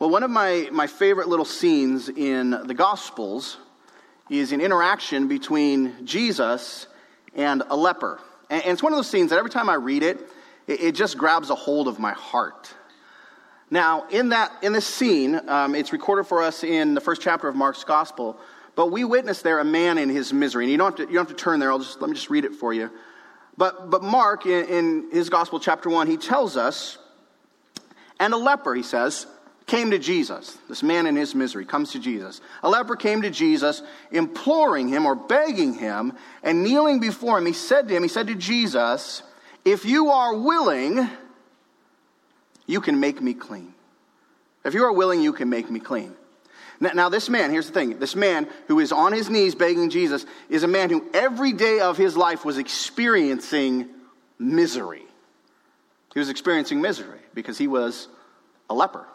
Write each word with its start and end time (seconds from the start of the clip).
Well, 0.00 0.08
one 0.08 0.22
of 0.22 0.30
my, 0.30 0.66
my 0.72 0.86
favorite 0.86 1.28
little 1.28 1.44
scenes 1.44 2.08
in 2.08 2.52
the 2.52 2.72
Gospels 2.72 3.58
is 4.30 4.50
an 4.52 4.62
interaction 4.62 5.28
between 5.28 6.06
Jesus 6.06 6.86
and 7.34 7.62
a 7.68 7.76
leper. 7.76 8.18
And, 8.48 8.62
and 8.62 8.72
it's 8.72 8.82
one 8.82 8.94
of 8.94 8.96
those 8.96 9.10
scenes 9.10 9.28
that 9.28 9.38
every 9.38 9.50
time 9.50 9.68
I 9.68 9.74
read 9.74 10.02
it, 10.02 10.18
it, 10.66 10.80
it 10.80 10.94
just 10.94 11.18
grabs 11.18 11.50
a 11.50 11.54
hold 11.54 11.86
of 11.86 11.98
my 11.98 12.12
heart. 12.12 12.72
Now, 13.70 14.06
in, 14.08 14.30
that, 14.30 14.50
in 14.62 14.72
this 14.72 14.86
scene, 14.86 15.38
um, 15.46 15.74
it's 15.74 15.92
recorded 15.92 16.24
for 16.24 16.42
us 16.42 16.64
in 16.64 16.94
the 16.94 17.00
first 17.02 17.20
chapter 17.20 17.46
of 17.46 17.54
Mark's 17.54 17.84
Gospel, 17.84 18.40
but 18.76 18.86
we 18.86 19.04
witness 19.04 19.42
there 19.42 19.58
a 19.58 19.66
man 19.66 19.98
in 19.98 20.08
his 20.08 20.32
misery. 20.32 20.64
And 20.64 20.72
you 20.72 20.78
don't 20.78 20.96
have 20.96 21.06
to, 21.06 21.12
you 21.12 21.18
don't 21.18 21.28
have 21.28 21.36
to 21.36 21.44
turn 21.44 21.60
there, 21.60 21.70
I'll 21.70 21.78
just, 21.78 22.00
let 22.00 22.08
me 22.08 22.16
just 22.16 22.30
read 22.30 22.46
it 22.46 22.54
for 22.54 22.72
you. 22.72 22.90
But, 23.58 23.90
but 23.90 24.02
Mark, 24.02 24.46
in, 24.46 24.64
in 24.64 25.10
his 25.12 25.28
Gospel, 25.28 25.60
chapter 25.60 25.90
1, 25.90 26.06
he 26.06 26.16
tells 26.16 26.56
us, 26.56 26.96
and 28.18 28.32
a 28.32 28.38
leper, 28.38 28.74
he 28.74 28.82
says, 28.82 29.26
came 29.70 29.92
to 29.92 30.00
Jesus. 30.00 30.58
This 30.68 30.82
man 30.82 31.06
in 31.06 31.14
his 31.14 31.32
misery 31.32 31.64
comes 31.64 31.92
to 31.92 32.00
Jesus. 32.00 32.40
A 32.64 32.68
leper 32.68 32.96
came 32.96 33.22
to 33.22 33.30
Jesus, 33.30 33.82
imploring 34.10 34.88
him 34.88 35.06
or 35.06 35.14
begging 35.14 35.74
him, 35.74 36.12
and 36.42 36.64
kneeling 36.64 36.98
before 36.98 37.38
him, 37.38 37.46
he 37.46 37.52
said 37.52 37.86
to 37.86 37.94
him, 37.94 38.02
he 38.02 38.08
said 38.08 38.26
to 38.26 38.34
Jesus, 38.34 39.22
If 39.64 39.84
you 39.84 40.10
are 40.10 40.34
willing, 40.34 41.08
you 42.66 42.80
can 42.80 42.98
make 42.98 43.22
me 43.22 43.32
clean. 43.32 43.72
If 44.64 44.74
you 44.74 44.84
are 44.84 44.92
willing, 44.92 45.22
you 45.22 45.32
can 45.32 45.48
make 45.48 45.70
me 45.70 45.78
clean. 45.78 46.14
Now, 46.80 46.90
now, 46.94 47.08
this 47.08 47.28
man, 47.28 47.52
here's 47.52 47.68
the 47.68 47.72
thing 47.72 47.98
this 48.00 48.16
man 48.16 48.48
who 48.66 48.80
is 48.80 48.90
on 48.90 49.12
his 49.12 49.30
knees 49.30 49.54
begging 49.54 49.88
Jesus 49.88 50.26
is 50.48 50.64
a 50.64 50.68
man 50.68 50.90
who 50.90 51.08
every 51.14 51.52
day 51.52 51.78
of 51.78 51.96
his 51.96 52.16
life 52.16 52.44
was 52.44 52.58
experiencing 52.58 53.88
misery. 54.36 55.04
He 56.12 56.18
was 56.18 56.28
experiencing 56.28 56.80
misery 56.80 57.20
because 57.34 57.56
he 57.56 57.68
was 57.68 58.08
a 58.68 58.74
leper. 58.74 59.06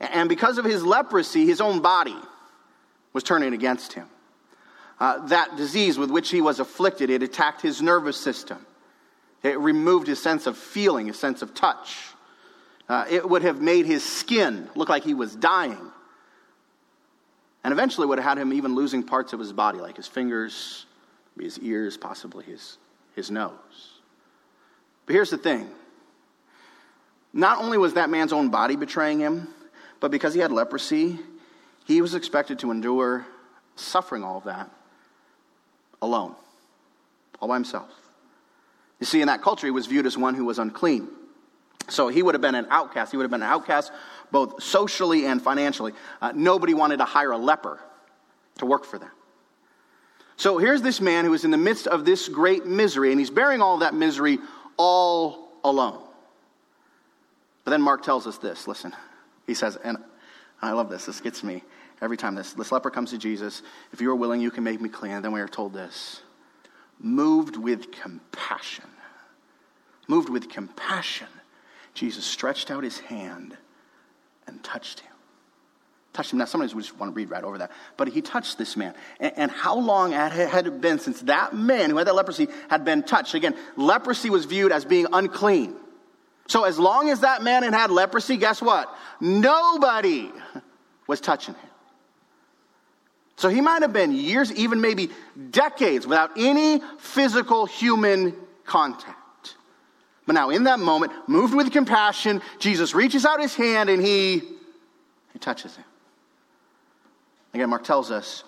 And 0.00 0.28
because 0.28 0.58
of 0.58 0.64
his 0.64 0.84
leprosy, 0.84 1.46
his 1.46 1.60
own 1.60 1.80
body 1.80 2.16
was 3.12 3.22
turning 3.22 3.54
against 3.54 3.94
him. 3.94 4.06
Uh, 4.98 5.26
that 5.28 5.56
disease 5.56 5.98
with 5.98 6.10
which 6.10 6.30
he 6.30 6.40
was 6.40 6.60
afflicted, 6.60 7.10
it 7.10 7.22
attacked 7.22 7.62
his 7.62 7.82
nervous 7.82 8.16
system. 8.16 8.64
It 9.42 9.58
removed 9.58 10.06
his 10.06 10.22
sense 10.22 10.46
of 10.46 10.56
feeling, 10.56 11.06
his 11.06 11.18
sense 11.18 11.42
of 11.42 11.54
touch. 11.54 11.96
Uh, 12.88 13.04
it 13.10 13.28
would 13.28 13.42
have 13.42 13.60
made 13.60 13.86
his 13.86 14.04
skin 14.04 14.68
look 14.74 14.88
like 14.88 15.04
he 15.04 15.14
was 15.14 15.34
dying 15.34 15.90
and 17.66 17.72
eventually 17.72 18.06
would 18.06 18.18
have 18.18 18.24
had 18.24 18.38
him 18.38 18.52
even 18.52 18.76
losing 18.76 19.02
parts 19.02 19.32
of 19.32 19.40
his 19.40 19.52
body, 19.52 19.78
like 19.78 19.96
his 19.96 20.06
fingers, 20.06 20.86
his 21.36 21.58
ears, 21.58 21.96
possibly 21.96 22.44
his, 22.44 22.78
his 23.16 23.28
nose. 23.28 24.00
But 25.04 25.14
here's 25.14 25.30
the 25.30 25.36
thing 25.36 25.68
not 27.32 27.58
only 27.58 27.76
was 27.76 27.94
that 27.94 28.08
man's 28.08 28.32
own 28.32 28.50
body 28.50 28.76
betraying 28.76 29.18
him, 29.18 29.48
but 30.06 30.12
because 30.12 30.34
he 30.34 30.38
had 30.38 30.52
leprosy, 30.52 31.18
he 31.84 32.00
was 32.00 32.14
expected 32.14 32.60
to 32.60 32.70
endure 32.70 33.26
suffering 33.74 34.22
all 34.22 34.38
of 34.38 34.44
that 34.44 34.70
alone, 36.00 36.36
all 37.40 37.48
by 37.48 37.54
himself. 37.54 37.90
You 39.00 39.06
see, 39.06 39.20
in 39.20 39.26
that 39.26 39.42
culture, 39.42 39.66
he 39.66 39.72
was 39.72 39.86
viewed 39.86 40.06
as 40.06 40.16
one 40.16 40.36
who 40.36 40.44
was 40.44 40.60
unclean. 40.60 41.08
So 41.88 42.06
he 42.06 42.22
would 42.22 42.36
have 42.36 42.40
been 42.40 42.54
an 42.54 42.68
outcast. 42.70 43.10
He 43.10 43.16
would 43.16 43.24
have 43.24 43.32
been 43.32 43.42
an 43.42 43.48
outcast 43.48 43.90
both 44.30 44.62
socially 44.62 45.26
and 45.26 45.42
financially. 45.42 45.92
Uh, 46.22 46.30
nobody 46.36 46.72
wanted 46.72 46.98
to 46.98 47.04
hire 47.04 47.32
a 47.32 47.36
leper 47.36 47.80
to 48.58 48.64
work 48.64 48.84
for 48.84 49.00
them. 49.00 49.10
So 50.36 50.58
here's 50.58 50.82
this 50.82 51.00
man 51.00 51.24
who 51.24 51.34
is 51.34 51.44
in 51.44 51.50
the 51.50 51.56
midst 51.56 51.88
of 51.88 52.04
this 52.04 52.28
great 52.28 52.64
misery, 52.64 53.10
and 53.10 53.18
he's 53.18 53.30
bearing 53.30 53.60
all 53.60 53.78
that 53.78 53.92
misery 53.92 54.38
all 54.76 55.48
alone. 55.64 56.00
But 57.64 57.72
then 57.72 57.82
Mark 57.82 58.04
tells 58.04 58.28
us 58.28 58.38
this 58.38 58.68
listen, 58.68 58.94
he 59.46 59.54
says, 59.54 59.76
and 59.76 59.98
I 60.60 60.72
love 60.72 60.90
this, 60.90 61.06
this 61.06 61.20
gets 61.20 61.44
me 61.44 61.62
every 62.00 62.16
time 62.16 62.34
this, 62.34 62.52
this 62.52 62.72
leper 62.72 62.90
comes 62.90 63.10
to 63.10 63.18
Jesus. 63.18 63.62
If 63.92 64.00
you 64.00 64.10
are 64.10 64.14
willing, 64.14 64.40
you 64.40 64.50
can 64.50 64.64
make 64.64 64.80
me 64.80 64.88
clean. 64.88 65.12
And 65.12 65.24
then 65.24 65.32
we 65.32 65.40
are 65.40 65.48
told 65.48 65.72
this 65.72 66.22
moved 66.98 67.56
with 67.56 67.92
compassion. 67.92 68.84
Moved 70.08 70.28
with 70.28 70.48
compassion, 70.48 71.26
Jesus 71.94 72.24
stretched 72.24 72.70
out 72.70 72.84
his 72.84 73.00
hand 73.00 73.56
and 74.46 74.62
touched 74.62 75.00
him. 75.00 75.12
Touched 76.12 76.32
him. 76.32 76.38
Now, 76.38 76.44
sometimes 76.44 76.74
we 76.74 76.82
just 76.82 76.96
want 76.96 77.12
to 77.12 77.16
read 77.16 77.28
right 77.28 77.42
over 77.42 77.58
that. 77.58 77.72
But 77.96 78.08
he 78.08 78.22
touched 78.22 78.56
this 78.56 78.76
man. 78.76 78.94
And, 79.18 79.32
and 79.36 79.50
how 79.50 79.76
long 79.76 80.12
had 80.12 80.66
it 80.66 80.80
been 80.80 81.00
since 81.00 81.22
that 81.22 81.54
man 81.56 81.90
who 81.90 81.96
had 81.96 82.06
that 82.06 82.14
leprosy 82.14 82.46
had 82.70 82.84
been 82.84 83.02
touched? 83.02 83.34
Again, 83.34 83.56
leprosy 83.76 84.30
was 84.30 84.44
viewed 84.44 84.70
as 84.70 84.84
being 84.84 85.06
unclean. 85.12 85.74
So 86.48 86.64
as 86.64 86.78
long 86.78 87.10
as 87.10 87.20
that 87.20 87.42
man 87.42 87.62
had 87.62 87.74
had 87.74 87.90
leprosy, 87.90 88.36
guess 88.36 88.62
what? 88.62 88.94
Nobody 89.20 90.30
was 91.06 91.20
touching 91.20 91.54
him. 91.54 91.70
So 93.36 93.48
he 93.48 93.60
might 93.60 93.82
have 93.82 93.92
been 93.92 94.12
years, 94.12 94.52
even 94.52 94.80
maybe 94.80 95.10
decades, 95.50 96.06
without 96.06 96.32
any 96.38 96.80
physical 96.98 97.66
human 97.66 98.34
contact. 98.64 99.56
But 100.26 100.32
now, 100.32 100.50
in 100.50 100.64
that 100.64 100.80
moment, 100.80 101.12
moved 101.28 101.54
with 101.54 101.70
compassion, 101.70 102.40
Jesus 102.58 102.94
reaches 102.94 103.24
out 103.24 103.40
his 103.40 103.54
hand 103.54 103.90
and 103.90 104.02
he, 104.02 104.42
he 105.32 105.38
touches 105.38 105.76
him. 105.76 105.84
Again, 107.54 107.70
Mark 107.70 107.84
tells 107.84 108.10
us, 108.10 108.42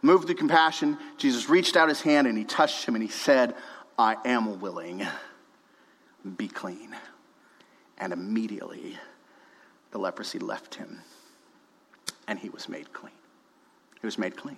moved 0.00 0.28
with 0.28 0.38
compassion, 0.38 0.98
Jesus 1.16 1.48
reached 1.48 1.76
out 1.76 1.88
his 1.88 2.00
hand 2.00 2.26
and 2.26 2.36
he 2.36 2.44
touched 2.44 2.86
him 2.86 2.94
and 2.94 3.02
he 3.02 3.10
said, 3.10 3.54
I 3.98 4.16
am 4.24 4.60
willing. 4.60 5.06
Be 6.36 6.48
clean. 6.48 6.94
And 7.98 8.12
immediately 8.12 8.98
the 9.90 9.98
leprosy 9.98 10.38
left 10.38 10.74
him 10.74 11.00
and 12.26 12.38
he 12.38 12.48
was 12.48 12.68
made 12.68 12.92
clean. 12.92 13.12
He 14.00 14.06
was 14.06 14.18
made 14.18 14.36
clean. 14.36 14.56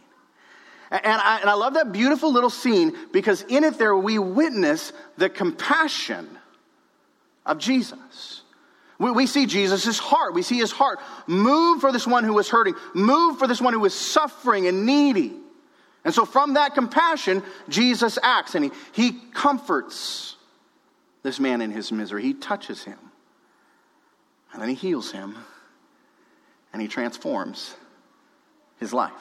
And 0.91 1.05
I, 1.05 1.41
and 1.41 1.51
I 1.51 1.55
love 1.55 1.75
that 1.75 1.93
beautiful 1.93 2.33
little 2.33 2.51
scene 2.51 2.97
because 3.13 3.43
in 3.43 3.65
it 3.65 3.77
there 3.79 3.97
we 3.97 4.19
witness 4.19 4.93
the 5.17 5.29
compassion 5.29 6.29
of 7.45 7.59
Jesus. 7.59 8.43
We, 8.99 9.11
we 9.11 9.27
see 9.27 9.47
Jesus' 9.47 9.99
heart. 9.99 10.35
We 10.35 10.43
see 10.43 10.59
his 10.59 10.73
heart 10.73 11.01
move 11.27 11.81
for 11.81 11.93
this 11.93 12.07
one 12.07 12.25
who 12.25 12.35
was 12.35 12.49
hurting, 12.49 12.75
move 12.95 13.39
for 13.39 13.47
this 13.47 13.61
one 13.61 13.73
who 13.73 13.81
was 13.81 13.95
suffering 13.95 14.67
and 14.69 14.87
needy. 14.87 15.35
And 16.05 16.15
so, 16.15 16.25
from 16.25 16.55
that 16.55 16.75
compassion, 16.75 17.43
Jesus 17.69 18.17
acts 18.23 18.55
and 18.55 18.67
he, 18.67 18.71
he 18.93 19.19
comforts 19.35 20.37
this 21.25 21.41
man 21.41 21.61
in 21.61 21.73
his 21.73 21.91
misery. 21.91 22.23
He 22.23 22.33
touches 22.33 22.85
him. 22.85 22.99
And 24.57 24.63
then 24.63 24.71
he 24.71 24.75
heals 24.75 25.13
him. 25.13 25.37
And 26.73 26.81
he 26.81 26.89
transforms 26.89 27.77
his 28.79 28.95
life. 28.95 29.13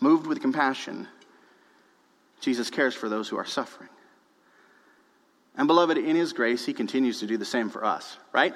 Moved 0.00 0.26
with 0.26 0.40
compassion, 0.40 1.06
Jesus 2.40 2.70
cares 2.70 2.94
for 2.94 3.10
those 3.10 3.28
who 3.28 3.36
are 3.36 3.44
suffering. 3.44 3.90
And 5.54 5.66
beloved, 5.66 5.98
in 5.98 6.16
His 6.16 6.32
grace, 6.32 6.64
He 6.64 6.72
continues 6.72 7.20
to 7.20 7.26
do 7.26 7.36
the 7.36 7.44
same 7.44 7.68
for 7.68 7.84
us, 7.84 8.16
right? 8.32 8.54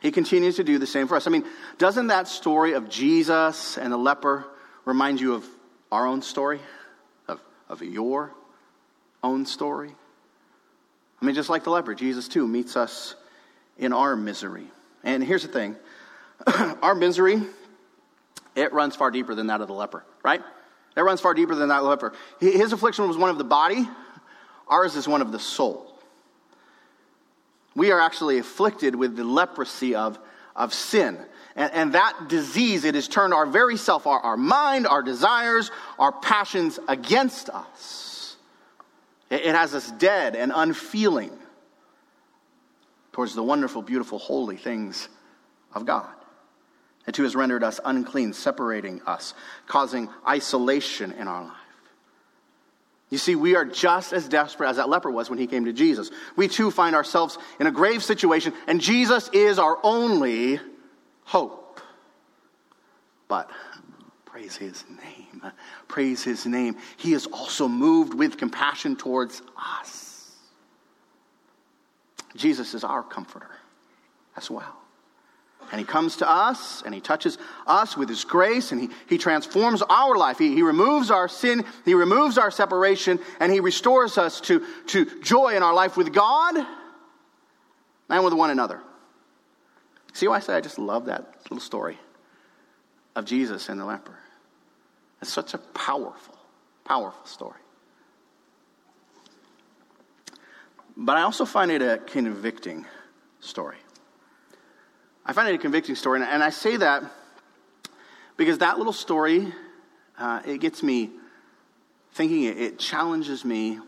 He 0.00 0.10
continues 0.10 0.56
to 0.56 0.64
do 0.64 0.78
the 0.78 0.86
same 0.86 1.06
for 1.06 1.16
us. 1.16 1.28
I 1.28 1.30
mean, 1.30 1.44
doesn't 1.78 2.08
that 2.08 2.26
story 2.26 2.72
of 2.72 2.88
Jesus 2.88 3.78
and 3.78 3.92
the 3.92 3.96
leper 3.96 4.46
remind 4.84 5.20
you 5.20 5.34
of 5.34 5.44
our 5.92 6.06
own 6.06 6.22
story? 6.22 6.60
Of, 7.28 7.40
of 7.68 7.82
your 7.82 8.32
own 9.22 9.46
story? 9.46 9.94
I 11.20 11.24
mean, 11.24 11.34
just 11.34 11.50
like 11.50 11.64
the 11.64 11.70
leper, 11.70 11.94
Jesus 11.94 12.28
too 12.28 12.48
meets 12.48 12.76
us 12.76 13.14
in 13.78 13.92
our 13.92 14.16
misery. 14.16 14.66
And 15.04 15.22
here's 15.22 15.42
the 15.42 15.48
thing 15.48 15.76
our 16.82 16.94
misery, 16.94 17.42
it 18.54 18.72
runs 18.72 18.96
far 18.96 19.10
deeper 19.10 19.34
than 19.34 19.48
that 19.48 19.60
of 19.60 19.68
the 19.68 19.74
leper, 19.74 20.04
right? 20.22 20.42
It 20.96 21.00
runs 21.00 21.20
far 21.20 21.34
deeper 21.34 21.54
than 21.54 21.68
that 21.68 21.78
of 21.78 21.84
the 21.84 21.90
leper. 21.90 22.12
His 22.40 22.72
affliction 22.72 23.06
was 23.06 23.16
one 23.16 23.30
of 23.30 23.38
the 23.38 23.44
body, 23.44 23.88
ours 24.66 24.96
is 24.96 25.06
one 25.06 25.20
of 25.20 25.32
the 25.32 25.38
soul. 25.38 25.92
We 27.74 27.90
are 27.90 28.00
actually 28.00 28.38
afflicted 28.38 28.94
with 28.94 29.16
the 29.16 29.24
leprosy 29.24 29.94
of, 29.94 30.18
of 30.54 30.72
sin. 30.72 31.18
And, 31.54 31.72
and 31.72 31.92
that 31.92 32.28
disease, 32.28 32.84
it 32.84 32.94
has 32.94 33.06
turned 33.06 33.34
our 33.34 33.44
very 33.44 33.76
self, 33.76 34.06
our, 34.06 34.18
our 34.20 34.36
mind, 34.38 34.86
our 34.86 35.02
desires, 35.02 35.70
our 35.98 36.12
passions 36.12 36.78
against 36.88 37.50
us. 37.50 38.36
It, 39.28 39.46
it 39.46 39.54
has 39.54 39.74
us 39.74 39.90
dead 39.92 40.34
and 40.34 40.52
unfeeling 40.54 41.36
towards 43.16 43.34
the 43.34 43.42
wonderful, 43.42 43.80
beautiful, 43.80 44.18
holy 44.18 44.58
things 44.58 45.08
of 45.72 45.86
God. 45.86 46.06
And 47.06 47.14
too 47.14 47.22
has 47.22 47.34
rendered 47.34 47.64
us 47.64 47.80
unclean, 47.82 48.34
separating 48.34 49.00
us, 49.06 49.32
causing 49.66 50.10
isolation 50.28 51.12
in 51.12 51.26
our 51.26 51.44
life. 51.44 51.56
You 53.08 53.16
see, 53.16 53.34
we 53.34 53.56
are 53.56 53.64
just 53.64 54.12
as 54.12 54.28
desperate 54.28 54.68
as 54.68 54.76
that 54.76 54.90
leper 54.90 55.10
was 55.10 55.30
when 55.30 55.38
he 55.38 55.46
came 55.46 55.64
to 55.64 55.72
Jesus. 55.72 56.10
We 56.36 56.46
too 56.46 56.70
find 56.70 56.94
ourselves 56.94 57.38
in 57.58 57.66
a 57.66 57.70
grave 57.70 58.04
situation, 58.04 58.52
and 58.66 58.82
Jesus 58.82 59.30
is 59.32 59.58
our 59.58 59.78
only 59.82 60.60
hope. 61.24 61.80
But 63.28 63.50
praise 64.26 64.56
his 64.56 64.84
name. 64.90 65.52
Praise 65.88 66.22
his 66.22 66.44
name. 66.44 66.76
He 66.98 67.14
is 67.14 67.26
also 67.28 67.66
moved 67.66 68.12
with 68.12 68.36
compassion 68.36 68.94
towards 68.94 69.40
us. 69.80 70.05
Jesus 72.36 72.74
is 72.74 72.84
our 72.84 73.02
comforter 73.02 73.50
as 74.36 74.50
well. 74.50 74.76
And 75.72 75.80
he 75.80 75.86
comes 75.86 76.16
to 76.16 76.30
us 76.30 76.82
and 76.82 76.94
he 76.94 77.00
touches 77.00 77.38
us 77.66 77.96
with 77.96 78.08
his 78.08 78.24
grace 78.24 78.70
and 78.70 78.80
he, 78.80 78.88
he 79.08 79.18
transforms 79.18 79.82
our 79.82 80.16
life. 80.16 80.38
He, 80.38 80.54
he 80.54 80.62
removes 80.62 81.10
our 81.10 81.28
sin, 81.28 81.64
he 81.84 81.94
removes 81.94 82.38
our 82.38 82.50
separation, 82.50 83.18
and 83.40 83.50
he 83.50 83.60
restores 83.60 84.16
us 84.16 84.40
to, 84.42 84.64
to 84.88 85.20
joy 85.22 85.56
in 85.56 85.62
our 85.62 85.74
life 85.74 85.96
with 85.96 86.12
God 86.12 86.64
and 88.08 88.24
with 88.24 88.34
one 88.34 88.50
another. 88.50 88.80
See 90.12 90.28
why 90.28 90.36
I 90.36 90.40
say 90.40 90.54
I 90.54 90.60
just 90.60 90.78
love 90.78 91.06
that 91.06 91.34
little 91.44 91.60
story 91.60 91.98
of 93.16 93.24
Jesus 93.24 93.68
and 93.68 93.80
the 93.80 93.84
leper? 93.84 94.16
It's 95.20 95.32
such 95.32 95.54
a 95.54 95.58
powerful, 95.58 96.36
powerful 96.84 97.26
story. 97.26 97.60
But 100.96 101.16
I 101.16 101.22
also 101.22 101.44
find 101.44 101.70
it 101.70 101.82
a 101.82 101.98
convicting 101.98 102.86
story. 103.40 103.76
I 105.24 105.32
find 105.32 105.48
it 105.48 105.54
a 105.54 105.58
convicting 105.58 105.94
story, 105.94 106.22
and 106.22 106.42
I 106.42 106.50
say 106.50 106.76
that 106.76 107.02
because 108.36 108.58
that 108.58 108.78
little 108.78 108.92
story, 108.92 109.52
uh, 110.18 110.40
it 110.46 110.58
gets 110.58 110.82
me 110.82 111.10
thinking, 112.12 112.44
it 112.44 112.78
challenges 112.78 113.44
me 113.44 113.78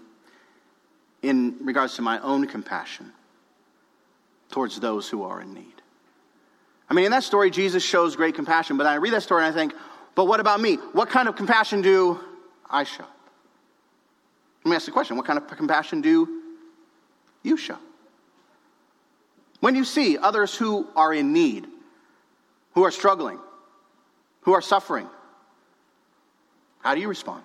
in 1.23 1.57
regards 1.63 1.97
to 1.97 2.03
my 2.03 2.19
own 2.21 2.47
compassion 2.47 3.13
towards 4.51 4.79
those 4.81 5.09
who 5.09 5.23
are 5.23 5.41
in 5.41 5.55
need. 5.55 5.83
I 6.91 6.95
mean, 6.95 7.07
in 7.07 7.11
that 7.13 7.25
story, 7.25 7.51
Jesus 7.51 7.83
shows 7.83 8.17
great 8.17 8.35
compassion, 8.35 8.77
but 8.77 8.87
I 8.87 8.97
read 8.97 9.13
that 9.13 9.23
story 9.23 9.45
and 9.45 9.55
I 9.55 9.57
think, 9.57 9.75
but 10.15 10.27
what 10.27 10.41
about 10.41 10.61
me? 10.61 10.77
What 10.93 11.11
kind 11.11 11.29
of 11.29 11.37
compassion 11.37 11.83
do 11.83 12.19
I 12.69 12.85
show? 12.85 13.05
Let 14.65 14.71
me 14.71 14.77
ask 14.77 14.87
the 14.87 14.93
question 14.93 15.17
what 15.17 15.27
kind 15.27 15.39
of 15.39 15.47
compassion 15.57 16.01
do 16.01 16.38
you 17.43 17.57
show? 17.57 17.79
When 19.61 19.75
you 19.75 19.85
see 19.85 20.19
others 20.19 20.55
who 20.55 20.87
are 20.95 21.13
in 21.13 21.33
need, 21.33 21.67
who 22.73 22.85
are 22.85 22.91
struggling, 22.91 23.39
who 24.43 24.55
are 24.55 24.63
suffering, 24.63 25.09
how 26.81 26.95
do 26.95 27.01
you 27.01 27.09
respond? 27.09 27.43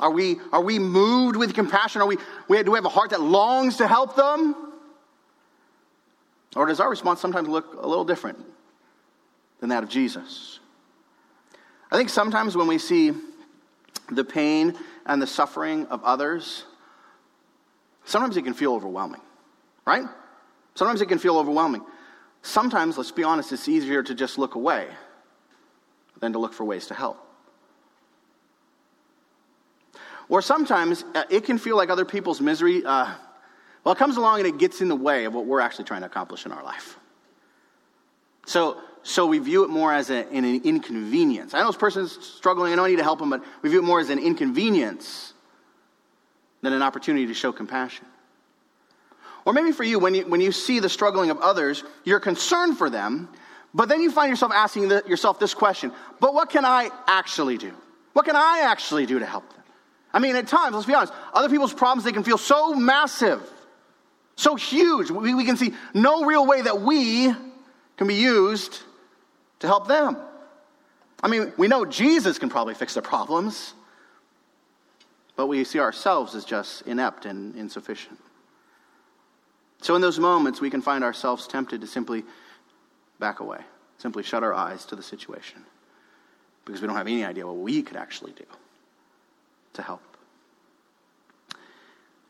Are 0.00 0.10
we, 0.10 0.36
are 0.52 0.60
we 0.60 0.78
moved 0.78 1.36
with 1.36 1.54
compassion? 1.54 2.02
Are 2.02 2.06
we, 2.06 2.16
do 2.16 2.70
we 2.70 2.76
have 2.76 2.84
a 2.84 2.90
heart 2.90 3.10
that 3.10 3.20
longs 3.20 3.76
to 3.76 3.86
help 3.86 4.16
them? 4.16 4.54
Or 6.54 6.66
does 6.66 6.80
our 6.80 6.90
response 6.90 7.20
sometimes 7.20 7.48
look 7.48 7.74
a 7.80 7.86
little 7.86 8.04
different 8.04 8.38
than 9.60 9.70
that 9.70 9.82
of 9.82 9.88
Jesus? 9.88 10.60
I 11.90 11.96
think 11.96 12.08
sometimes 12.08 12.56
when 12.56 12.66
we 12.66 12.78
see 12.78 13.12
the 14.10 14.24
pain 14.24 14.74
and 15.06 15.20
the 15.20 15.26
suffering 15.26 15.86
of 15.86 16.02
others, 16.04 16.64
sometimes 18.04 18.36
it 18.36 18.42
can 18.42 18.54
feel 18.54 18.74
overwhelming, 18.74 19.20
right? 19.86 20.04
Sometimes 20.74 21.00
it 21.00 21.06
can 21.06 21.18
feel 21.18 21.38
overwhelming. 21.38 21.82
Sometimes, 22.42 22.98
let's 22.98 23.12
be 23.12 23.24
honest, 23.24 23.52
it's 23.52 23.68
easier 23.68 24.02
to 24.02 24.14
just 24.14 24.38
look 24.38 24.54
away 24.54 24.88
than 26.20 26.32
to 26.32 26.38
look 26.38 26.52
for 26.52 26.64
ways 26.64 26.86
to 26.88 26.94
help. 26.94 27.18
Or 30.28 30.40
sometimes 30.40 31.04
uh, 31.14 31.24
it 31.30 31.44
can 31.44 31.58
feel 31.58 31.76
like 31.76 31.90
other 31.90 32.04
people's 32.04 32.40
misery, 32.40 32.84
uh, 32.84 33.12
well, 33.84 33.92
it 33.92 33.98
comes 33.98 34.16
along 34.16 34.38
and 34.38 34.48
it 34.48 34.58
gets 34.58 34.80
in 34.80 34.88
the 34.88 34.96
way 34.96 35.24
of 35.24 35.34
what 35.34 35.46
we're 35.46 35.60
actually 35.60 35.84
trying 35.84 36.00
to 36.00 36.06
accomplish 36.06 36.46
in 36.46 36.52
our 36.52 36.64
life. 36.64 36.96
So, 38.46 38.80
so 39.02 39.26
we 39.26 39.38
view 39.38 39.64
it 39.64 39.70
more 39.70 39.92
as 39.92 40.10
a, 40.10 40.26
an 40.32 40.44
inconvenience. 40.44 41.54
I 41.54 41.60
know 41.60 41.66
this 41.66 41.76
person's 41.76 42.24
struggling, 42.24 42.72
I 42.72 42.76
know 42.76 42.84
I 42.84 42.90
need 42.90 42.96
to 42.96 43.02
help 43.02 43.18
them, 43.18 43.30
but 43.30 43.44
we 43.60 43.68
view 43.68 43.80
it 43.80 43.84
more 43.84 44.00
as 44.00 44.10
an 44.10 44.18
inconvenience 44.18 45.34
than 46.62 46.72
an 46.72 46.82
opportunity 46.82 47.26
to 47.26 47.34
show 47.34 47.52
compassion. 47.52 48.06
Or 49.44 49.52
maybe 49.52 49.72
for 49.72 49.82
you, 49.82 49.98
when 49.98 50.14
you, 50.14 50.26
when 50.26 50.40
you 50.40 50.52
see 50.52 50.78
the 50.78 50.88
struggling 50.88 51.30
of 51.30 51.38
others, 51.38 51.82
you're 52.04 52.20
concerned 52.20 52.78
for 52.78 52.88
them, 52.88 53.28
but 53.74 53.88
then 53.88 54.00
you 54.00 54.10
find 54.10 54.30
yourself 54.30 54.52
asking 54.52 54.88
the, 54.88 55.02
yourself 55.06 55.38
this 55.38 55.54
question 55.54 55.92
But 56.20 56.34
what 56.34 56.50
can 56.50 56.64
I 56.64 56.90
actually 57.06 57.58
do? 57.58 57.72
What 58.12 58.24
can 58.24 58.36
I 58.36 58.60
actually 58.64 59.06
do 59.06 59.18
to 59.18 59.26
help 59.26 59.48
them? 59.50 59.62
I 60.12 60.18
mean, 60.18 60.36
at 60.36 60.46
times, 60.46 60.74
let's 60.74 60.86
be 60.86 60.94
honest, 60.94 61.12
other 61.32 61.48
people's 61.48 61.72
problems, 61.72 62.04
they 62.04 62.12
can 62.12 62.22
feel 62.22 62.38
so 62.38 62.74
massive, 62.74 63.42
so 64.36 64.54
huge. 64.54 65.10
We, 65.10 65.34
we 65.34 65.44
can 65.44 65.56
see 65.56 65.72
no 65.94 66.24
real 66.24 66.46
way 66.46 66.62
that 66.62 66.82
we 66.82 67.32
can 67.96 68.06
be 68.06 68.14
used 68.14 68.80
to 69.60 69.66
help 69.66 69.88
them. 69.88 70.18
I 71.22 71.28
mean, 71.28 71.52
we 71.56 71.66
know 71.66 71.86
Jesus 71.86 72.38
can 72.38 72.50
probably 72.50 72.74
fix 72.74 72.94
their 72.94 73.02
problems, 73.02 73.72
but 75.36 75.46
we 75.46 75.64
see 75.64 75.78
ourselves 75.78 76.34
as 76.34 76.44
just 76.44 76.82
inept 76.82 77.24
and 77.26 77.56
insufficient. 77.56 78.18
So, 79.80 79.94
in 79.96 80.00
those 80.00 80.18
moments, 80.18 80.60
we 80.60 80.70
can 80.70 80.82
find 80.82 81.02
ourselves 81.02 81.46
tempted 81.48 81.80
to 81.80 81.86
simply 81.86 82.24
back 83.18 83.40
away, 83.40 83.60
simply 83.98 84.22
shut 84.22 84.42
our 84.44 84.54
eyes 84.54 84.84
to 84.86 84.96
the 84.96 85.02
situation, 85.02 85.64
because 86.64 86.80
we 86.80 86.86
don't 86.86 86.96
have 86.96 87.06
any 87.06 87.24
idea 87.24 87.46
what 87.46 87.56
we 87.56 87.82
could 87.82 87.96
actually 87.96 88.32
do 88.32 88.44
to 89.74 89.82
help. 89.82 90.02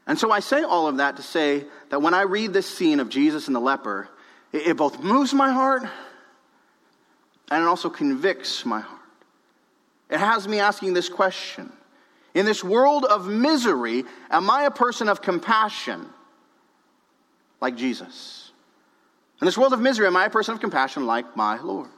And 0.06 0.19
so 0.19 0.31
I 0.31 0.40
say 0.40 0.62
all 0.62 0.88
of 0.88 0.96
that 0.96 1.16
to 1.16 1.22
say 1.22 1.64
that 1.90 2.02
when 2.02 2.14
I 2.14 2.22
read 2.22 2.52
this 2.52 2.69
scene 2.69 3.00
of 3.00 3.08
Jesus 3.08 3.46
and 3.46 3.54
the 3.54 3.60
leper, 3.60 4.08
it, 4.52 4.69
it 4.69 4.76
both 4.76 5.00
moves 5.00 5.32
my 5.32 5.52
heart 5.52 5.82
and 7.50 7.62
it 7.62 7.66
also 7.66 7.90
convicts 7.90 8.64
my 8.64 8.81
heart. 8.81 9.00
It 10.10 10.19
has 10.19 10.49
me 10.49 10.58
asking 10.58 10.94
this 10.94 11.08
question 11.08 11.72
In 12.34 12.46
this 12.46 12.64
world 12.64 13.05
of 13.05 13.26
misery, 13.26 14.05
am 14.31 14.50
I 14.50 14.64
a 14.64 14.70
person 14.70 15.08
of 15.08 15.20
compassion? 15.20 16.08
like 17.62 17.76
Jesus? 17.76 18.50
In 19.40 19.46
this 19.46 19.56
world 19.56 19.73
of 19.73 19.81
misery, 19.81 20.06
am 20.06 20.17
I 20.17 20.26
a 20.26 20.31
person 20.31 20.52
of 20.52 20.61
compassion 20.61 21.06
like 21.06 21.37
my 21.37 21.58
Lord? 21.62 21.88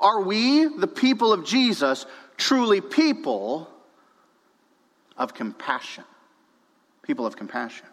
Are 0.00 0.20
we, 0.20 0.66
the 0.66 0.88
people 0.88 1.32
of 1.32 1.44
Jesus, 1.44 2.06
truly 2.36 2.80
people 2.80 3.70
of 5.16 5.34
compassion? 5.34 6.04
People 7.02 7.26
of 7.26 7.36
compassion. 7.36 7.86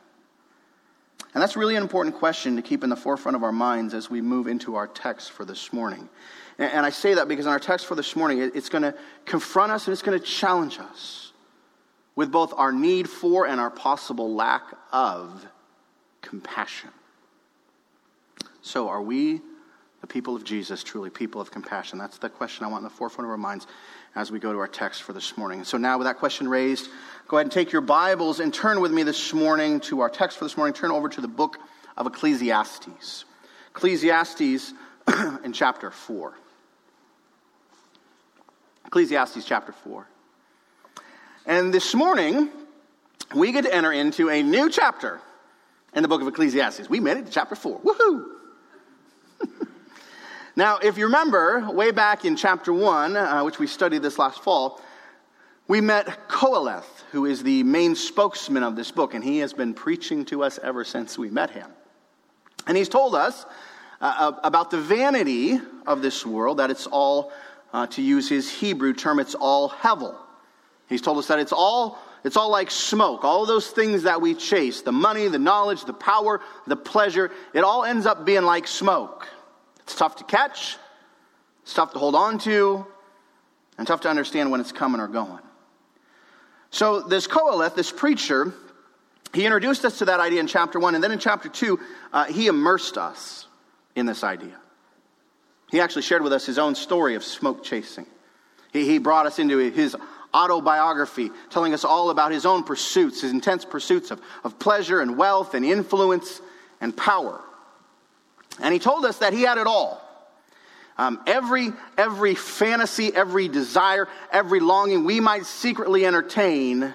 And 1.33 1.41
that's 1.41 1.55
really 1.55 1.75
an 1.75 1.83
important 1.83 2.15
question 2.15 2.55
to 2.55 2.61
keep 2.61 2.83
in 2.83 2.89
the 2.89 2.95
forefront 2.95 3.35
of 3.35 3.43
our 3.43 3.51
minds 3.51 3.93
as 3.93 4.09
we 4.09 4.21
move 4.21 4.47
into 4.47 4.75
our 4.75 4.87
text 4.87 5.31
for 5.31 5.45
this 5.45 5.73
morning. 5.73 6.09
And 6.57 6.85
I 6.85 6.89
say 6.89 7.15
that 7.15 7.27
because 7.27 7.45
in 7.45 7.51
our 7.51 7.59
text 7.59 7.85
for 7.85 7.95
this 7.95 8.15
morning, 8.15 8.39
it's 8.39 8.69
going 8.69 8.83
to 8.83 8.93
confront 9.25 9.71
us 9.71 9.87
and 9.87 9.93
it's 9.93 10.01
going 10.01 10.19
to 10.19 10.25
challenge 10.25 10.79
us 10.79 11.32
with 12.15 12.31
both 12.31 12.53
our 12.55 12.71
need 12.71 13.09
for 13.09 13.47
and 13.47 13.59
our 13.59 13.71
possible 13.71 14.33
lack 14.33 14.63
of 14.91 15.45
compassion. 16.21 16.89
So, 18.61 18.87
are 18.87 19.01
we, 19.01 19.41
the 20.01 20.07
people 20.07 20.35
of 20.35 20.43
Jesus, 20.43 20.83
truly 20.83 21.09
people 21.09 21.41
of 21.41 21.51
compassion? 21.51 21.97
That's 21.97 22.17
the 22.17 22.29
question 22.29 22.65
I 22.65 22.69
want 22.69 22.81
in 22.81 22.85
the 22.85 22.95
forefront 22.95 23.25
of 23.25 23.31
our 23.31 23.37
minds 23.37 23.67
as 24.15 24.31
we 24.31 24.39
go 24.39 24.53
to 24.53 24.59
our 24.59 24.67
text 24.67 25.03
for 25.03 25.11
this 25.11 25.37
morning. 25.37 25.63
So, 25.63 25.77
now 25.77 25.97
with 25.97 26.05
that 26.05 26.17
question 26.17 26.47
raised, 26.47 26.89
go 27.27 27.37
ahead 27.37 27.47
and 27.47 27.51
take 27.51 27.71
your 27.71 27.81
Bibles 27.81 28.39
and 28.39 28.53
turn 28.53 28.79
with 28.79 28.91
me 28.91 29.03
this 29.03 29.33
morning 29.33 29.79
to 29.81 30.01
our 30.01 30.09
text 30.09 30.37
for 30.37 30.45
this 30.45 30.55
morning. 30.55 30.73
Turn 30.73 30.91
over 30.91 31.09
to 31.09 31.21
the 31.21 31.27
book 31.27 31.57
of 31.97 32.07
Ecclesiastes. 32.07 33.25
Ecclesiastes 33.71 34.73
in 35.43 35.51
chapter 35.51 35.91
4. 35.91 36.33
Ecclesiastes 38.85 39.43
chapter 39.45 39.71
4. 39.71 40.07
And 41.45 41.73
this 41.73 41.93
morning, 41.93 42.49
we 43.35 43.51
get 43.51 43.65
to 43.65 43.73
enter 43.73 43.91
into 43.91 44.29
a 44.29 44.41
new 44.41 44.69
chapter 44.69 45.19
in 45.93 46.01
the 46.01 46.07
book 46.07 46.21
of 46.21 46.27
Ecclesiastes. 46.29 46.89
We 46.89 47.01
made 47.01 47.17
it 47.17 47.25
to 47.25 47.31
chapter 47.31 47.53
4. 47.53 47.81
Woohoo! 47.81 48.25
now, 50.55 50.77
if 50.77 50.97
you 50.97 51.03
remember, 51.05 51.69
way 51.69 51.91
back 51.91 52.23
in 52.23 52.37
chapter 52.37 52.71
1, 52.71 53.17
uh, 53.17 53.43
which 53.43 53.59
we 53.59 53.67
studied 53.67 54.01
this 54.01 54.17
last 54.17 54.41
fall, 54.41 54.79
we 55.67 55.81
met 55.81 56.29
Qoheleth, 56.29 57.03
who 57.11 57.25
is 57.25 57.43
the 57.43 57.61
main 57.63 57.93
spokesman 57.95 58.63
of 58.63 58.77
this 58.77 58.91
book, 58.91 59.13
and 59.13 59.21
he 59.21 59.39
has 59.39 59.51
been 59.51 59.73
preaching 59.73 60.23
to 60.25 60.43
us 60.43 60.59
ever 60.63 60.85
since 60.85 61.17
we 61.17 61.29
met 61.29 61.49
him. 61.49 61.69
And 62.67 62.77
he's 62.77 62.89
told 62.89 63.15
us 63.15 63.45
uh, 63.99 64.31
about 64.45 64.71
the 64.71 64.79
vanity 64.79 65.59
of 65.85 66.01
this 66.01 66.25
world, 66.25 66.59
that 66.59 66.71
it's 66.71 66.87
all, 66.87 67.33
uh, 67.73 67.85
to 67.87 68.01
use 68.01 68.29
his 68.29 68.49
Hebrew 68.49 68.93
term, 68.93 69.19
it's 69.19 69.35
all 69.35 69.69
hevel. 69.69 70.15
He's 70.93 71.01
told 71.01 71.17
us 71.17 71.25
that 71.29 71.39
it's 71.39 71.51
all 71.51 71.97
it's 72.23 72.37
all 72.37 72.51
like 72.51 72.69
smoke. 72.69 73.23
All 73.23 73.47
those 73.47 73.67
things 73.67 74.03
that 74.03 74.21
we 74.21 74.35
chase 74.35 74.81
the 74.81 74.91
money, 74.91 75.27
the 75.27 75.39
knowledge, 75.39 75.85
the 75.85 75.93
power, 75.93 76.39
the 76.67 76.75
pleasure 76.75 77.31
it 77.51 77.63
all 77.63 77.83
ends 77.83 78.05
up 78.05 78.25
being 78.25 78.43
like 78.43 78.67
smoke. 78.67 79.27
It's 79.79 79.95
tough 79.95 80.17
to 80.17 80.23
catch, 80.23 80.77
it's 81.63 81.73
tough 81.73 81.93
to 81.93 81.99
hold 81.99 82.13
on 82.13 82.37
to, 82.39 82.85
and 83.79 83.87
tough 83.87 84.01
to 84.01 84.09
understand 84.09 84.51
when 84.51 84.61
it's 84.61 84.71
coming 84.71 85.01
or 85.01 85.07
going. 85.07 85.41
So, 86.69 87.01
this 87.01 87.27
Qoheleth, 87.27 87.73
this 87.73 87.91
preacher, 87.91 88.53
he 89.33 89.45
introduced 89.45 89.83
us 89.85 89.97
to 89.97 90.05
that 90.05 90.19
idea 90.19 90.41
in 90.41 90.45
chapter 90.45 90.79
one, 90.79 90.93
and 90.93 91.03
then 91.03 91.11
in 91.11 91.17
chapter 91.17 91.49
two, 91.49 91.79
uh, 92.13 92.25
he 92.25 92.45
immersed 92.45 92.99
us 92.99 93.47
in 93.95 94.05
this 94.05 94.23
idea. 94.23 94.59
He 95.71 95.79
actually 95.79 96.03
shared 96.03 96.21
with 96.21 96.33
us 96.33 96.45
his 96.45 96.59
own 96.59 96.75
story 96.75 97.15
of 97.15 97.23
smoke 97.23 97.63
chasing. 97.63 98.05
He, 98.71 98.85
he 98.85 98.99
brought 98.99 99.25
us 99.25 99.39
into 99.39 99.57
his 99.57 99.97
autobiography, 100.33 101.31
telling 101.49 101.73
us 101.73 101.85
all 101.85 102.09
about 102.09 102.31
his 102.31 102.45
own 102.45 102.63
pursuits, 102.63 103.21
his 103.21 103.31
intense 103.31 103.65
pursuits 103.65 104.11
of, 104.11 104.21
of 104.43 104.57
pleasure 104.59 104.99
and 104.99 105.17
wealth 105.17 105.53
and 105.53 105.65
influence 105.65 106.41
and 106.81 106.95
power. 106.95 107.41
And 108.59 108.73
he 108.73 108.79
told 108.79 109.05
us 109.05 109.19
that 109.19 109.33
he 109.33 109.43
had 109.43 109.57
it 109.57 109.67
all. 109.67 110.01
Um, 110.97 111.21
every, 111.25 111.71
every 111.97 112.35
fantasy, 112.35 113.11
every 113.13 113.47
desire, 113.47 114.07
every 114.31 114.59
longing 114.59 115.05
we 115.05 115.19
might 115.19 115.45
secretly 115.45 116.05
entertain, 116.05 116.93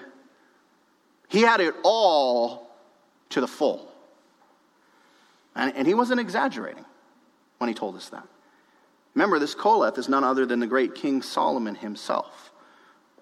he 1.27 1.41
had 1.41 1.59
it 1.59 1.75
all 1.83 2.69
to 3.29 3.41
the 3.41 3.47
full. 3.47 3.91
And, 5.55 5.75
and 5.75 5.87
he 5.87 5.93
wasn't 5.93 6.21
exaggerating 6.21 6.85
when 7.57 7.67
he 7.67 7.73
told 7.73 7.95
us 7.95 8.09
that. 8.09 8.25
Remember, 9.15 9.37
this 9.37 9.53
Koheleth 9.53 9.97
is 9.97 10.07
none 10.07 10.23
other 10.23 10.45
than 10.45 10.59
the 10.59 10.67
great 10.67 10.95
King 10.95 11.21
Solomon 11.21 11.75
himself. 11.75 12.48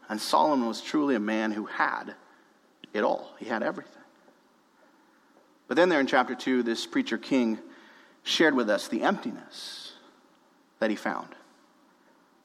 And 0.10 0.22
Solomon 0.22 0.68
was 0.68 0.82
truly 0.82 1.16
a 1.16 1.20
man 1.20 1.52
who 1.52 1.66
had 1.66 2.16
it 2.94 3.04
all, 3.04 3.34
he 3.40 3.46
had 3.46 3.64
everything. 3.64 3.94
But 5.68 5.76
then, 5.76 5.90
there 5.90 6.00
in 6.00 6.08
chapter 6.08 6.34
2, 6.34 6.64
this 6.64 6.86
preacher 6.86 7.18
king 7.18 7.60
shared 8.24 8.54
with 8.54 8.70
us 8.70 8.88
the 8.88 9.04
emptiness 9.04 9.92
that 10.80 10.90
he 10.90 10.96
found 10.96 11.28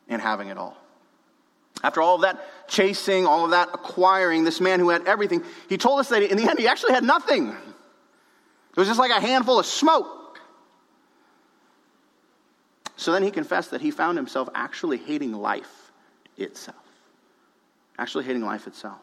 in 0.08 0.18
having 0.20 0.48
it 0.48 0.58
all. 0.58 0.76
After 1.84 2.00
all 2.00 2.16
of 2.16 2.22
that 2.22 2.68
chasing, 2.68 3.26
all 3.26 3.44
of 3.44 3.50
that 3.52 3.70
acquiring, 3.72 4.44
this 4.44 4.60
man 4.60 4.80
who 4.80 4.90
had 4.90 5.06
everything, 5.06 5.44
he 5.68 5.76
told 5.76 6.00
us 6.00 6.08
that 6.10 6.22
in 6.22 6.36
the 6.36 6.48
end 6.48 6.58
he 6.58 6.68
actually 6.68 6.92
had 6.92 7.04
nothing. 7.04 7.48
It 7.48 8.76
was 8.76 8.88
just 8.88 9.00
like 9.00 9.10
a 9.10 9.20
handful 9.20 9.58
of 9.58 9.66
smoke. 9.66 10.40
So 12.96 13.12
then 13.12 13.22
he 13.22 13.30
confessed 13.30 13.72
that 13.72 13.80
he 13.80 13.90
found 13.90 14.16
himself 14.16 14.48
actually 14.54 14.98
hating 14.98 15.32
life 15.32 15.90
itself. 16.36 16.76
Actually 17.98 18.24
hating 18.24 18.42
life 18.42 18.66
itself. 18.66 18.98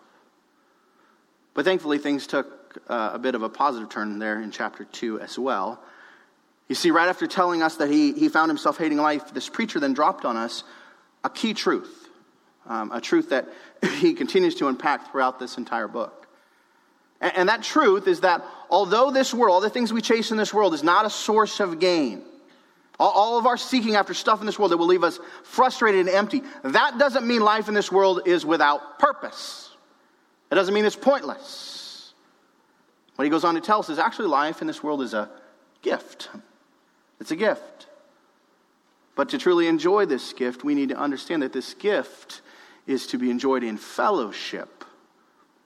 But 1.53 1.65
thankfully, 1.65 1.98
things 1.98 2.27
took 2.27 2.81
uh, 2.88 3.12
a 3.13 3.19
bit 3.19 3.36
of 3.36 3.43
a 3.43 3.50
positive 3.50 3.89
turn 3.89 4.19
there 4.19 4.41
in 4.41 4.51
chapter 4.51 4.86
2 4.86 5.19
as 5.19 5.38
well. 5.38 5.81
You 6.67 6.75
see, 6.75 6.91
right 6.91 7.10
after 7.10 7.25
telling 7.25 7.63
us 7.63 7.77
that 7.77 7.89
he, 7.89 8.13
he 8.13 8.29
found 8.29 8.50
himself 8.50 8.77
hating 8.77 9.00
life, 9.00 9.34
this 9.34 9.50
preacher 9.50 9.79
then 9.79 9.93
dropped 9.93 10.24
on 10.24 10.38
us 10.38 10.63
a 11.24 11.29
key 11.29 11.53
truth, 11.53 12.10
um, 12.67 12.91
a 12.91 13.01
truth 13.01 13.29
that 13.29 13.48
he 13.98 14.13
continues 14.13 14.55
to 14.55 14.67
unpack 14.67 15.12
throughout 15.12 15.39
this 15.39 15.58
entire 15.58 15.88
book. 15.88 16.27
And, 17.19 17.36
and 17.36 17.50
that 17.50 17.63
truth 17.63 18.08
is 18.08 18.22
that 18.22 18.43
although 18.69 19.12
this 19.12 19.34
world, 19.34 19.53
all 19.53 19.62
the 19.62 19.69
things 19.69 19.91
we 19.91 20.01
chase 20.01 20.31
in 20.31 20.38
this 20.38 20.53
world, 20.53 20.74
is 20.74 20.84
not 20.84 21.05
a 21.05 21.10
source 21.10 21.60
of 21.60 21.79
gain, 21.79 22.24
all, 23.00 23.38
of 23.38 23.46
our 23.46 23.58
seeking 23.58 23.96
after 23.96 24.13
stuff 24.13 24.41
in 24.41 24.46
this 24.46 24.60
world 24.60 24.72
that 24.72 24.77
will 24.77 24.88
leave 24.88 25.03
us 25.03 25.20
frustrated 25.44 26.08
and 26.08 26.10
empty, 26.10 26.41
that 26.63 26.98
doesn't 26.98 27.25
mean 27.25 27.41
life 27.41 27.70
in 27.70 27.74
this 27.74 27.91
world 27.91 28.24
is 28.25 28.46
without 28.46 29.00
purpose. 29.00 29.75
It 30.51 30.56
doesn't 30.56 30.74
mean 30.74 30.86
it's 30.86 30.96
pointless. 30.96 32.13
What 33.15 33.24
he 33.24 33.29
goes 33.29 33.44
on 33.44 33.56
to 33.56 33.62
tell 33.62 33.79
us 33.79 33.89
is 33.89 34.00
actually 34.00 34.27
life 34.27 34.62
in 34.62 34.68
this 34.68 34.84
world 34.84 35.01
is 35.01 35.13
a 35.13 35.29
gift. 35.82 36.29
It's 37.20 37.32
a 37.32 37.36
gift. 37.36 37.88
But 39.15 39.29
to 39.29 39.38
truly 39.38 39.68
enjoy 39.68 40.06
this 40.06 40.34
gift, 40.34 40.63
we 40.63 40.75
need 40.75 40.89
to 40.89 40.98
understand 40.98 41.41
that 41.41 41.53
this 41.53 41.74
gift 41.74 42.41
is 42.88 43.08
to 43.08 43.18
be 43.18 43.29
enjoyed 43.29 43.63
in 43.63 43.77
fellowship 43.77 44.84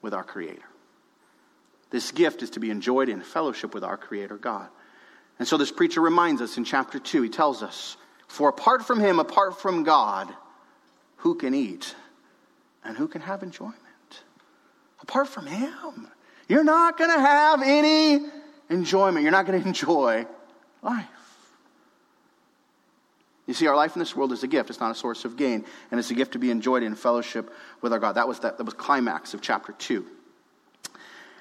with 0.02 0.12
our 0.12 0.24
Creator. 0.24 0.64
This 1.90 2.10
gift 2.10 2.42
is 2.42 2.50
to 2.50 2.60
be 2.60 2.70
enjoyed 2.70 3.08
in 3.08 3.22
fellowship 3.22 3.72
with 3.72 3.84
our 3.84 3.96
Creator 3.96 4.38
God. 4.38 4.68
And 5.38 5.48
so 5.48 5.56
this 5.56 5.72
preacher 5.72 6.00
reminds 6.00 6.40
us 6.40 6.56
in 6.56 6.64
chapter 6.64 6.98
2, 6.98 7.22
he 7.22 7.28
tells 7.28 7.62
us, 7.62 7.96
For 8.28 8.48
apart 8.48 8.84
from 8.84 9.00
Him, 9.00 9.18
apart 9.18 9.60
from 9.60 9.82
God, 9.82 10.32
who 11.16 11.34
can 11.34 11.54
eat 11.54 11.94
and 12.84 12.96
who 12.96 13.08
can 13.08 13.20
have 13.20 13.42
enjoyment? 13.42 13.74
Apart 15.00 15.28
from 15.28 15.46
Him, 15.46 16.08
you're 16.48 16.64
not 16.64 16.96
going 16.98 17.10
to 17.10 17.20
have 17.20 17.62
any 17.62 18.26
enjoyment. 18.70 19.22
You're 19.22 19.32
not 19.32 19.46
going 19.46 19.60
to 19.62 19.66
enjoy 19.66 20.26
life. 20.82 21.08
You 23.46 23.52
see, 23.52 23.66
our 23.66 23.76
life 23.76 23.94
in 23.94 23.98
this 23.98 24.16
world 24.16 24.32
is 24.32 24.42
a 24.42 24.46
gift. 24.46 24.70
It's 24.70 24.80
not 24.80 24.90
a 24.90 24.94
source 24.94 25.24
of 25.26 25.36
gain. 25.36 25.64
And 25.90 26.00
it's 26.00 26.10
a 26.10 26.14
gift 26.14 26.32
to 26.32 26.38
be 26.38 26.50
enjoyed 26.50 26.82
in 26.82 26.94
fellowship 26.94 27.52
with 27.82 27.92
our 27.92 27.98
God. 27.98 28.12
That 28.12 28.26
was, 28.26 28.40
that, 28.40 28.56
that 28.56 28.64
was 28.64 28.72
climax 28.72 29.34
of 29.34 29.42
chapter 29.42 29.72
2. 29.72 30.06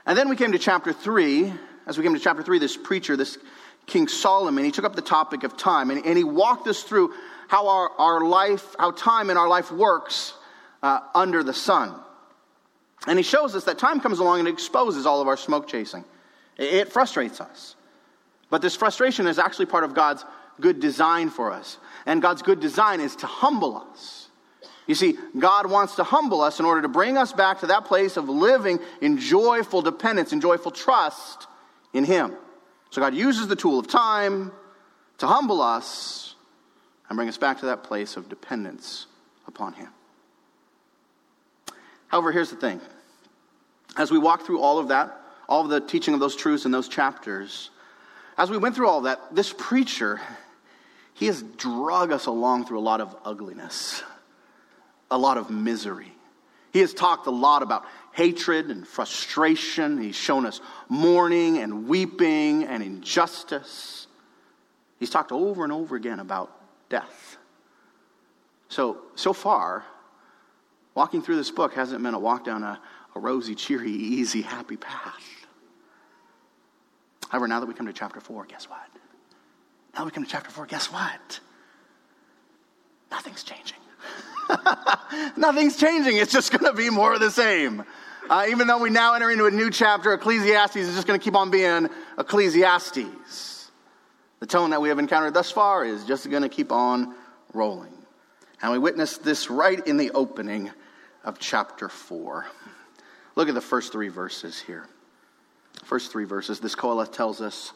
And 0.05 0.17
then 0.17 0.27
we 0.27 0.35
came 0.35 0.51
to 0.51 0.59
chapter 0.59 0.91
3. 0.91 1.53
As 1.87 1.97
we 1.97 2.03
came 2.03 2.13
to 2.13 2.19
chapter 2.19 2.43
3, 2.43 2.59
this 2.59 2.75
preacher, 2.75 3.15
this 3.15 3.37
King 3.85 4.07
Solomon, 4.07 4.63
he 4.63 4.71
took 4.71 4.85
up 4.85 4.95
the 4.95 5.01
topic 5.01 5.43
of 5.43 5.57
time. 5.57 5.91
And, 5.91 6.05
and 6.05 6.17
he 6.17 6.23
walked 6.23 6.67
us 6.67 6.83
through 6.83 7.13
how 7.47 7.67
our, 7.67 7.89
our 7.97 8.25
life, 8.25 8.75
how 8.79 8.91
time 8.91 9.29
in 9.29 9.37
our 9.37 9.47
life 9.47 9.71
works 9.71 10.33
uh, 10.81 11.01
under 11.13 11.43
the 11.43 11.53
sun. 11.53 11.93
And 13.07 13.19
he 13.19 13.23
shows 13.23 13.55
us 13.55 13.65
that 13.65 13.77
time 13.77 13.99
comes 13.99 14.19
along 14.19 14.39
and 14.39 14.47
exposes 14.47 15.05
all 15.05 15.21
of 15.21 15.27
our 15.27 15.37
smoke 15.37 15.67
chasing. 15.67 16.05
It, 16.57 16.73
it 16.73 16.91
frustrates 16.91 17.41
us. 17.41 17.75
But 18.49 18.61
this 18.61 18.75
frustration 18.75 19.27
is 19.27 19.39
actually 19.39 19.65
part 19.65 19.83
of 19.83 19.93
God's 19.93 20.23
good 20.61 20.79
design 20.79 21.29
for 21.29 21.51
us. 21.51 21.77
And 22.05 22.21
God's 22.21 22.41
good 22.41 22.59
design 22.59 23.01
is 23.01 23.15
to 23.17 23.27
humble 23.27 23.77
us. 23.91 24.29
You 24.87 24.95
see, 24.95 25.17
God 25.37 25.69
wants 25.69 25.95
to 25.95 26.03
humble 26.03 26.41
us 26.41 26.59
in 26.59 26.65
order 26.65 26.81
to 26.81 26.89
bring 26.89 27.17
us 27.17 27.31
back 27.31 27.61
to 27.61 27.67
that 27.67 27.85
place 27.85 28.17
of 28.17 28.27
living 28.27 28.79
in 29.01 29.17
joyful 29.17 29.81
dependence 29.81 30.33
and 30.33 30.41
joyful 30.41 30.71
trust 30.71 31.47
in 31.93 32.03
Him. 32.03 32.35
So 32.93 33.01
God 33.01 33.15
uses 33.15 33.47
the 33.47 33.55
tool 33.55 33.79
of 33.79 33.87
time 33.87 34.51
to 35.17 35.25
humble 35.25 35.63
us 35.63 36.35
and 37.09 37.15
bring 37.15 37.27
us 37.27 37.39
back 37.39 37.61
to 37.61 37.65
that 37.65 37.81
place 37.81 38.17
of 38.17 38.29
dependence 38.29 39.07
upon 39.47 39.73
Him. 39.73 39.87
However, 42.05 42.31
here's 42.31 42.51
the 42.51 42.55
thing. 42.55 42.79
As 43.97 44.11
we 44.11 44.19
walk 44.19 44.45
through 44.45 44.59
all 44.59 44.77
of 44.77 44.89
that, 44.89 45.19
all 45.49 45.61
of 45.61 45.69
the 45.69 45.81
teaching 45.81 46.13
of 46.13 46.19
those 46.19 46.35
truths 46.35 46.65
in 46.65 46.71
those 46.71 46.87
chapters, 46.87 47.71
as 48.37 48.51
we 48.51 48.57
went 48.57 48.75
through 48.75 48.87
all 48.87 49.01
that, 49.01 49.19
this 49.33 49.55
preacher 49.57 50.21
he 51.15 51.25
has 51.25 51.41
drug 51.41 52.11
us 52.11 52.27
along 52.27 52.67
through 52.67 52.77
a 52.77 52.81
lot 52.81 53.01
of 53.01 53.15
ugliness, 53.25 54.03
a 55.09 55.17
lot 55.17 55.39
of 55.39 55.49
misery. 55.49 56.13
He 56.71 56.79
has 56.81 56.93
talked 56.93 57.25
a 57.25 57.31
lot 57.31 57.63
about 57.63 57.85
hatred 58.13 58.67
and 58.67 58.87
frustration. 58.87 60.01
He's 60.01 60.15
shown 60.15 60.45
us 60.45 60.61
mourning 60.87 61.57
and 61.57 61.87
weeping 61.87 62.63
and 62.63 62.81
injustice. 62.81 64.07
He's 64.99 65.09
talked 65.09 65.31
over 65.31 65.63
and 65.63 65.73
over 65.73 65.95
again 65.95 66.19
about 66.19 66.51
death. 66.89 67.37
So, 68.69 69.01
so 69.15 69.33
far, 69.33 69.83
walking 70.95 71.21
through 71.21 71.35
this 71.35 71.51
book 71.51 71.73
hasn't 71.73 72.01
been 72.01 72.13
a 72.13 72.19
walk 72.19 72.45
down 72.45 72.63
a, 72.63 72.79
a 73.15 73.19
rosy, 73.19 73.55
cheery, 73.55 73.91
easy, 73.91 74.41
happy 74.41 74.77
path. 74.77 75.23
However, 77.29 77.47
now 77.47 77.59
that 77.59 77.65
we 77.65 77.73
come 77.73 77.87
to 77.87 77.93
chapter 77.93 78.19
4, 78.19 78.45
guess 78.45 78.69
what? 78.69 78.87
Now 79.95 80.05
we 80.05 80.11
come 80.11 80.23
to 80.23 80.29
chapter 80.29 80.51
4. 80.51 80.67
Guess 80.67 80.91
what? 80.91 81.39
Nothing's 83.11 83.43
changing. 83.43 83.77
Nothing's 85.37 85.77
changing. 85.77 86.17
It's 86.17 86.31
just 86.31 86.51
going 86.51 86.65
to 86.65 86.73
be 86.73 86.89
more 86.89 87.13
of 87.13 87.19
the 87.19 87.31
same. 87.31 87.83
Uh, 88.29 88.45
even 88.49 88.67
though 88.67 88.77
we 88.77 88.89
now 88.89 89.13
enter 89.13 89.29
into 89.29 89.45
a 89.45 89.51
new 89.51 89.69
chapter, 89.69 90.13
Ecclesiastes 90.13 90.75
is 90.77 90.95
just 90.95 91.07
going 91.07 91.19
to 91.19 91.23
keep 91.23 91.35
on 91.35 91.51
being 91.51 91.89
Ecclesiastes. 92.17 93.71
The 94.39 94.45
tone 94.45 94.71
that 94.71 94.81
we 94.81 94.89
have 94.89 94.99
encountered 94.99 95.33
thus 95.33 95.51
far 95.51 95.85
is 95.85 96.05
just 96.05 96.29
going 96.29 96.43
to 96.43 96.49
keep 96.49 96.71
on 96.71 97.15
rolling. 97.53 97.93
And 98.61 98.71
we 98.71 98.77
witness 98.77 99.17
this 99.17 99.49
right 99.49 99.85
in 99.85 99.97
the 99.97 100.11
opening 100.11 100.71
of 101.23 101.39
chapter 101.39 101.89
4. 101.89 102.45
Look 103.35 103.49
at 103.49 103.55
the 103.55 103.61
first 103.61 103.91
three 103.91 104.09
verses 104.09 104.59
here. 104.61 104.87
First 105.83 106.11
three 106.11 106.25
verses. 106.25 106.59
This 106.59 106.75
Qoheleth 106.75 107.11
tells 107.11 107.41
us 107.41 107.73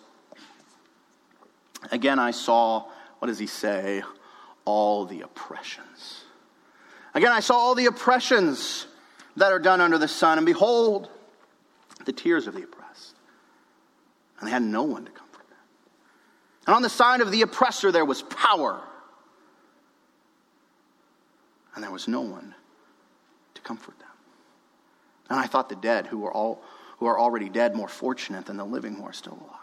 Again, 1.92 2.20
I 2.20 2.32
saw, 2.32 2.86
what 3.20 3.28
does 3.28 3.40
he 3.40 3.48
say? 3.48 4.04
All 4.68 5.06
the 5.06 5.22
oppressions. 5.22 6.26
Again, 7.14 7.32
I 7.32 7.40
saw 7.40 7.56
all 7.56 7.74
the 7.74 7.86
oppressions 7.86 8.86
that 9.38 9.54
are 9.54 9.60
done 9.60 9.80
under 9.80 9.98
the 9.98 10.10
sun, 10.10 10.38
and 10.38 10.46
behold, 10.46 11.10
the 12.04 12.12
tears 12.12 12.48
of 12.48 12.54
the 12.54 12.64
oppressed. 12.64 13.16
And 14.40 14.48
they 14.48 14.52
had 14.52 14.62
no 14.62 14.84
one 14.84 15.06
to 15.06 15.12
comfort 15.12 15.48
them. 15.48 15.58
And 16.66 16.76
on 16.76 16.82
the 16.82 16.90
side 16.90 17.22
of 17.22 17.32
the 17.32 17.44
oppressor, 17.44 17.94
there 17.94 18.04
was 18.04 18.24
power. 18.24 18.82
And 21.74 21.82
there 21.82 21.92
was 21.92 22.10
no 22.10 22.20
one 22.20 22.54
to 23.54 23.62
comfort 23.62 23.98
them. 24.00 24.08
And 25.30 25.40
I 25.40 25.48
thought 25.48 25.70
the 25.70 25.76
dead, 25.78 26.08
who 26.08 26.26
are, 26.26 26.34
all, 26.34 26.62
who 26.98 27.06
are 27.06 27.18
already 27.18 27.48
dead, 27.48 27.74
more 27.74 27.88
fortunate 27.88 28.46
than 28.46 28.58
the 28.58 28.66
living 28.66 28.96
who 28.96 29.06
are 29.06 29.14
still 29.14 29.34
alive. 29.34 29.57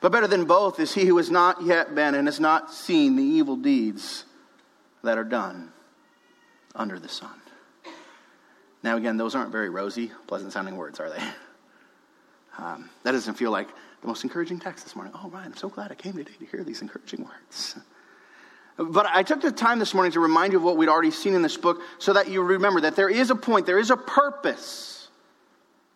But 0.00 0.12
better 0.12 0.26
than 0.26 0.44
both 0.44 0.78
is 0.78 0.94
he 0.94 1.06
who 1.06 1.16
has 1.16 1.30
not 1.30 1.62
yet 1.62 1.94
been 1.94 2.14
and 2.14 2.28
has 2.28 2.38
not 2.38 2.72
seen 2.72 3.16
the 3.16 3.22
evil 3.22 3.56
deeds 3.56 4.24
that 5.02 5.18
are 5.18 5.24
done 5.24 5.72
under 6.74 6.98
the 6.98 7.08
sun. 7.08 7.34
Now, 8.82 8.96
again, 8.96 9.16
those 9.16 9.34
aren't 9.34 9.50
very 9.50 9.70
rosy, 9.70 10.12
pleasant 10.28 10.52
sounding 10.52 10.76
words, 10.76 11.00
are 11.00 11.10
they? 11.10 11.22
Um, 12.60 12.90
that 13.04 13.12
doesn't 13.12 13.34
feel 13.34 13.52
like 13.52 13.68
the 14.00 14.08
most 14.08 14.24
encouraging 14.24 14.58
text 14.58 14.82
this 14.82 14.96
morning. 14.96 15.14
Oh, 15.14 15.30
Ryan, 15.30 15.52
I'm 15.52 15.56
so 15.56 15.68
glad 15.68 15.92
I 15.92 15.94
came 15.94 16.14
today 16.14 16.32
to 16.40 16.46
hear 16.46 16.64
these 16.64 16.82
encouraging 16.82 17.24
words. 17.24 17.76
But 18.76 19.06
I 19.06 19.22
took 19.22 19.40
the 19.40 19.52
time 19.52 19.78
this 19.78 19.94
morning 19.94 20.10
to 20.12 20.20
remind 20.20 20.52
you 20.52 20.58
of 20.58 20.64
what 20.64 20.76
we'd 20.76 20.88
already 20.88 21.12
seen 21.12 21.34
in 21.34 21.42
this 21.42 21.56
book 21.56 21.80
so 21.98 22.14
that 22.14 22.28
you 22.28 22.42
remember 22.42 22.80
that 22.80 22.96
there 22.96 23.08
is 23.08 23.30
a 23.30 23.36
point, 23.36 23.64
there 23.64 23.78
is 23.78 23.90
a 23.90 23.96
purpose 23.96 24.97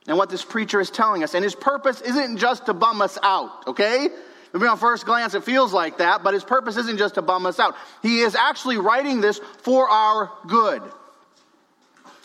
and 0.07 0.17
what 0.17 0.31
this 0.31 0.45
preacher 0.45 0.81
is 0.81 0.91
telling 0.91 1.23
us. 1.23 1.35
And 1.35 1.45
his 1.45 1.55
purpose 1.55 2.01
isn't 2.01 2.39
just 2.39 2.67
to 2.67 2.75
bum 2.75 3.01
us 3.01 3.19
out, 3.23 3.69
okay? 3.69 4.09
Maybe 4.53 4.67
on 4.67 4.77
first 4.77 5.07
glance 5.07 5.35
it 5.35 5.45
feels 5.45 5.73
like 5.73 5.99
that, 5.99 6.23
but 6.23 6.35
his 6.35 6.45
purpose 6.45 6.77
isn't 6.77 6.99
just 6.99 7.15
to 7.15 7.23
bum 7.23 7.47
us 7.47 7.59
out. 7.59 7.75
He 8.03 8.21
is 8.21 8.35
actually 8.35 8.79
writing 8.79 9.21
this 9.21 9.41
for 9.59 9.89
our 9.89 10.31
good. 10.47 10.83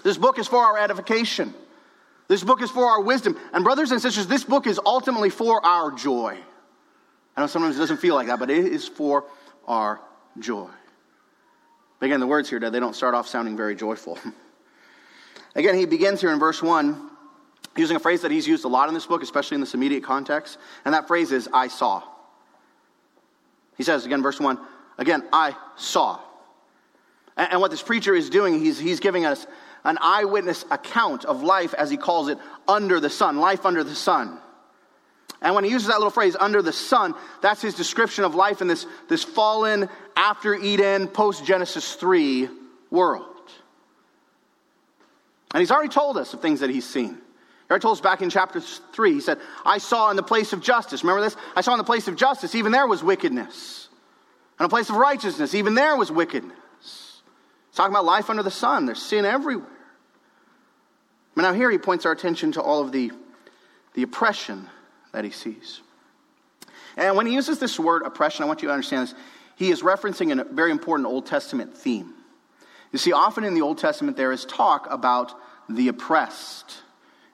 This 0.03 0.17
book 0.17 0.39
is 0.39 0.48
for 0.48 0.60
our 0.60 0.77
edification. 0.77 1.53
This 2.27 2.43
book 2.43 2.62
is 2.62 2.69
for 2.69 2.86
our 2.86 3.01
wisdom. 3.01 3.38
And, 3.53 3.63
brothers 3.63 3.91
and 3.91 4.01
sisters, 4.01 4.27
this 4.27 4.43
book 4.43 4.67
is 4.67 4.79
ultimately 4.86 5.29
for 5.29 5.65
our 5.65 5.91
joy. 5.91 6.38
I 7.36 7.41
know 7.41 7.48
sometimes 7.48 7.77
it 7.77 7.79
doesn't 7.79 7.98
feel 7.98 8.15
like 8.15 8.27
that, 8.27 8.39
but 8.39 8.50
it 8.50 8.65
is 8.65 8.88
for 8.88 9.25
our 9.67 10.01
joy. 10.39 10.69
But 12.00 12.07
again, 12.07 12.19
the 12.19 12.27
words 12.27 12.50
here, 12.50 12.60
they 12.60 12.79
don't 12.79 12.96
start 12.96 13.15
off 13.15 13.27
sounding 13.27 13.55
very 13.55 13.75
joyful. 13.75 14.17
again, 15.55 15.75
he 15.75 15.86
begins 15.86 16.19
here 16.19 16.31
in 16.31 16.39
verse 16.39 16.62
1 16.62 17.12
using 17.77 17.96
a 17.96 18.00
phrase 18.00 18.22
that 18.22 18.31
he's 18.31 18.48
used 18.48 18.65
a 18.65 18.67
lot 18.67 18.88
in 18.88 18.93
this 18.93 19.05
book, 19.05 19.24
especially 19.24 19.55
in 19.55 19.62
this 19.62 19.74
immediate 19.74 20.03
context. 20.03 20.57
And 20.86 20.93
that 20.93 21.07
phrase 21.07 21.31
is, 21.31 21.48
I 21.53 21.67
saw. 21.67 22.03
He 23.77 23.84
says, 23.84 24.05
again, 24.05 24.24
verse 24.24 24.39
1, 24.39 24.60
again, 24.98 25.24
I 25.31 25.55
saw. 25.75 26.19
And, 27.36 27.53
and 27.53 27.62
what 27.62 27.72
this 27.72 27.84
preacher 27.84 28.15
is 28.15 28.29
doing, 28.29 28.60
he's, 28.60 28.79
he's 28.79 29.00
giving 29.00 29.25
us 29.25 29.46
an 29.84 29.98
eyewitness 30.01 30.65
account 30.72 31.24
of 31.25 31.43
life, 31.43 31.74
as 31.74 31.89
he 31.89 31.98
calls 31.98 32.29
it, 32.29 32.38
under 32.67 33.00
the 33.00 33.10
sun, 33.10 33.38
life 33.38 33.65
under 33.65 33.84
the 33.84 33.96
sun. 33.96 34.39
And 35.41 35.53
when 35.53 35.63
he 35.63 35.69
uses 35.69 35.88
that 35.88 35.98
little 35.98 36.10
phrase, 36.10 36.36
under 36.38 36.63
the 36.63 36.74
sun, 36.74 37.13
that's 37.41 37.62
his 37.62 37.75
description 37.75 38.24
of 38.24 38.34
life 38.34 38.62
in 38.62 38.67
this, 38.67 38.88
this 39.07 39.24
fallen, 39.24 39.88
after 40.15 40.55
Eden, 40.55 41.07
post 41.07 41.46
Genesis 41.46 41.93
3 41.96 42.50
world. 42.89 43.25
And 45.53 45.62
he's 45.62 45.72
already 45.72 45.89
told 45.89 46.17
us 46.17 46.34
of 46.34 46.41
things 46.41 46.62
that 46.62 46.69
he's 46.69 46.86
seen. 46.86 47.19
Already 47.69 47.81
told 47.81 47.97
us 47.97 48.01
back 48.01 48.21
in 48.21 48.29
chapter 48.29 48.62
3, 48.62 49.13
he 49.13 49.19
said, 49.19 49.39
I 49.65 49.77
saw 49.77 50.09
in 50.09 50.15
the 50.15 50.24
place 50.24 50.53
of 50.53 50.62
justice. 50.62 51.03
Remember 51.03 51.21
this? 51.21 51.36
I 51.55 51.62
saw 51.62 51.74
in 51.74 51.77
the 51.77 51.83
place 51.83 52.07
of 52.07 52.15
justice, 52.15 52.55
even 52.55 52.71
there 52.71 52.88
was 52.88 53.03
wickedness. 53.03 53.89
In 54.59 54.65
a 54.65 54.69
place 54.69 54.89
of 54.89 54.95
righteousness, 54.95 55.53
even 55.53 55.75
there 55.75 55.95
was 55.95 56.12
wickedness. 56.12 56.55
He's 56.79 57.75
talking 57.75 57.93
about 57.93 58.05
life 58.05 58.29
under 58.29 58.41
the 58.41 58.51
sun. 58.51 58.86
There's 58.86 59.01
sin 59.01 59.25
everywhere. 59.25 59.67
But 61.36 61.41
now 61.43 61.53
here 61.53 61.69
he 61.69 61.77
points 61.77 62.05
our 62.05 62.12
attention 62.12 62.53
to 62.53 62.62
all 62.62 62.81
of 62.81 62.91
the, 62.91 63.12
the 63.93 64.03
oppression 64.03 64.69
that 65.12 65.25
he 65.25 65.29
sees. 65.29 65.81
And 66.95 67.15
when 67.15 67.27
he 67.27 67.33
uses 67.33 67.59
this 67.59 67.77
word 67.79 68.01
oppression, 68.01 68.43
I 68.43 68.47
want 68.47 68.62
you 68.62 68.69
to 68.69 68.74
understand 68.74 69.09
this. 69.09 69.15
He 69.55 69.69
is 69.71 69.81
referencing 69.81 70.39
a 70.39 70.43
very 70.45 70.71
important 70.71 71.07
Old 71.07 71.25
Testament 71.25 71.77
theme. 71.77 72.13
You 72.91 73.00
see, 73.00 73.12
often 73.12 73.43
in 73.43 73.53
the 73.53 73.62
Old 73.62 73.77
Testament, 73.77 74.17
there 74.17 74.31
is 74.31 74.45
talk 74.45 74.88
about 74.89 75.33
the 75.69 75.89
oppressed. 75.89 76.77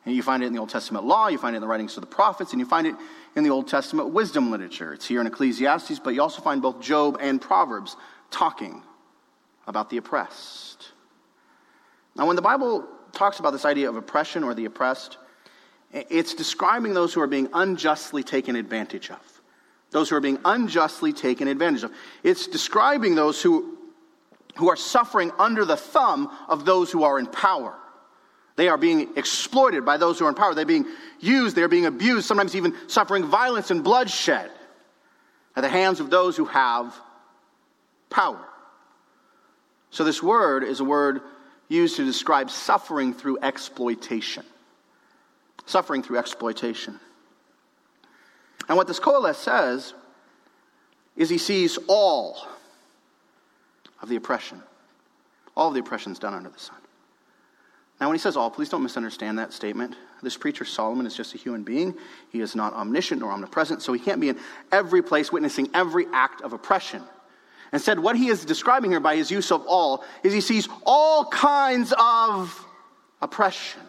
And 0.05 0.13
you 0.13 0.21
find 0.21 0.43
it 0.43 0.47
in 0.47 0.53
the 0.53 0.59
Old 0.59 0.69
Testament 0.69 1.05
law, 1.05 1.27
you 1.27 1.37
find 1.37 1.55
it 1.55 1.57
in 1.57 1.61
the 1.61 1.67
writings 1.67 1.95
of 1.95 2.01
the 2.01 2.07
prophets, 2.07 2.51
and 2.51 2.59
you 2.59 2.65
find 2.65 2.87
it 2.87 2.95
in 3.35 3.43
the 3.43 3.49
Old 3.49 3.67
Testament 3.67 4.09
wisdom 4.09 4.51
literature. 4.51 4.93
It's 4.93 5.07
here 5.07 5.21
in 5.21 5.27
Ecclesiastes, 5.27 5.99
but 5.99 6.13
you 6.13 6.21
also 6.21 6.41
find 6.41 6.61
both 6.61 6.81
Job 6.81 7.17
and 7.21 7.41
Proverbs 7.41 7.95
talking 8.29 8.83
about 9.65 9.89
the 9.89 9.97
oppressed. 9.97 10.91
Now, 12.15 12.27
when 12.27 12.35
the 12.35 12.41
Bible 12.41 12.85
talks 13.13 13.39
about 13.39 13.51
this 13.51 13.65
idea 13.65 13.89
of 13.89 13.95
oppression 13.95 14.43
or 14.43 14.53
the 14.53 14.65
oppressed, 14.65 15.17
it's 15.93 16.33
describing 16.33 16.93
those 16.93 17.13
who 17.13 17.21
are 17.21 17.27
being 17.27 17.47
unjustly 17.53 18.23
taken 18.23 18.55
advantage 18.55 19.09
of. 19.09 19.41
Those 19.91 20.09
who 20.09 20.15
are 20.15 20.21
being 20.21 20.39
unjustly 20.43 21.13
taken 21.13 21.47
advantage 21.47 21.83
of. 21.83 21.91
It's 22.23 22.47
describing 22.47 23.15
those 23.15 23.41
who, 23.41 23.77
who 24.55 24.69
are 24.69 24.75
suffering 24.75 25.31
under 25.37 25.65
the 25.65 25.77
thumb 25.77 26.35
of 26.49 26.65
those 26.65 26.91
who 26.91 27.03
are 27.03 27.19
in 27.19 27.27
power. 27.27 27.75
They 28.55 28.67
are 28.67 28.77
being 28.77 29.17
exploited 29.17 29.85
by 29.85 29.97
those 29.97 30.19
who 30.19 30.25
are 30.25 30.29
in 30.29 30.35
power. 30.35 30.53
They're 30.53 30.65
being 30.65 30.85
used, 31.19 31.55
they're 31.55 31.67
being 31.67 31.85
abused, 31.85 32.27
sometimes 32.27 32.55
even 32.55 32.75
suffering 32.87 33.25
violence 33.25 33.71
and 33.71 33.83
bloodshed 33.83 34.51
at 35.55 35.61
the 35.61 35.69
hands 35.69 35.99
of 35.99 36.09
those 36.09 36.37
who 36.37 36.45
have 36.45 36.95
power. 38.09 38.43
So, 39.89 40.03
this 40.03 40.21
word 40.21 40.63
is 40.63 40.79
a 40.79 40.83
word 40.83 41.21
used 41.67 41.97
to 41.97 42.05
describe 42.05 42.49
suffering 42.49 43.13
through 43.13 43.39
exploitation. 43.41 44.43
Suffering 45.65 46.03
through 46.03 46.17
exploitation. 46.17 46.99
And 48.67 48.77
what 48.77 48.87
this 48.87 48.99
Qoheleth 48.99 49.35
says 49.35 49.93
is 51.15 51.29
he 51.29 51.37
sees 51.37 51.77
all 51.87 52.47
of 54.01 54.09
the 54.09 54.15
oppression, 54.15 54.61
all 55.55 55.69
of 55.69 55.73
the 55.73 55.79
oppressions 55.79 56.19
done 56.19 56.33
under 56.33 56.49
the 56.49 56.59
sun. 56.59 56.77
Now, 58.01 58.07
when 58.07 58.15
he 58.15 58.19
says 58.19 58.35
all, 58.35 58.49
please 58.49 58.69
don't 58.69 58.83
misunderstand 58.83 59.39
that 59.39 59.53
statement. 59.53 59.95
This 60.21 60.35
preacher, 60.35 60.65
Solomon, 60.65 61.05
is 61.05 61.15
just 61.15 61.35
a 61.35 61.37
human 61.37 61.63
being. 61.63 61.95
He 62.29 62.41
is 62.41 62.55
not 62.55 62.73
omniscient 62.73 63.21
nor 63.21 63.31
omnipresent, 63.31 63.81
so 63.81 63.93
he 63.93 63.99
can't 63.99 64.19
be 64.19 64.29
in 64.29 64.39
every 64.71 65.01
place 65.01 65.31
witnessing 65.31 65.69
every 65.73 66.05
act 66.11 66.41
of 66.41 66.53
oppression. 66.53 67.03
Instead, 67.71 67.99
what 67.99 68.15
he 68.15 68.27
is 68.27 68.45
describing 68.45 68.91
here 68.91 68.99
by 68.99 69.15
his 69.15 69.31
use 69.31 69.51
of 69.51 69.65
all 69.67 70.03
is 70.23 70.33
he 70.33 70.41
sees 70.41 70.67
all 70.85 71.25
kinds 71.25 71.93
of 71.97 72.65
oppression. 73.21 73.81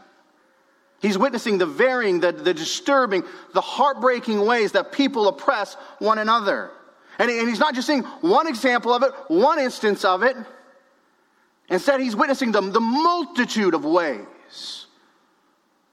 He's 1.00 1.18
witnessing 1.18 1.58
the 1.58 1.66
varying, 1.66 2.20
the, 2.20 2.32
the 2.32 2.54
disturbing, 2.54 3.24
the 3.52 3.60
heartbreaking 3.60 4.44
ways 4.44 4.72
that 4.72 4.92
people 4.92 5.28
oppress 5.28 5.74
one 5.98 6.18
another. 6.18 6.70
And, 7.18 7.30
and 7.30 7.48
he's 7.48 7.58
not 7.58 7.74
just 7.74 7.86
seeing 7.86 8.04
one 8.22 8.46
example 8.46 8.92
of 8.92 9.02
it, 9.02 9.12
one 9.28 9.58
instance 9.58 10.04
of 10.04 10.22
it. 10.22 10.34
Instead, 11.68 12.00
he's 12.00 12.14
witnessing 12.14 12.52
the, 12.52 12.60
the 12.60 12.80
multitude 12.80 13.74
of 13.74 13.84
ways 13.84 14.86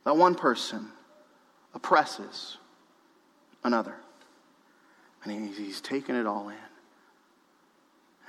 that 0.03 0.17
one 0.17 0.35
person 0.35 0.87
oppresses 1.73 2.57
another. 3.63 3.95
And 5.23 5.47
he's, 5.47 5.57
he's 5.57 5.81
taking 5.81 6.15
it 6.15 6.25
all 6.25 6.49
in 6.49 6.55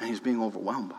and 0.03 0.11
he's 0.11 0.21
being 0.21 0.43
overwhelmed 0.43 0.91
by 0.91 0.97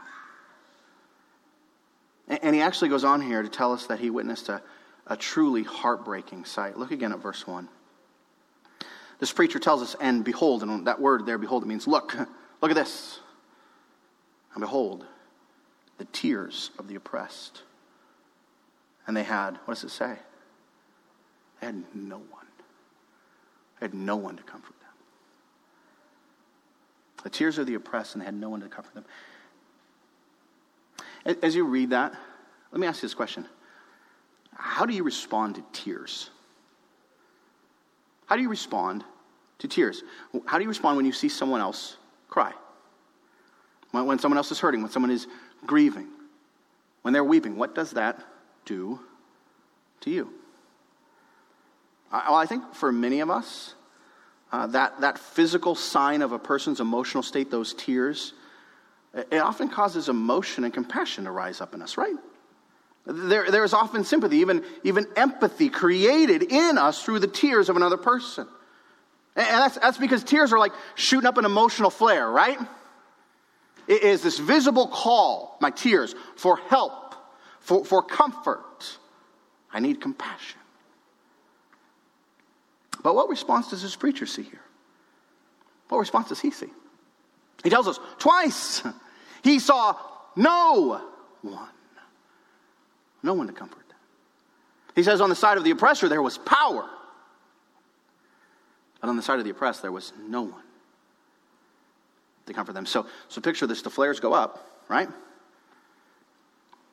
it. 2.30 2.40
And 2.42 2.56
he 2.56 2.62
actually 2.62 2.88
goes 2.88 3.04
on 3.04 3.22
here 3.22 3.44
to 3.44 3.50
tell 3.50 3.74
us 3.74 3.88
that 3.88 4.00
he 4.00 4.10
witnessed 4.10 4.48
a, 4.48 4.62
a 5.08 5.18
truly 5.18 5.64
heartbreaking 5.64 6.46
sight. 6.46 6.78
Look 6.78 6.92
again 6.92 7.12
at 7.12 7.20
verse 7.20 7.46
1. 7.46 7.68
This 9.20 9.32
preacher 9.34 9.60
tells 9.60 9.82
us, 9.82 9.96
and 10.00 10.24
behold, 10.24 10.64
and 10.64 10.88
that 10.88 11.02
word 11.02 11.26
there, 11.26 11.38
behold, 11.38 11.64
it 11.64 11.66
means 11.66 11.86
look. 11.86 12.16
Look 12.62 12.72
at 12.72 12.76
this. 12.76 13.20
And 14.54 14.62
behold, 14.62 15.06
the 15.98 16.06
tears 16.06 16.72
of 16.80 16.88
the 16.88 16.96
oppressed. 16.96 17.64
And 19.06 19.16
they 19.16 19.24
had, 19.24 19.58
what 19.66 19.76
does 19.76 19.84
it 19.84 19.90
say? 19.90 20.18
They 21.60 21.68
had 21.68 21.84
no 21.94 22.18
one. 22.18 22.46
They 23.80 23.86
had 23.86 23.94
no 23.94 24.16
one 24.16 24.38
to 24.38 24.44
comfort 24.44 24.80
them. 24.80 24.90
The 27.24 27.30
tears 27.30 27.58
of 27.58 27.68
the 27.68 27.76
oppressed, 27.76 28.16
and 28.16 28.22
they 28.22 28.26
had 28.26 28.34
no 28.34 28.50
one 28.50 28.62
to 28.62 28.68
comfort 28.68 28.94
them. 28.94 29.06
As 31.42 31.56
you 31.56 31.66
read 31.66 31.92
that, 31.92 32.14
let 32.72 32.80
me 32.82 32.88
ask 32.88 33.02
you 33.02 33.08
this 33.08 33.14
question 33.14 33.48
How 34.56 34.86
do 34.86 34.94
you 34.94 35.04
respond 35.04 35.56
to 35.56 35.64
tears? 35.72 36.30
How 38.26 38.36
do 38.36 38.42
you 38.42 38.50
respond 38.50 39.04
to 39.60 39.68
tears? 39.68 40.04
How 40.46 40.58
do 40.58 40.64
you 40.64 40.70
respond 40.70 40.98
when 40.98 41.06
you 41.06 41.12
see 41.12 41.30
someone 41.30 41.62
else 41.62 41.98
cry? 42.30 42.52
When, 43.92 44.18
someone 44.18 44.38
else 44.38 44.52
is 44.52 44.60
hurting, 44.60 44.82
when 44.82 44.90
someone 44.90 45.12
is 45.12 45.28
grieving, 45.66 46.08
when 47.02 47.14
they're 47.14 47.24
weeping, 47.24 47.58
what 47.58 47.76
does 47.76 47.92
that 47.92 48.20
do 48.66 49.00
to 50.02 50.10
you? 50.10 50.30
Well, 52.12 52.36
I 52.36 52.46
think 52.46 52.76
for 52.76 52.92
many 52.92 53.22
of 53.22 53.30
us, 53.30 53.74
uh, 54.52 54.68
that, 54.68 55.02
that 55.02 55.18
physical 55.18 55.74
sign 55.74 56.22
of 56.22 56.32
a 56.32 56.38
person's 56.38 56.80
emotional 56.80 57.24
state, 57.24 57.50
those 57.50 57.74
tears, 57.74 58.34
it 59.14 59.40
often 59.40 59.68
causes 59.68 60.10
emotion 60.10 60.64
and 60.64 60.74
compassion 60.74 61.26
to 61.26 61.32
rise 61.32 61.60
up 61.60 61.74
in 61.74 61.82
us, 61.82 61.98
right? 61.98 62.16
There, 63.06 63.50
there 63.52 63.64
is 63.64 63.74
often 63.74 64.04
sympathy, 64.04 64.38
even, 64.38 64.64
even 64.84 65.08
empathy 65.16 65.70
created 65.70 66.44
in 66.44 66.78
us 66.78 67.04
through 67.04 67.20
the 67.20 67.28
tears 67.28 67.68
of 67.70 67.76
another 67.76 67.98
person. 67.98 68.48
And 69.36 69.48
that's, 69.48 69.78
that's 69.78 69.98
because 69.98 70.24
tears 70.24 70.54
are 70.54 70.60
like 70.60 70.72
shooting 70.96 71.28
up 71.28 71.38
an 71.38 71.46
emotional 71.46 71.90
flare, 71.90 72.30
right? 72.30 72.60
It 73.88 74.04
is 74.04 74.22
this 74.22 74.40
visible 74.40 74.88
call, 74.88 75.58
my 75.60 75.70
tears, 75.70 76.16
for 76.36 76.58
help, 76.58 77.16
for, 77.60 77.84
for 77.84 78.02
comfort. 78.02 78.98
I 79.72 79.80
need 79.80 80.02
compassion. 80.02 80.60
But 83.02 83.16
what 83.16 83.30
response 83.30 83.70
does 83.70 83.82
this 83.82 83.96
preacher 83.96 84.26
see 84.26 84.44
here? 84.44 84.62
What 85.90 85.98
response 85.98 86.30
does 86.30 86.40
he 86.40 86.52
see? 86.52 86.70
He 87.64 87.70
tells 87.70 87.88
us 87.88 88.00
twice 88.18 88.82
he 89.44 89.60
saw 89.60 89.96
no 90.36 91.02
one. 91.42 91.70
No 93.22 93.34
one 93.34 93.48
to 93.48 93.54
comfort. 93.54 93.80
He 94.96 95.04
says 95.04 95.22
on 95.22 95.30
the 95.30 95.36
side 95.36 95.58
of 95.58 95.64
the 95.64 95.72
oppressor 95.72 96.08
there 96.08 96.22
was 96.22 96.38
power. 96.38 96.90
But 99.02 99.10
on 99.10 99.18
the 99.18 99.22
side 99.22 99.40
of 99.40 99.46
the 99.46 99.52
oppressed 99.52 99.82
there 99.82 99.92
was 99.92 100.14
no 100.28 100.44
one 100.44 100.63
to 102.46 102.54
comfort 102.54 102.74
them. 102.74 102.86
So, 102.86 103.06
so 103.30 103.42
picture 103.42 103.68
this 103.68 103.82
the 103.82 103.90
flares 103.90 104.20
go 104.20 104.34
up, 104.34 104.68
right? 104.90 105.10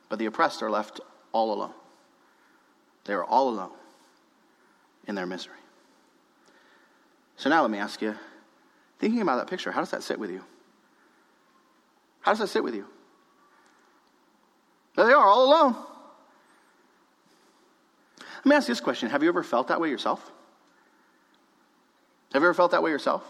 But 0.09 0.19
the 0.19 0.25
oppressed 0.25 0.61
are 0.61 0.69
left 0.69 0.99
all 1.31 1.53
alone. 1.53 1.73
They 3.05 3.13
are 3.13 3.23
all 3.23 3.49
alone 3.49 3.71
in 5.07 5.15
their 5.15 5.25
misery. 5.25 5.55
So 7.37 7.49
now 7.49 7.61
let 7.61 7.71
me 7.71 7.79
ask 7.79 8.01
you 8.01 8.15
Thinking 9.01 9.21
about 9.21 9.37
that 9.37 9.49
picture, 9.49 9.71
how 9.71 9.79
does 9.79 9.89
that 9.89 10.03
sit 10.03 10.19
with 10.19 10.29
you? 10.29 10.43
How 12.21 12.33
does 12.33 12.39
that 12.39 12.49
sit 12.49 12.63
with 12.63 12.75
you? 12.75 12.85
There 14.95 15.07
they 15.07 15.11
are, 15.11 15.25
all 15.25 15.45
alone. 15.45 15.75
Let 18.19 18.45
me 18.45 18.55
ask 18.55 18.67
you 18.67 18.75
this 18.75 18.79
question 18.79 19.09
Have 19.09 19.23
you 19.23 19.29
ever 19.29 19.41
felt 19.41 19.69
that 19.69 19.81
way 19.81 19.89
yourself? 19.89 20.31
Have 22.31 22.43
you 22.43 22.47
ever 22.47 22.53
felt 22.53 22.69
that 22.71 22.83
way 22.83 22.91
yourself? 22.91 23.23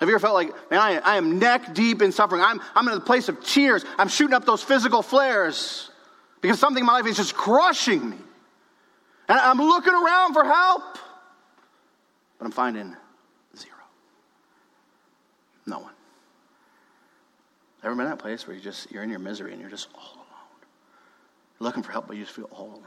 Have 0.00 0.08
you 0.08 0.14
ever 0.14 0.20
felt 0.20 0.34
like, 0.34 0.48
man, 0.70 0.80
I, 0.80 0.98
I 0.98 1.16
am 1.16 1.38
neck 1.38 1.74
deep 1.74 2.02
in 2.02 2.12
suffering? 2.12 2.42
I'm, 2.42 2.60
I'm 2.74 2.86
in 2.88 2.94
a 2.94 3.00
place 3.00 3.28
of 3.28 3.42
tears. 3.42 3.84
I'm 3.98 4.08
shooting 4.08 4.34
up 4.34 4.44
those 4.44 4.62
physical 4.62 5.00
flares 5.02 5.90
because 6.42 6.58
something 6.58 6.82
in 6.82 6.86
my 6.86 6.92
life 6.92 7.06
is 7.06 7.16
just 7.16 7.34
crushing 7.34 8.10
me. 8.10 8.18
And 9.28 9.38
I'm 9.38 9.58
looking 9.58 9.94
around 9.94 10.34
for 10.34 10.44
help, 10.44 10.98
but 12.38 12.44
I'm 12.44 12.52
finding 12.52 12.94
zero. 13.56 13.74
No 15.64 15.80
one. 15.80 15.92
Ever 17.82 17.94
been 17.94 18.04
in 18.04 18.10
that 18.10 18.18
place 18.18 18.46
where 18.46 18.54
you 18.54 18.62
just, 18.62 18.90
you're 18.92 19.02
in 19.02 19.10
your 19.10 19.18
misery 19.18 19.52
and 19.52 19.60
you're 19.60 19.70
just 19.70 19.88
all 19.94 20.12
alone? 20.14 20.26
You're 21.58 21.66
looking 21.66 21.82
for 21.82 21.92
help, 21.92 22.06
but 22.06 22.16
you 22.16 22.22
just 22.22 22.36
feel 22.36 22.50
all 22.52 22.66
alone. 22.66 22.82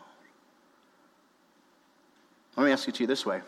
Let 2.56 2.66
me 2.66 2.72
ask 2.72 2.86
you 2.86 2.94
to 2.94 3.04
you 3.04 3.08
this 3.08 3.26
way. 3.26 3.42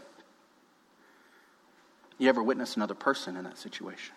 You 2.22 2.30
ever 2.30 2.44
witnessed 2.44 2.76
another 2.76 2.94
person 2.94 3.36
in 3.36 3.46
that 3.46 3.58
situation? 3.58 4.14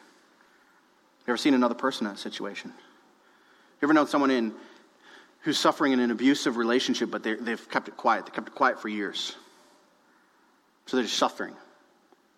You 1.26 1.30
ever 1.30 1.38
seen 1.38 1.54
another 1.54 1.74
person 1.74 2.06
in 2.06 2.12
that 2.12 2.18
situation? 2.18 2.70
You 2.76 3.86
ever 3.86 3.94
known 3.94 4.08
someone 4.08 4.30
in 4.30 4.52
who's 5.40 5.58
suffering 5.58 5.94
in 5.94 6.00
an 6.00 6.10
abusive 6.10 6.58
relationship, 6.58 7.10
but 7.10 7.22
they've 7.22 7.70
kept 7.70 7.88
it 7.88 7.96
quiet? 7.96 8.26
They 8.26 8.32
kept 8.32 8.48
it 8.48 8.54
quiet 8.54 8.78
for 8.78 8.90
years. 8.90 9.34
So 10.84 10.98
they're 10.98 11.04
just 11.04 11.16
suffering 11.16 11.54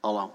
alone. 0.05 0.31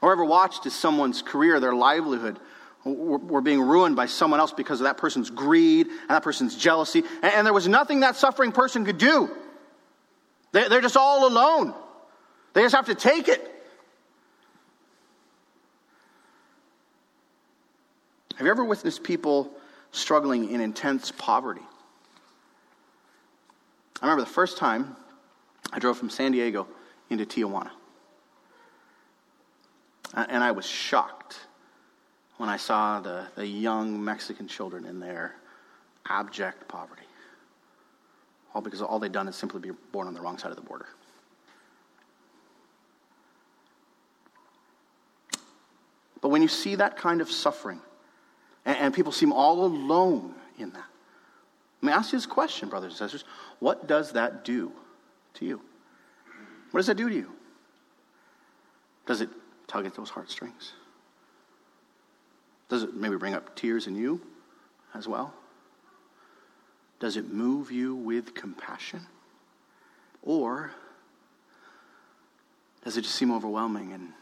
Or 0.00 0.10
ever 0.10 0.24
watched 0.24 0.66
as 0.66 0.74
someone's 0.74 1.22
career, 1.22 1.60
their 1.60 1.76
livelihood, 1.76 2.40
were 2.84 3.40
being 3.40 3.60
ruined 3.60 3.94
by 3.94 4.06
someone 4.06 4.40
else 4.40 4.52
because 4.52 4.80
of 4.80 4.86
that 4.86 4.96
person's 4.96 5.30
greed 5.30 5.86
and 5.86 6.10
that 6.10 6.24
person's 6.24 6.56
jealousy. 6.56 7.04
And 7.22 7.46
there 7.46 7.54
was 7.54 7.68
nothing 7.68 8.00
that 8.00 8.16
suffering 8.16 8.50
person 8.50 8.84
could 8.84 8.98
do. 8.98 9.30
They're 10.50 10.80
just 10.80 10.96
all 10.96 11.28
alone. 11.28 11.72
They 12.52 12.62
just 12.62 12.74
have 12.74 12.86
to 12.86 12.94
take 12.94 13.28
it. 13.28 13.48
Have 18.36 18.46
you 18.46 18.50
ever 18.50 18.64
witnessed 18.64 19.02
people 19.04 19.50
struggling 19.92 20.50
in 20.50 20.60
intense 20.60 21.12
poverty? 21.12 21.62
I 24.00 24.06
remember 24.06 24.24
the 24.24 24.30
first 24.30 24.58
time 24.58 24.96
I 25.72 25.78
drove 25.78 25.96
from 25.96 26.10
San 26.10 26.32
Diego 26.32 26.66
into 27.08 27.24
Tijuana. 27.24 27.70
And 30.14 30.42
I 30.42 30.50
was 30.50 30.66
shocked 30.66 31.38
when 32.36 32.48
I 32.48 32.56
saw 32.56 33.00
the, 33.00 33.26
the 33.36 33.46
young 33.46 34.04
Mexican 34.04 34.48
children 34.48 34.84
in 34.84 34.98
their 34.98 35.36
abject 36.08 36.66
poverty. 36.68 37.02
All 38.54 38.60
because 38.60 38.82
all 38.82 38.98
they'd 38.98 39.12
done 39.12 39.28
is 39.28 39.36
simply 39.36 39.60
be 39.60 39.70
born 39.92 40.08
on 40.08 40.14
the 40.14 40.20
wrong 40.20 40.36
side 40.36 40.50
of 40.50 40.56
the 40.56 40.62
border. 40.62 40.86
But 46.22 46.28
when 46.30 46.40
you 46.40 46.48
see 46.48 46.76
that 46.76 46.96
kind 46.96 47.20
of 47.20 47.30
suffering, 47.30 47.80
and, 48.64 48.78
and 48.78 48.94
people 48.94 49.12
seem 49.12 49.32
all 49.32 49.66
alone 49.66 50.34
in 50.58 50.70
that, 50.70 50.84
let 51.82 51.86
me 51.86 51.92
ask 51.92 52.12
you 52.12 52.18
this 52.18 52.26
question, 52.26 52.70
brothers 52.70 52.92
and 52.92 52.98
sisters. 52.98 53.24
What 53.58 53.86
does 53.86 54.12
that 54.12 54.44
do 54.44 54.72
to 55.34 55.44
you? 55.44 55.60
What 56.70 56.78
does 56.78 56.86
that 56.86 56.96
do 56.96 57.08
to 57.08 57.14
you? 57.14 57.30
Does 59.04 59.20
it 59.20 59.28
tug 59.66 59.84
at 59.84 59.94
those 59.94 60.08
heartstrings? 60.08 60.72
Does 62.68 62.84
it 62.84 62.94
maybe 62.94 63.16
bring 63.16 63.34
up 63.34 63.56
tears 63.56 63.88
in 63.88 63.96
you 63.96 64.20
as 64.94 65.08
well? 65.08 65.34
Does 67.00 67.16
it 67.16 67.30
move 67.32 67.72
you 67.72 67.96
with 67.96 68.32
compassion? 68.32 69.00
Or 70.22 70.70
does 72.84 72.96
it 72.96 73.02
just 73.02 73.16
seem 73.16 73.32
overwhelming 73.32 73.92
and 73.92 74.12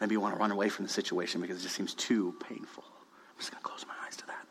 maybe 0.00 0.14
you 0.14 0.20
want 0.20 0.34
to 0.34 0.40
run 0.40 0.50
away 0.50 0.68
from 0.68 0.84
the 0.84 0.92
situation 0.92 1.40
because 1.40 1.58
it 1.58 1.62
just 1.62 1.74
seems 1.74 1.94
too 1.94 2.34
painful? 2.48 2.84
I'm 2.86 3.38
just 3.38 3.50
going 3.50 3.62
to 3.62 3.68
close 3.68 3.84
my 3.86 3.94
eyes 4.06 4.16
to 4.16 4.26
that. 4.26 4.46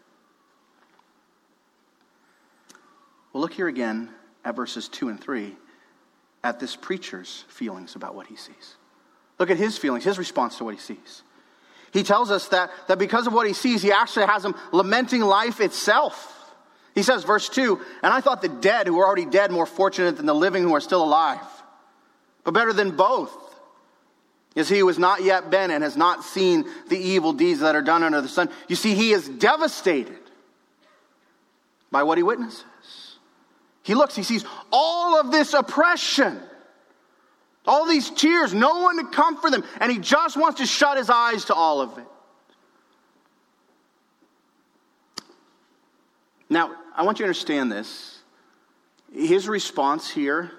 Well, 3.33 3.41
look 3.41 3.53
here 3.53 3.67
again 3.67 4.09
at 4.43 4.55
verses 4.55 4.87
2 4.87 5.09
and 5.09 5.19
3 5.19 5.55
at 6.43 6.59
this 6.59 6.75
preacher's 6.75 7.43
feelings 7.47 7.95
about 7.95 8.15
what 8.15 8.27
he 8.27 8.35
sees. 8.35 8.75
Look 9.39 9.49
at 9.49 9.57
his 9.57 9.77
feelings, 9.77 10.03
his 10.03 10.17
response 10.17 10.57
to 10.57 10.63
what 10.63 10.73
he 10.73 10.79
sees. 10.79 11.23
He 11.91 12.03
tells 12.03 12.29
us 12.29 12.49
that, 12.49 12.71
that 12.87 12.99
because 12.99 13.25
of 13.27 13.33
what 13.33 13.47
he 13.47 13.53
sees, 13.53 13.81
he 13.81 13.91
actually 13.91 14.25
has 14.25 14.45
him 14.45 14.55
lamenting 14.71 15.21
life 15.21 15.59
itself. 15.59 16.31
He 16.93 17.03
says, 17.03 17.23
verse 17.23 17.49
2 17.49 17.79
And 18.03 18.13
I 18.13 18.21
thought 18.21 18.41
the 18.41 18.49
dead 18.49 18.87
who 18.87 18.95
were 18.95 19.05
already 19.05 19.25
dead 19.25 19.51
more 19.51 19.65
fortunate 19.65 20.17
than 20.17 20.25
the 20.25 20.35
living 20.35 20.63
who 20.63 20.73
are 20.75 20.81
still 20.81 21.03
alive. 21.03 21.39
But 22.43 22.53
better 22.53 22.73
than 22.73 22.95
both 22.95 23.35
is 24.55 24.69
he 24.69 24.79
who 24.79 24.87
has 24.87 24.97
not 24.97 25.21
yet 25.21 25.51
been 25.51 25.69
and 25.69 25.83
has 25.83 25.97
not 25.97 26.23
seen 26.23 26.65
the 26.87 26.97
evil 26.97 27.33
deeds 27.33 27.59
that 27.59 27.75
are 27.75 27.81
done 27.81 28.03
under 28.03 28.21
the 28.21 28.29
sun. 28.29 28.49
You 28.69 28.77
see, 28.77 28.95
he 28.95 29.11
is 29.11 29.27
devastated 29.27 30.17
by 31.91 32.03
what 32.03 32.17
he 32.17 32.23
witnesses. 32.23 32.63
He 33.83 33.93
looks, 33.93 34.15
he 34.15 34.23
sees 34.23 34.45
all 34.71 35.19
of 35.19 35.31
this 35.31 35.53
oppression, 35.53 36.39
all 37.67 37.85
these 37.85 38.09
tears, 38.09 38.53
no 38.53 38.81
one 38.81 38.97
to 38.97 39.11
comfort 39.11 39.51
them, 39.51 39.63
and 39.79 39.91
he 39.91 39.99
just 39.99 40.37
wants 40.37 40.59
to 40.59 40.65
shut 40.65 40.97
his 40.97 41.09
eyes 41.09 41.45
to 41.45 41.53
all 41.53 41.81
of 41.81 41.97
it. 41.97 42.05
Now, 46.49 46.75
I 46.95 47.03
want 47.03 47.19
you 47.19 47.23
to 47.23 47.27
understand 47.27 47.71
this. 47.71 48.19
His 49.11 49.47
response 49.47 50.09
here 50.09 50.51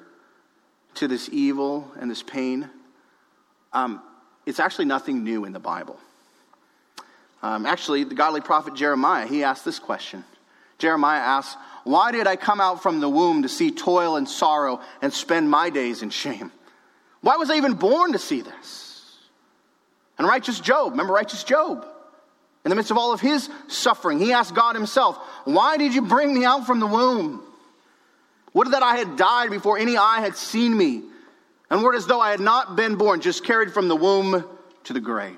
to 0.94 1.08
this 1.08 1.28
evil 1.32 1.90
and 1.98 2.10
this 2.10 2.22
pain, 2.22 2.70
um, 3.76 4.02
it's 4.46 4.58
actually 4.58 4.86
nothing 4.86 5.22
new 5.22 5.44
in 5.44 5.52
the 5.52 5.60
Bible. 5.60 5.98
Um, 7.42 7.66
actually, 7.66 8.04
the 8.04 8.14
godly 8.14 8.40
prophet 8.40 8.74
Jeremiah, 8.74 9.26
he 9.26 9.44
asked 9.44 9.66
this 9.66 9.78
question. 9.78 10.24
Jeremiah 10.78 11.20
asks, 11.20 11.56
Why 11.84 12.10
did 12.10 12.26
I 12.26 12.36
come 12.36 12.58
out 12.58 12.82
from 12.82 13.00
the 13.00 13.08
womb 13.08 13.42
to 13.42 13.50
see 13.50 13.70
toil 13.70 14.16
and 14.16 14.26
sorrow 14.26 14.80
and 15.02 15.12
spend 15.12 15.50
my 15.50 15.68
days 15.68 16.02
in 16.02 16.08
shame? 16.08 16.52
Why 17.20 17.36
was 17.36 17.50
I 17.50 17.56
even 17.56 17.74
born 17.74 18.12
to 18.12 18.18
see 18.18 18.40
this? 18.40 19.14
And 20.18 20.26
righteous 20.26 20.58
Job, 20.58 20.92
remember 20.92 21.12
righteous 21.12 21.44
Job? 21.44 21.86
In 22.64 22.70
the 22.70 22.76
midst 22.76 22.90
of 22.90 22.96
all 22.96 23.12
of 23.12 23.20
his 23.20 23.48
suffering, 23.68 24.18
he 24.18 24.32
asked 24.32 24.54
God 24.54 24.74
himself, 24.74 25.18
Why 25.44 25.76
did 25.76 25.94
you 25.94 26.00
bring 26.00 26.32
me 26.32 26.46
out 26.46 26.66
from 26.66 26.80
the 26.80 26.86
womb? 26.86 27.42
Would 28.54 28.70
that 28.70 28.82
I 28.82 28.96
had 28.96 29.16
died 29.16 29.50
before 29.50 29.76
any 29.76 29.98
eye 29.98 30.20
had 30.20 30.34
seen 30.34 30.76
me, 30.76 31.02
and 31.70 31.82
were 31.82 31.94
as 31.94 32.06
though 32.06 32.20
I 32.20 32.30
had 32.30 32.40
not 32.40 32.76
been 32.76 32.96
born, 32.96 33.20
just 33.20 33.44
carried 33.44 33.72
from 33.72 33.88
the 33.88 33.96
womb 33.96 34.44
to 34.84 34.92
the 34.92 35.00
grave. 35.00 35.36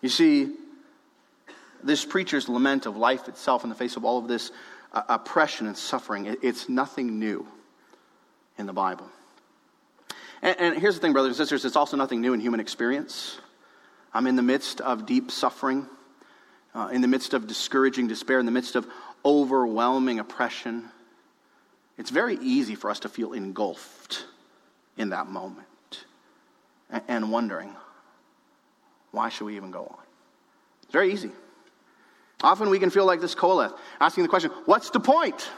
You 0.00 0.08
see, 0.08 0.54
this 1.82 2.04
preacher's 2.04 2.48
lament 2.48 2.86
of 2.86 2.96
life 2.96 3.28
itself 3.28 3.64
in 3.64 3.70
the 3.70 3.76
face 3.76 3.96
of 3.96 4.04
all 4.04 4.18
of 4.18 4.28
this 4.28 4.50
uh, 4.92 5.02
oppression 5.08 5.66
and 5.66 5.76
suffering, 5.76 6.36
it's 6.42 6.68
nothing 6.68 7.18
new 7.18 7.46
in 8.58 8.66
the 8.66 8.72
Bible. 8.72 9.08
And, 10.42 10.56
and 10.58 10.78
here's 10.78 10.94
the 10.94 11.00
thing, 11.00 11.12
brothers 11.12 11.30
and 11.30 11.36
sisters, 11.36 11.64
it's 11.64 11.76
also 11.76 11.96
nothing 11.96 12.20
new 12.20 12.32
in 12.32 12.40
human 12.40 12.60
experience. 12.60 13.38
I'm 14.12 14.26
in 14.26 14.36
the 14.36 14.42
midst 14.42 14.80
of 14.80 15.06
deep 15.06 15.30
suffering, 15.30 15.86
uh, 16.74 16.90
in 16.92 17.00
the 17.00 17.08
midst 17.08 17.34
of 17.34 17.46
discouraging 17.46 18.08
despair, 18.08 18.40
in 18.40 18.46
the 18.46 18.52
midst 18.52 18.74
of 18.74 18.86
overwhelming 19.24 20.18
oppression. 20.18 20.88
It's 21.98 22.10
very 22.10 22.36
easy 22.36 22.74
for 22.74 22.90
us 22.90 23.00
to 23.00 23.08
feel 23.08 23.32
engulfed 23.32 24.24
in 24.96 25.10
that 25.10 25.26
moment 25.26 25.66
and, 27.08 27.30
wondering, 27.30 27.74
why 29.12 29.28
should 29.28 29.44
we 29.44 29.56
even 29.56 29.70
go 29.70 29.82
on? 29.82 29.98
It's 30.82 30.92
very 30.92 31.12
easy. 31.12 31.30
Often 32.42 32.70
we 32.70 32.78
can 32.78 32.90
feel 32.90 33.04
like 33.04 33.20
this 33.20 33.34
Qoheleth, 33.34 33.76
asking 34.00 34.22
the 34.22 34.28
question, 34.28 34.50
what's 34.64 34.90
the 34.90 35.00
point? 35.00 35.48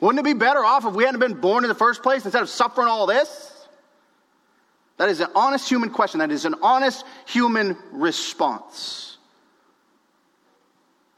Wouldn't 0.00 0.18
it 0.18 0.24
be 0.24 0.38
better 0.38 0.64
off 0.64 0.84
if 0.84 0.94
we 0.94 1.04
hadn't 1.04 1.20
been 1.20 1.40
born 1.40 1.64
in 1.64 1.68
the 1.68 1.74
first 1.74 2.02
place 2.02 2.24
instead 2.24 2.42
of 2.42 2.48
suffering 2.48 2.88
all 2.88 3.06
this? 3.06 3.68
That 4.96 5.08
is 5.08 5.20
an 5.20 5.28
honest 5.34 5.68
human 5.68 5.90
question. 5.90 6.18
That 6.18 6.30
is 6.30 6.44
an 6.44 6.56
honest 6.62 7.04
human 7.26 7.76
response. 7.92 9.16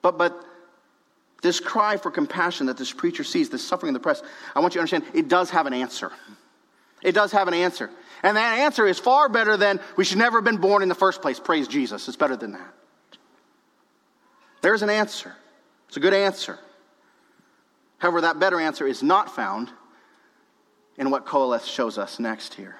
But, 0.02 0.18
but 0.18 0.44
this 1.42 1.60
cry 1.60 1.96
for 1.96 2.10
compassion 2.10 2.66
that 2.66 2.76
this 2.76 2.92
preacher 2.92 3.24
sees, 3.24 3.50
this 3.50 3.66
suffering 3.66 3.88
in 3.88 3.94
the 3.94 4.00
press, 4.00 4.22
I 4.54 4.60
want 4.60 4.74
you 4.74 4.78
to 4.78 4.80
understand 4.80 5.04
it 5.14 5.28
does 5.28 5.50
have 5.50 5.66
an 5.66 5.74
answer. 5.74 6.10
It 7.02 7.12
does 7.12 7.32
have 7.32 7.48
an 7.48 7.54
answer. 7.54 7.90
And 8.22 8.36
that 8.36 8.60
answer 8.60 8.86
is 8.86 8.98
far 8.98 9.28
better 9.28 9.56
than 9.56 9.80
we 9.96 10.04
should 10.04 10.18
never 10.18 10.38
have 10.38 10.44
been 10.44 10.58
born 10.58 10.82
in 10.82 10.88
the 10.88 10.94
first 10.94 11.20
place. 11.20 11.40
Praise 11.40 11.66
Jesus. 11.66 12.06
It's 12.06 12.16
better 12.16 12.36
than 12.36 12.52
that. 12.52 12.72
There's 14.60 14.82
an 14.82 14.90
answer. 14.90 15.34
It's 15.88 15.96
a 15.96 16.00
good 16.00 16.14
answer. 16.14 16.58
However, 17.98 18.20
that 18.20 18.38
better 18.38 18.60
answer 18.60 18.86
is 18.86 19.02
not 19.02 19.34
found 19.34 19.70
in 20.96 21.10
what 21.10 21.26
Qoheleth 21.26 21.66
shows 21.66 21.98
us 21.98 22.20
next 22.20 22.54
here. 22.54 22.76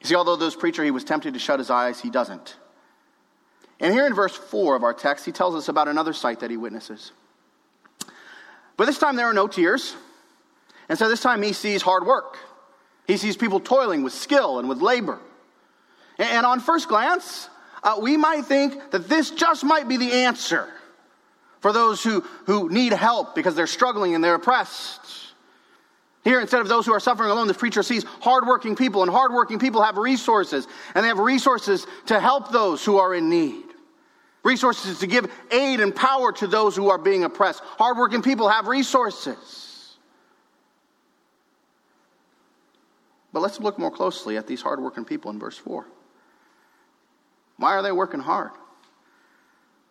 You 0.00 0.08
see, 0.08 0.14
although 0.16 0.36
this 0.36 0.56
preacher, 0.56 0.82
he 0.82 0.90
was 0.90 1.04
tempted 1.04 1.34
to 1.34 1.40
shut 1.40 1.60
his 1.60 1.70
eyes, 1.70 2.00
he 2.00 2.10
doesn't. 2.10 2.56
And 3.78 3.92
here 3.92 4.06
in 4.06 4.14
verse 4.14 4.34
4 4.34 4.74
of 4.74 4.82
our 4.82 4.92
text, 4.92 5.24
he 5.24 5.32
tells 5.32 5.54
us 5.54 5.68
about 5.68 5.88
another 5.88 6.12
sight 6.12 6.40
that 6.40 6.50
he 6.50 6.56
witnesses. 6.56 7.12
But 8.80 8.86
this 8.86 8.96
time 8.96 9.14
there 9.14 9.26
are 9.26 9.34
no 9.34 9.46
tears. 9.46 9.94
And 10.88 10.98
so 10.98 11.10
this 11.10 11.20
time 11.20 11.42
he 11.42 11.52
sees 11.52 11.82
hard 11.82 12.06
work. 12.06 12.38
He 13.06 13.18
sees 13.18 13.36
people 13.36 13.60
toiling 13.60 14.02
with 14.02 14.14
skill 14.14 14.58
and 14.58 14.70
with 14.70 14.80
labor. 14.80 15.18
And 16.16 16.46
on 16.46 16.60
first 16.60 16.88
glance, 16.88 17.50
uh, 17.82 17.98
we 18.00 18.16
might 18.16 18.46
think 18.46 18.90
that 18.92 19.06
this 19.06 19.32
just 19.32 19.64
might 19.64 19.86
be 19.86 19.98
the 19.98 20.10
answer 20.10 20.66
for 21.58 21.74
those 21.74 22.02
who, 22.02 22.22
who 22.46 22.70
need 22.70 22.94
help 22.94 23.34
because 23.34 23.54
they're 23.54 23.66
struggling 23.66 24.14
and 24.14 24.24
they're 24.24 24.36
oppressed. 24.36 25.34
Here, 26.24 26.40
instead 26.40 26.62
of 26.62 26.68
those 26.68 26.86
who 26.86 26.94
are 26.94 27.00
suffering 27.00 27.30
alone, 27.30 27.48
the 27.48 27.52
preacher 27.54 27.82
sees 27.82 28.04
hardworking 28.22 28.76
people, 28.76 29.02
and 29.02 29.10
hardworking 29.10 29.58
people 29.58 29.82
have 29.82 29.98
resources, 29.98 30.66
and 30.94 31.04
they 31.04 31.08
have 31.08 31.18
resources 31.18 31.86
to 32.06 32.18
help 32.18 32.50
those 32.50 32.82
who 32.82 32.96
are 32.96 33.14
in 33.14 33.28
need. 33.28 33.69
Resources 34.42 35.00
to 35.00 35.06
give 35.06 35.30
aid 35.50 35.80
and 35.80 35.94
power 35.94 36.32
to 36.32 36.46
those 36.46 36.74
who 36.74 36.88
are 36.88 36.98
being 36.98 37.24
oppressed. 37.24 37.60
Hardworking 37.62 38.22
people 38.22 38.48
have 38.48 38.66
resources. 38.66 39.96
But 43.32 43.40
let's 43.40 43.60
look 43.60 43.78
more 43.78 43.90
closely 43.90 44.36
at 44.36 44.46
these 44.46 44.62
hardworking 44.62 45.04
people 45.04 45.30
in 45.30 45.38
verse 45.38 45.56
4. 45.56 45.86
Why 47.58 47.74
are 47.74 47.82
they 47.82 47.92
working 47.92 48.20
hard? 48.20 48.50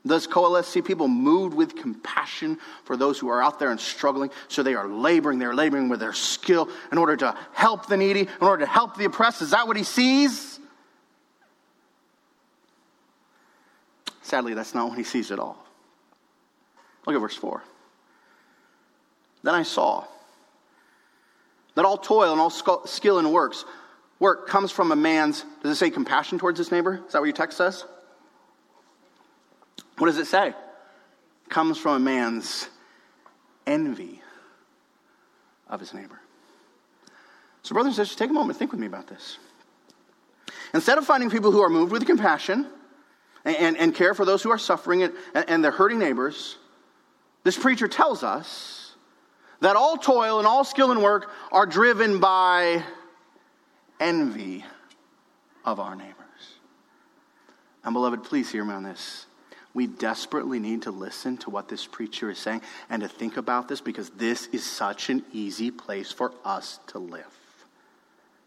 Does 0.06 0.28
Qoheleth 0.28 0.66
see 0.66 0.82
people 0.82 1.08
moved 1.08 1.54
with 1.54 1.76
compassion 1.76 2.58
for 2.86 2.98
those 2.98 3.20
who 3.20 3.30
are 3.30 3.44
out 3.44 3.60
there 3.60 3.70
and 3.70 3.80
struggling? 3.80 4.32
So 4.48 4.64
they 4.64 4.74
are 4.74 4.88
laboring, 4.88 5.40
they're 5.40 5.54
laboring 5.54 5.90
with 5.90 6.00
their 6.00 6.14
skill 6.14 6.70
in 6.92 6.98
order 6.98 7.16
to 7.18 7.36
help 7.54 7.88
the 7.88 7.98
needy, 7.98 8.22
in 8.22 8.28
order 8.48 8.66
to 8.66 8.72
help 8.72 8.98
the 8.98 9.06
oppressed. 9.06 9.42
Is 9.42 9.52
that 9.52 9.68
what 9.68 9.78
he 9.78 9.84
sees? 9.84 10.59
Sadly, 14.30 14.54
that's 14.54 14.76
not 14.76 14.89
when 14.89 14.98
he 14.98 15.04
sees 15.04 15.32
it 15.32 15.39
all. 15.39 15.58
Look 17.08 17.15
at 17.15 17.20
verse 17.20 17.36
4. 17.36 17.63
Then 19.42 19.56
I 19.56 19.63
saw 19.63 20.06
that 21.74 21.84
all 21.84 21.98
toil 21.98 22.32
and 22.32 22.39
all 22.39 22.52
skill 22.52 23.18
and 23.18 23.34
works 23.34 23.65
work 24.20 24.48
comes 24.48 24.72
from 24.72 24.92
a 24.92 24.96
man's, 24.96 25.44
does 25.63 25.72
it 25.72 25.76
say 25.80 25.89
compassion 25.89 26.38
towards 26.38 26.60
his 26.60 26.72
neighbor? 26.72 27.02
Is 27.08 27.13
that 27.13 27.20
what 27.20 27.26
your 27.26 27.34
text 27.34 27.58
says? 27.58 27.86
What 29.98 30.06
does 30.06 30.20
it 30.20 30.28
say? 30.28 30.54
Comes 31.50 31.80
from 31.80 31.96
a 31.96 32.00
man's 32.00 32.70
envy 33.65 34.22
of 35.68 35.80
his 35.80 35.92
neighbor. 35.92 36.20
So, 37.63 37.74
brothers 37.74 37.98
and 37.98 38.06
sisters, 38.06 38.15
take 38.15 38.30
a 38.30 38.34
moment 38.34 38.60
think 38.60 38.72
with 38.72 38.80
me 38.80 38.86
about 38.86 39.08
this. 39.08 39.39
Instead 40.76 41.00
of 41.00 41.06
finding 41.08 41.32
people 41.32 41.52
who 41.52 41.62
are 41.62 41.70
moved 41.70 41.92
with 41.92 42.06
compassion 42.06 42.68
and, 43.45 43.78
and, 43.78 43.95
care 43.95 44.13
for 44.13 44.25
those 44.25 44.43
who 44.43 44.52
are 44.52 44.58
suffering 44.58 45.04
and, 45.04 45.13
and 45.34 45.63
their 45.63 45.71
hurting 45.71 45.99
neighbors, 45.99 46.58
this 47.43 47.58
preacher 47.58 47.88
tells 47.88 48.23
us 48.23 48.95
that 49.62 49.75
all 49.75 49.97
toil 49.97 50.39
and 50.39 50.47
all 50.47 50.63
skill 50.63 50.91
and 50.91 51.02
work 51.02 51.32
are 51.52 51.65
driven 51.65 52.19
by 52.19 52.84
envy 53.99 54.65
of 55.65 55.80
our 55.80 55.95
neighbors. 55.95 56.15
And, 57.84 57.93
beloved, 57.93 58.23
please 58.23 58.52
hear 58.52 58.65
me 58.65 58.73
on 58.73 58.84
this. 58.84 59.25
We 59.73 59.88
desperately 59.88 60.60
need 60.60 60.84
to 60.84 60.91
listen 60.91 61.38
to 61.38 61.49
what 61.49 61.69
this 61.69 61.86
preacher 61.86 62.30
is 62.30 62.39
saying 62.39 62.62
and 62.89 63.02
to 63.02 63.08
think 63.08 63.38
about 63.38 63.67
this 63.67 63.82
because 63.82 64.10
this 64.12 64.47
is 64.47 64.65
such 64.65 65.10
an 65.10 65.23
easy 65.32 65.71
place 65.71 66.12
for 66.12 66.34
us 66.43 66.80
to 66.88 66.99
live. 66.99 67.25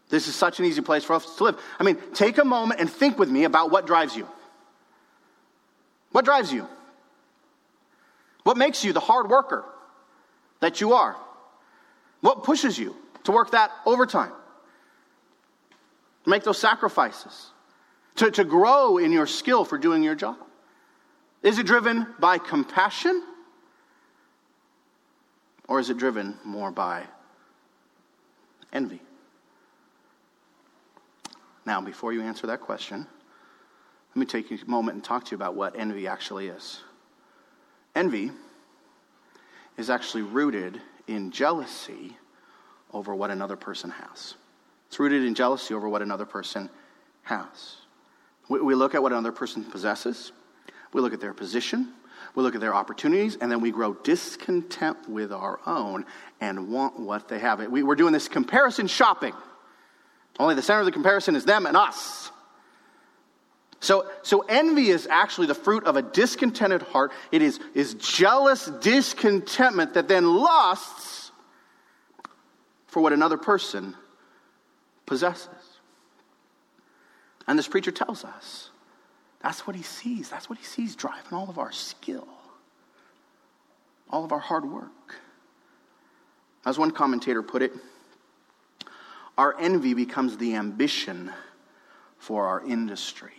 This 0.09 0.27
is 0.27 0.35
such 0.35 0.59
an 0.59 0.65
easy 0.65 0.81
place 0.81 1.03
for 1.03 1.13
us 1.13 1.37
to 1.37 1.43
live. 1.45 1.59
I 1.79 1.83
mean, 1.83 1.97
take 2.13 2.37
a 2.37 2.45
moment 2.45 2.79
and 2.79 2.89
think 2.89 3.17
with 3.17 3.29
me 3.29 3.45
about 3.45 3.71
what 3.71 3.87
drives 3.87 4.15
you. 4.15 4.27
What 6.13 6.25
drives 6.25 6.53
you? 6.53 6.67
What 8.43 8.55
makes 8.55 8.85
you 8.85 8.93
the 8.93 8.99
hard 8.99 9.29
worker 9.29 9.65
that 10.61 10.79
you 10.79 10.93
are? 10.93 11.17
What 12.21 12.43
pushes 12.43 12.77
you 12.77 12.95
to 13.25 13.31
work 13.31 13.51
that 13.51 13.71
overtime? 13.85 14.31
To 16.23 16.29
make 16.29 16.43
those 16.43 16.59
sacrifices. 16.59 17.49
To, 18.17 18.31
to 18.31 18.43
grow 18.43 18.99
in 18.99 19.11
your 19.11 19.27
skill 19.27 19.65
for 19.65 19.77
doing 19.77 20.03
your 20.03 20.15
job. 20.15 20.37
Is 21.41 21.57
it 21.57 21.65
driven 21.65 22.07
by 22.19 22.37
compassion? 22.37 23.23
Or 25.67 25.79
is 25.79 25.89
it 25.89 25.97
driven 25.97 26.37
more 26.45 26.69
by 26.69 27.03
envy? 28.71 29.01
Now, 31.65 31.81
before 31.81 32.13
you 32.13 32.21
answer 32.21 32.45
that 32.47 32.61
question, 32.61 33.07
let 34.15 34.19
me 34.19 34.25
take 34.27 34.51
a 34.51 34.69
moment 34.69 34.95
and 34.95 35.03
talk 35.03 35.25
to 35.25 35.31
you 35.31 35.35
about 35.35 35.55
what 35.55 35.77
envy 35.77 36.07
actually 36.07 36.47
is. 36.47 36.81
Envy 37.95 38.31
is 39.75 39.89
actually 39.89 40.21
rooted 40.21 40.79
in 41.07 41.31
jealousy 41.31 42.15
over 42.91 43.15
what 43.15 43.31
another 43.31 43.55
person 43.55 43.89
has. 43.89 44.35
It's 44.87 44.99
rooted 44.99 45.23
in 45.25 45.33
jealousy 45.33 45.73
over 45.73 45.89
what 45.89 46.03
another 46.03 46.25
person 46.25 46.69
has. 47.23 47.77
We, 48.49 48.61
we 48.61 48.75
look 48.75 48.93
at 48.93 49.01
what 49.01 49.11
another 49.11 49.31
person 49.31 49.63
possesses, 49.63 50.31
we 50.93 51.01
look 51.01 51.13
at 51.13 51.19
their 51.19 51.33
position, 51.33 51.91
we 52.35 52.43
look 52.43 52.53
at 52.53 52.61
their 52.61 52.75
opportunities, 52.75 53.35
and 53.37 53.51
then 53.51 53.61
we 53.61 53.71
grow 53.71 53.95
discontent 53.95 55.09
with 55.09 55.31
our 55.31 55.59
own 55.65 56.05
and 56.39 56.69
want 56.69 56.99
what 56.99 57.27
they 57.27 57.39
have. 57.39 57.65
We, 57.67 57.81
we're 57.81 57.95
doing 57.95 58.13
this 58.13 58.27
comparison 58.27 58.85
shopping. 58.85 59.33
Only 60.37 60.53
the 60.53 60.61
center 60.61 60.81
of 60.81 60.85
the 60.85 60.91
comparison 60.91 61.35
is 61.35 61.45
them 61.45 61.65
and 61.65 61.75
us. 61.75 62.31
So, 63.83 64.09
so 64.21 64.45
envy 64.47 64.91
is 64.91 65.07
actually 65.07 65.47
the 65.47 65.55
fruit 65.55 65.83
of 65.83 65.97
a 65.97 66.01
discontented 66.01 66.83
heart. 66.83 67.11
It 67.33 67.41
is, 67.41 67.59
is 67.73 67.95
jealous 67.95 68.67
discontentment 68.79 69.95
that 69.95 70.07
then 70.07 70.25
lusts 70.25 71.31
for 72.87 73.01
what 73.01 73.11
another 73.11 73.35
person 73.35 73.93
possesses. 75.05 75.49
And 77.45 77.59
this 77.59 77.67
preacher 77.67 77.91
tells 77.91 78.23
us 78.23 78.69
that's 79.41 79.67
what 79.67 79.75
he 79.75 79.83
sees. 79.83 80.29
That's 80.29 80.49
what 80.49 80.57
he 80.57 80.63
sees 80.63 80.95
driving 80.95 81.33
all 81.33 81.49
of 81.49 81.59
our 81.59 81.73
skill, 81.73 82.29
all 84.09 84.23
of 84.23 84.31
our 84.31 84.39
hard 84.39 84.63
work. 84.63 85.19
As 86.65 86.79
one 86.79 86.91
commentator 86.91 87.43
put 87.43 87.61
it, 87.61 87.73
our 89.37 89.59
envy 89.59 89.93
becomes 89.93 90.37
the 90.37 90.55
ambition 90.55 91.33
for 92.17 92.47
our 92.47 92.65
industry. 92.65 93.33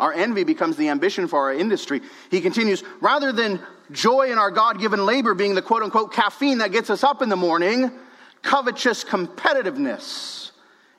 Our 0.00 0.14
envy 0.14 0.44
becomes 0.44 0.76
the 0.76 0.88
ambition 0.88 1.28
for 1.28 1.38
our 1.40 1.52
industry. 1.52 2.00
He 2.30 2.40
continues, 2.40 2.82
rather 3.02 3.32
than 3.32 3.60
joy 3.92 4.32
in 4.32 4.38
our 4.38 4.50
God 4.50 4.80
given 4.80 5.04
labor 5.04 5.34
being 5.34 5.54
the 5.54 5.60
quote 5.60 5.82
unquote 5.82 6.14
caffeine 6.14 6.58
that 6.58 6.72
gets 6.72 6.88
us 6.88 7.04
up 7.04 7.20
in 7.20 7.28
the 7.28 7.36
morning, 7.36 7.92
covetous 8.40 9.04
competitiveness 9.04 10.52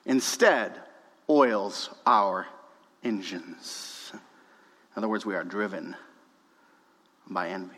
instead 0.06 0.80
oils 1.28 1.90
our 2.06 2.46
engines. 3.02 4.12
In 4.14 4.20
other 4.96 5.08
words, 5.08 5.26
we 5.26 5.34
are 5.34 5.42
driven 5.42 5.96
by 7.28 7.48
envy. 7.48 7.74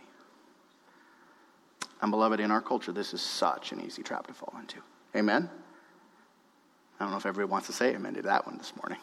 And, 2.03 2.11
beloved, 2.11 2.39
in 2.39 2.51
our 2.51 2.61
culture, 2.61 2.93
this 2.93 3.15
is 3.15 3.23
such 3.23 3.73
an 3.73 3.81
easy 3.81 4.03
trap 4.03 4.27
to 4.27 4.35
fall 4.35 4.53
into. 4.61 4.77
Amen? 5.17 5.49
I 7.01 7.05
don't 7.05 7.13
know 7.13 7.17
if 7.17 7.25
everybody 7.25 7.51
wants 7.51 7.69
to 7.69 7.73
say 7.73 7.95
amen 7.95 8.13
to 8.15 8.23
that 8.23 8.45
one 8.47 8.59
this 8.59 8.75
morning. 8.77 8.99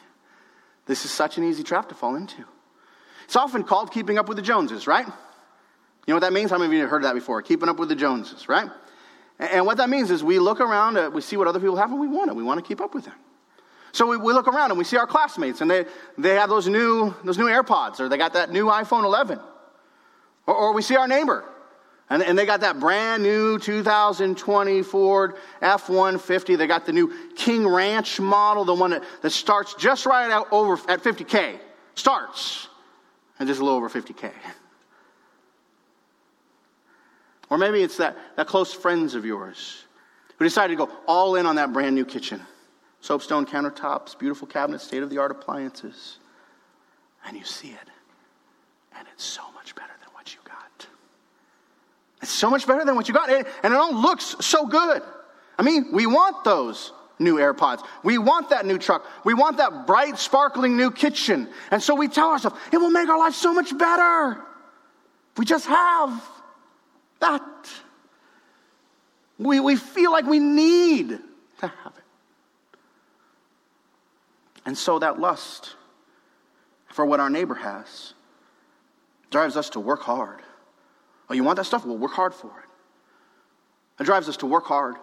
This 0.85 1.05
is 1.05 1.11
such 1.11 1.37
an 1.37 1.43
easy 1.43 1.63
trap 1.63 1.89
to 1.89 1.95
fall 1.95 2.15
into. 2.15 2.43
It's 3.25 3.35
often 3.35 3.63
called 3.63 3.91
keeping 3.91 4.17
up 4.17 4.27
with 4.27 4.37
the 4.37 4.43
Joneses, 4.43 4.87
right? 4.87 5.05
You 5.05 5.13
know 6.07 6.15
what 6.15 6.21
that 6.21 6.33
means? 6.33 6.51
How 6.51 6.57
many 6.57 6.67
of 6.67 6.73
you 6.73 6.81
have 6.81 6.89
heard 6.89 7.03
that 7.03 7.13
before? 7.13 7.41
Keeping 7.41 7.69
up 7.69 7.77
with 7.77 7.89
the 7.89 7.95
Joneses, 7.95 8.49
right? 8.49 8.69
And 9.39 9.65
what 9.65 9.77
that 9.77 9.89
means 9.89 10.11
is 10.11 10.23
we 10.23 10.39
look 10.39 10.59
around, 10.59 10.97
uh, 10.97 11.09
we 11.09 11.21
see 11.21 11.37
what 11.37 11.47
other 11.47 11.59
people 11.59 11.75
have, 11.75 11.91
and 11.91 11.99
we 11.99 12.07
want 12.07 12.29
it. 12.29 12.35
We 12.35 12.43
want 12.43 12.59
to 12.59 12.67
keep 12.67 12.81
up 12.81 12.93
with 12.93 13.05
them. 13.05 13.15
So 13.91 14.07
we, 14.07 14.17
we 14.17 14.33
look 14.33 14.47
around 14.47 14.71
and 14.71 14.77
we 14.77 14.83
see 14.83 14.97
our 14.97 15.07
classmates, 15.07 15.61
and 15.61 15.69
they, 15.69 15.85
they 16.17 16.35
have 16.35 16.49
those 16.49 16.67
new, 16.67 17.13
those 17.23 17.37
new 17.37 17.45
AirPods, 17.45 17.99
or 17.99 18.07
they 18.07 18.17
got 18.17 18.33
that 18.33 18.51
new 18.51 18.65
iPhone 18.65 19.03
11. 19.03 19.39
Or, 20.47 20.55
or 20.55 20.73
we 20.73 20.81
see 20.81 20.95
our 20.95 21.07
neighbor, 21.07 21.43
and, 22.11 22.21
and 22.21 22.37
they 22.37 22.45
got 22.45 22.59
that 22.59 22.77
brand 22.77 23.23
new 23.23 23.57
2020 23.57 24.83
Ford 24.83 25.35
F 25.61 25.87
150. 25.87 26.57
They 26.57 26.67
got 26.67 26.85
the 26.85 26.91
new 26.91 27.13
King 27.37 27.65
Ranch 27.65 28.19
model, 28.19 28.65
the 28.65 28.73
one 28.73 28.91
that, 28.91 29.05
that 29.21 29.29
starts 29.29 29.75
just 29.75 30.05
right 30.05 30.29
out 30.29 30.51
over 30.51 30.73
at 30.91 31.01
50K. 31.01 31.57
Starts, 31.95 32.67
and 33.39 33.47
just 33.47 33.61
a 33.61 33.63
little 33.63 33.77
over 33.77 33.89
50K. 33.89 34.29
Or 37.49 37.57
maybe 37.57 37.81
it's 37.81 37.95
that, 37.97 38.17
that 38.35 38.45
close 38.45 38.73
friends 38.73 39.15
of 39.15 39.23
yours 39.25 39.85
who 40.37 40.43
decided 40.43 40.77
to 40.77 40.85
go 40.85 40.91
all 41.07 41.35
in 41.35 41.45
on 41.45 41.55
that 41.55 41.71
brand 41.71 41.95
new 41.95 42.05
kitchen 42.05 42.41
soapstone 42.99 43.45
countertops, 43.45 44.19
beautiful 44.19 44.47
cabinets, 44.47 44.83
state 44.83 45.01
of 45.01 45.09
the 45.09 45.17
art 45.17 45.31
appliances. 45.31 46.19
And 47.25 47.37
you 47.37 47.45
see 47.45 47.69
it, 47.69 47.89
and 48.97 49.07
it's 49.13 49.23
so 49.23 49.43
much 49.53 49.75
better 49.75 49.93
than 50.01 50.13
what 50.13 50.33
you 50.33 50.39
got. 50.43 50.87
It's 52.21 52.31
so 52.31 52.49
much 52.49 52.67
better 52.67 52.85
than 52.85 52.95
what 52.95 53.07
you 53.07 53.13
got, 53.13 53.29
and 53.29 53.45
it 53.63 53.73
all 53.73 53.93
looks 53.93 54.35
so 54.39 54.65
good. 54.65 55.01
I 55.57 55.63
mean, 55.63 55.89
we 55.91 56.05
want 56.05 56.43
those 56.43 56.91
new 57.19 57.35
AirPods. 57.35 57.85
We 58.03 58.17
want 58.17 58.49
that 58.49 58.65
new 58.65 58.77
truck. 58.77 59.05
We 59.23 59.33
want 59.33 59.57
that 59.57 59.87
bright, 59.87 60.17
sparkling 60.17 60.75
new 60.75 60.91
kitchen. 60.91 61.49
And 61.71 61.81
so 61.81 61.95
we 61.95 62.07
tell 62.07 62.29
ourselves, 62.29 62.57
it 62.71 62.77
will 62.77 62.89
make 62.89 63.09
our 63.09 63.17
life 63.17 63.35
so 63.35 63.53
much 63.53 63.75
better. 63.77 64.41
We 65.37 65.45
just 65.45 65.67
have 65.67 66.23
that. 67.19 67.41
We, 69.37 69.59
we 69.59 69.75
feel 69.75 70.11
like 70.11 70.25
we 70.25 70.39
need 70.39 71.09
to 71.09 71.67
have 71.67 71.93
it. 71.95 72.77
And 74.65 74.77
so 74.77 74.99
that 74.99 75.19
lust 75.19 75.75
for 76.87 77.05
what 77.05 77.19
our 77.19 77.29
neighbor 77.29 77.55
has 77.55 78.13
drives 79.31 79.55
us 79.57 79.69
to 79.71 79.79
work 79.79 80.01
hard. 80.01 80.41
Oh, 81.31 81.33
you 81.33 81.45
want 81.45 81.55
that 81.55 81.65
stuff? 81.65 81.85
Well, 81.85 81.97
work 81.97 82.11
hard 82.11 82.33
for 82.33 82.47
it. 82.47 84.01
It 84.01 84.03
drives 84.03 84.27
us 84.27 84.35
to 84.37 84.45
work 84.45 84.65
hard, 84.65 84.97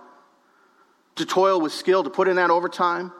to 1.16 1.24
toil 1.24 1.58
with 1.58 1.72
skill, 1.72 2.04
to 2.04 2.10
put 2.10 2.28
in 2.28 2.36
that 2.36 2.50
overtime, 2.50 3.12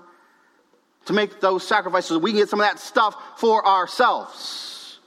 to 1.07 1.15
make 1.15 1.41
those 1.41 1.67
sacrifices 1.67 2.11
so 2.11 2.19
we 2.19 2.33
can 2.33 2.41
get 2.41 2.51
some 2.51 2.61
of 2.61 2.67
that 2.67 2.79
stuff 2.79 3.17
for 3.39 3.67
ourselves. 3.67 4.99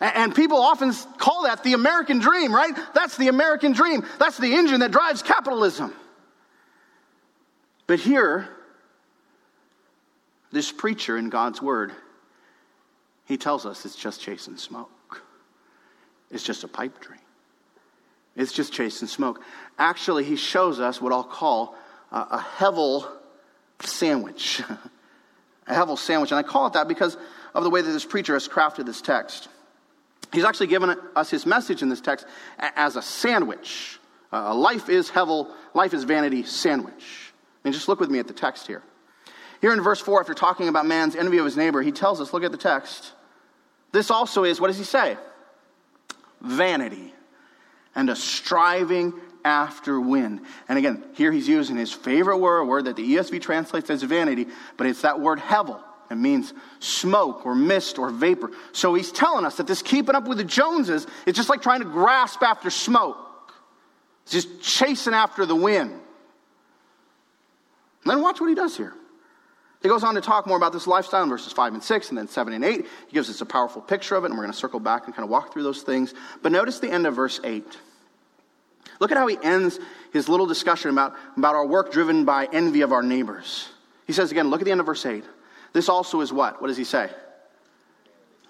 And 0.00 0.34
people 0.34 0.56
often 0.56 0.94
call 1.18 1.42
that 1.42 1.62
the 1.62 1.74
American 1.74 2.18
dream, 2.18 2.50
right? 2.54 2.74
That's 2.94 3.18
the 3.18 3.28
American 3.28 3.72
dream. 3.72 4.06
That's 4.18 4.38
the 4.38 4.54
engine 4.54 4.80
that 4.80 4.90
drives 4.90 5.20
capitalism. 5.20 5.92
But 7.86 8.00
here, 8.00 8.48
this 10.50 10.72
preacher 10.72 11.18
in 11.18 11.28
God's 11.28 11.60
word, 11.60 11.92
he 13.26 13.36
tells 13.36 13.66
us 13.66 13.84
it's 13.84 13.96
just 13.96 14.22
chasing 14.22 14.56
smoke. 14.56 14.90
It's 16.30 16.44
just 16.44 16.64
a 16.64 16.68
pipe 16.68 17.00
dream. 17.00 17.20
It's 18.36 18.52
just 18.52 18.72
chasing 18.72 19.08
smoke. 19.08 19.42
Actually, 19.78 20.24
he 20.24 20.36
shows 20.36 20.80
us 20.80 21.00
what 21.00 21.12
I'll 21.12 21.24
call 21.24 21.74
a, 22.12 22.16
a 22.16 22.46
Hevel 22.56 23.06
sandwich. 23.80 24.62
a 25.66 25.74
Hevel 25.74 25.98
sandwich. 25.98 26.30
And 26.30 26.38
I 26.38 26.42
call 26.42 26.66
it 26.66 26.74
that 26.74 26.88
because 26.88 27.16
of 27.54 27.64
the 27.64 27.70
way 27.70 27.82
that 27.82 27.90
this 27.90 28.04
preacher 28.04 28.34
has 28.34 28.46
crafted 28.46 28.86
this 28.86 29.00
text. 29.00 29.48
He's 30.32 30.44
actually 30.44 30.68
given 30.68 30.96
us 31.16 31.28
his 31.28 31.44
message 31.44 31.82
in 31.82 31.88
this 31.88 32.00
text 32.00 32.24
as 32.58 32.96
a 32.96 33.02
sandwich. 33.02 33.98
A 34.30 34.54
life 34.54 34.88
is 34.88 35.10
Hevel, 35.10 35.48
life 35.74 35.92
is 35.92 36.04
vanity 36.04 36.44
sandwich. 36.44 37.32
And 37.64 37.74
just 37.74 37.88
look 37.88 37.98
with 37.98 38.10
me 38.10 38.20
at 38.20 38.28
the 38.28 38.32
text 38.32 38.66
here. 38.68 38.82
Here 39.60 39.72
in 39.72 39.82
verse 39.82 40.00
4, 40.00 40.20
after 40.20 40.34
talking 40.34 40.68
about 40.68 40.86
man's 40.86 41.16
envy 41.16 41.38
of 41.38 41.44
his 41.44 41.56
neighbor, 41.56 41.82
he 41.82 41.92
tells 41.92 42.20
us, 42.20 42.32
look 42.32 42.44
at 42.44 42.52
the 42.52 42.58
text. 42.58 43.12
This 43.92 44.10
also 44.10 44.44
is, 44.44 44.60
what 44.60 44.68
does 44.68 44.78
he 44.78 44.84
say? 44.84 45.18
Vanity 46.40 47.12
and 47.94 48.10
a 48.10 48.16
striving 48.16 49.12
after 49.44 50.00
wind. 50.00 50.40
And 50.68 50.78
again, 50.78 51.04
here 51.14 51.32
he's 51.32 51.48
using 51.48 51.76
his 51.76 51.92
favorite 51.92 52.38
word, 52.38 52.60
a 52.60 52.64
word 52.64 52.84
that 52.86 52.96
the 52.96 53.14
ESV 53.14 53.40
translates 53.40 53.90
as 53.90 54.02
vanity, 54.02 54.46
but 54.76 54.86
it's 54.86 55.02
that 55.02 55.20
word 55.20 55.38
hevel. 55.38 55.82
It 56.10 56.16
means 56.16 56.52
smoke 56.80 57.46
or 57.46 57.54
mist 57.54 57.98
or 57.98 58.10
vapor. 58.10 58.50
So 58.72 58.94
he's 58.94 59.12
telling 59.12 59.44
us 59.44 59.56
that 59.58 59.66
this 59.66 59.80
keeping 59.80 60.14
up 60.14 60.26
with 60.26 60.38
the 60.38 60.44
Joneses 60.44 61.06
is 61.24 61.34
just 61.34 61.48
like 61.48 61.62
trying 61.62 61.80
to 61.80 61.86
grasp 61.86 62.42
after 62.42 62.68
smoke. 62.68 63.16
It's 64.24 64.32
just 64.32 64.60
chasing 64.60 65.14
after 65.14 65.46
the 65.46 65.54
wind. 65.54 65.92
And 65.92 66.00
then 68.04 68.20
watch 68.22 68.40
what 68.40 68.48
he 68.48 68.56
does 68.56 68.76
here. 68.76 68.94
He 69.82 69.88
goes 69.88 70.04
on 70.04 70.14
to 70.14 70.20
talk 70.20 70.46
more 70.46 70.58
about 70.58 70.72
this 70.72 70.86
lifestyle 70.86 71.22
in 71.22 71.30
verses 71.30 71.52
5 71.52 71.74
and 71.74 71.82
6, 71.82 72.08
and 72.10 72.18
then 72.18 72.28
7 72.28 72.52
and 72.52 72.64
8. 72.64 72.86
He 73.08 73.12
gives 73.12 73.30
us 73.30 73.40
a 73.40 73.46
powerful 73.46 73.80
picture 73.80 74.14
of 74.14 74.24
it, 74.24 74.26
and 74.26 74.34
we're 74.34 74.44
going 74.44 74.52
to 74.52 74.58
circle 74.58 74.80
back 74.80 75.06
and 75.06 75.14
kind 75.14 75.24
of 75.24 75.30
walk 75.30 75.52
through 75.52 75.62
those 75.62 75.82
things. 75.82 76.12
But 76.42 76.52
notice 76.52 76.80
the 76.80 76.90
end 76.90 77.06
of 77.06 77.14
verse 77.14 77.40
8. 77.42 77.64
Look 79.00 79.10
at 79.10 79.16
how 79.16 79.26
he 79.26 79.38
ends 79.42 79.78
his 80.12 80.28
little 80.28 80.46
discussion 80.46 80.90
about, 80.90 81.14
about 81.36 81.54
our 81.54 81.66
work 81.66 81.92
driven 81.92 82.26
by 82.26 82.46
envy 82.52 82.82
of 82.82 82.92
our 82.92 83.02
neighbors. 83.02 83.70
He 84.06 84.12
says 84.12 84.30
again, 84.30 84.50
look 84.50 84.60
at 84.60 84.66
the 84.66 84.70
end 84.70 84.80
of 84.80 84.86
verse 84.86 85.06
8. 85.06 85.24
This 85.72 85.88
also 85.88 86.20
is 86.20 86.32
what? 86.32 86.60
What 86.60 86.68
does 86.68 86.76
he 86.76 86.84
say? 86.84 87.08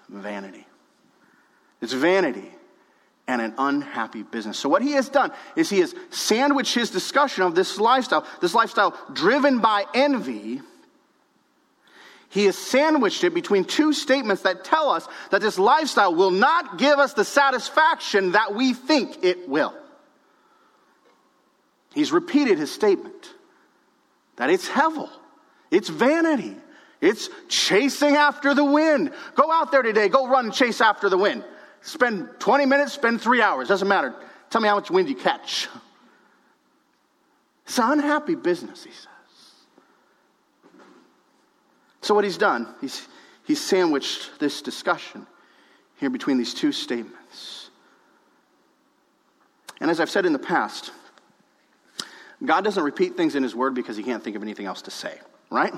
Vanity. 0.09 0.65
It's 1.79 1.93
vanity 1.93 2.51
and 3.27 3.41
an 3.41 3.53
unhappy 3.57 4.23
business. 4.23 4.57
So, 4.57 4.67
what 4.67 4.81
he 4.81 4.91
has 4.93 5.07
done 5.07 5.31
is 5.55 5.69
he 5.69 5.79
has 5.79 5.95
sandwiched 6.09 6.75
his 6.75 6.89
discussion 6.89 7.43
of 7.43 7.55
this 7.55 7.79
lifestyle, 7.79 8.25
this 8.41 8.53
lifestyle 8.53 8.97
driven 9.13 9.59
by 9.59 9.85
envy 9.93 10.61
he 12.31 12.45
has 12.45 12.57
sandwiched 12.57 13.25
it 13.25 13.33
between 13.33 13.65
two 13.65 13.91
statements 13.91 14.43
that 14.43 14.63
tell 14.63 14.89
us 14.89 15.05
that 15.31 15.41
this 15.41 15.59
lifestyle 15.59 16.15
will 16.15 16.31
not 16.31 16.77
give 16.77 16.97
us 16.97 17.13
the 17.13 17.25
satisfaction 17.25 18.31
that 18.31 18.55
we 18.55 18.73
think 18.73 19.23
it 19.23 19.49
will. 19.49 19.75
He's 21.93 22.13
repeated 22.13 22.57
his 22.57 22.71
statement 22.71 23.33
that 24.37 24.49
it's 24.49 24.67
hevel, 24.67 25.09
it's 25.71 25.89
vanity, 25.89 26.55
it's 27.01 27.29
chasing 27.49 28.15
after 28.15 28.53
the 28.53 28.63
wind. 28.63 29.11
Go 29.35 29.51
out 29.51 29.73
there 29.73 29.81
today, 29.81 30.07
go 30.07 30.25
run 30.25 30.45
and 30.45 30.53
chase 30.53 30.79
after 30.79 31.09
the 31.09 31.17
wind. 31.17 31.43
Spend 31.81 32.29
20 32.39 32.65
minutes, 32.65 32.93
spend 32.93 33.19
three 33.21 33.41
hours, 33.41 33.67
doesn't 33.67 33.89
matter. 33.89 34.15
Tell 34.49 34.61
me 34.61 34.69
how 34.69 34.75
much 34.75 34.89
wind 34.89 35.09
you 35.09 35.15
catch. 35.15 35.67
It's 37.65 37.77
an 37.77 37.91
unhappy 37.91 38.35
business, 38.35 38.85
he 38.85 38.91
said. 38.91 39.10
So, 42.01 42.15
what 42.15 42.23
he's 42.23 42.37
done, 42.37 42.67
he's, 42.81 43.07
he's 43.45 43.61
sandwiched 43.61 44.39
this 44.39 44.61
discussion 44.61 45.27
here 45.97 46.09
between 46.09 46.37
these 46.37 46.53
two 46.53 46.71
statements. 46.71 47.69
And 49.79 49.89
as 49.89 49.99
I've 49.99 50.09
said 50.09 50.25
in 50.25 50.33
the 50.33 50.39
past, 50.39 50.91
God 52.43 52.63
doesn't 52.63 52.83
repeat 52.83 53.15
things 53.15 53.35
in 53.35 53.43
his 53.43 53.55
word 53.55 53.75
because 53.75 53.97
he 53.97 54.03
can't 54.03 54.23
think 54.23 54.35
of 54.35 54.41
anything 54.41 54.65
else 54.65 54.83
to 54.83 54.91
say, 54.91 55.19
right? 55.49 55.73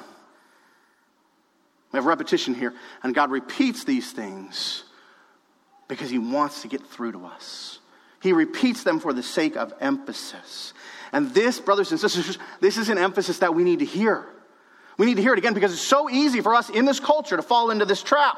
We 1.94 1.98
have 1.98 2.06
repetition 2.06 2.54
here, 2.54 2.74
and 3.04 3.14
God 3.14 3.30
repeats 3.30 3.84
these 3.84 4.12
things 4.12 4.84
because 5.88 6.10
he 6.10 6.20
wants 6.20 6.62
to 6.64 6.68
get 6.68 6.86
through 6.88 7.12
to 7.14 7.26
us. 7.26 7.80
He 8.22 8.32
repeats 8.32 8.84
them 8.84 9.00
for 9.00 9.12
the 9.12 9.22
sake 9.22 9.58
of 9.58 9.74
emphasis. 9.82 10.74
And 11.12 11.34
this, 11.34 11.60
brothers 11.60 11.92
and 11.92 12.00
sisters, 12.00 12.38
this 12.62 12.78
is 12.78 12.90
an 12.90 12.98
emphasis 12.98 13.40
that 13.40 13.54
we 13.54 13.64
need 13.64 13.80
to 13.80 13.86
hear. 13.86 14.26
We 14.98 15.06
need 15.06 15.16
to 15.16 15.22
hear 15.22 15.34
it 15.34 15.40
again 15.40 15.54
because 15.54 15.74
it's 15.74 15.82
so 15.82 16.10
easy 16.10 16.42
for 16.42 16.54
us 16.54 16.70
in 16.70 16.86
this 16.86 17.00
culture 17.00 17.36
to 17.36 17.42
fall 17.42 17.72
into 17.72 17.86
this 17.86 18.04
trap. 18.04 18.38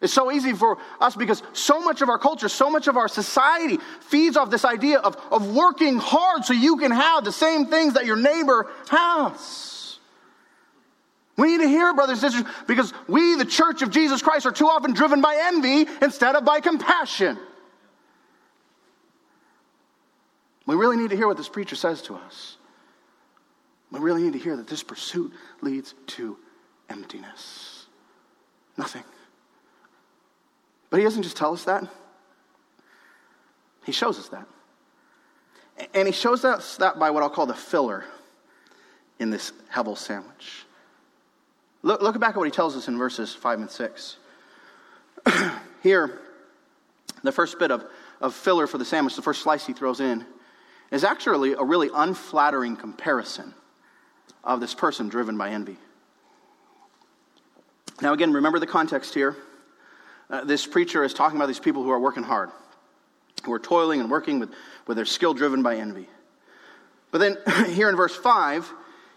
It's 0.00 0.12
so 0.12 0.30
easy 0.30 0.52
for 0.52 0.78
us 1.00 1.16
because 1.16 1.42
so 1.54 1.80
much 1.80 2.02
of 2.02 2.08
our 2.08 2.18
culture, 2.18 2.48
so 2.48 2.68
much 2.68 2.88
of 2.88 2.96
our 2.96 3.08
society 3.08 3.78
feeds 4.00 4.36
off 4.36 4.50
this 4.50 4.64
idea 4.64 4.98
of, 4.98 5.16
of 5.30 5.54
working 5.54 5.96
hard 5.96 6.44
so 6.44 6.52
you 6.52 6.76
can 6.76 6.90
have 6.90 7.24
the 7.24 7.32
same 7.32 7.66
things 7.66 7.94
that 7.94 8.04
your 8.04 8.16
neighbor 8.16 8.70
has. 8.88 9.98
We 11.36 11.48
need 11.48 11.64
to 11.64 11.68
hear 11.68 11.88
it, 11.90 11.96
brothers 11.96 12.22
and 12.22 12.32
sisters, 12.32 12.54
because 12.66 12.92
we, 13.08 13.36
the 13.36 13.44
church 13.44 13.82
of 13.82 13.90
Jesus 13.90 14.22
Christ, 14.22 14.46
are 14.46 14.52
too 14.52 14.68
often 14.68 14.92
driven 14.92 15.20
by 15.20 15.36
envy 15.38 15.86
instead 16.00 16.36
of 16.36 16.44
by 16.44 16.60
compassion. 16.60 17.38
We 20.66 20.76
really 20.76 20.96
need 20.96 21.10
to 21.10 21.16
hear 21.16 21.26
what 21.26 21.36
this 21.36 21.48
preacher 21.48 21.76
says 21.76 22.02
to 22.02 22.14
us. 22.14 22.56
We 23.94 24.00
really 24.00 24.24
need 24.24 24.32
to 24.32 24.40
hear 24.40 24.56
that 24.56 24.66
this 24.66 24.82
pursuit 24.82 25.32
leads 25.60 25.94
to 26.08 26.36
emptiness. 26.90 27.86
Nothing. 28.76 29.04
But 30.90 30.96
he 30.98 31.04
doesn't 31.04 31.22
just 31.22 31.36
tell 31.36 31.52
us 31.52 31.62
that, 31.64 31.84
he 33.84 33.92
shows 33.92 34.18
us 34.18 34.28
that. 34.30 34.48
And 35.94 36.08
he 36.08 36.12
shows 36.12 36.44
us 36.44 36.76
that 36.78 36.98
by 36.98 37.10
what 37.10 37.22
I'll 37.22 37.30
call 37.30 37.46
the 37.46 37.54
filler 37.54 38.04
in 39.20 39.30
this 39.30 39.52
Hevel 39.72 39.96
sandwich. 39.96 40.64
Look, 41.82 42.02
look 42.02 42.18
back 42.18 42.30
at 42.30 42.36
what 42.36 42.46
he 42.46 42.50
tells 42.50 42.76
us 42.76 42.88
in 42.88 42.98
verses 42.98 43.32
5 43.32 43.60
and 43.60 43.70
6. 43.70 44.16
Here, 45.84 46.20
the 47.22 47.30
first 47.32 47.60
bit 47.60 47.70
of, 47.70 47.84
of 48.20 48.34
filler 48.34 48.66
for 48.66 48.78
the 48.78 48.84
sandwich, 48.84 49.14
the 49.14 49.22
first 49.22 49.42
slice 49.42 49.64
he 49.64 49.72
throws 49.72 50.00
in, 50.00 50.26
is 50.90 51.04
actually 51.04 51.52
a 51.52 51.62
really 51.62 51.90
unflattering 51.94 52.74
comparison 52.74 53.54
of 54.44 54.60
this 54.60 54.74
person 54.74 55.08
driven 55.08 55.36
by 55.36 55.50
envy. 55.50 55.76
Now, 58.00 58.12
again, 58.12 58.32
remember 58.32 58.58
the 58.58 58.66
context 58.66 59.14
here. 59.14 59.36
Uh, 60.28 60.44
this 60.44 60.66
preacher 60.66 61.04
is 61.04 61.14
talking 61.14 61.36
about 61.36 61.46
these 61.46 61.60
people 61.60 61.82
who 61.82 61.90
are 61.90 61.98
working 61.98 62.22
hard, 62.22 62.50
who 63.44 63.52
are 63.52 63.58
toiling 63.58 64.00
and 64.00 64.10
working 64.10 64.38
with, 64.38 64.50
with 64.86 64.96
their 64.96 65.04
skill 65.04 65.34
driven 65.34 65.62
by 65.62 65.76
envy. 65.76 66.08
But 67.10 67.18
then, 67.18 67.36
here 67.70 67.88
in 67.88 67.96
verse 67.96 68.16
5, 68.16 68.70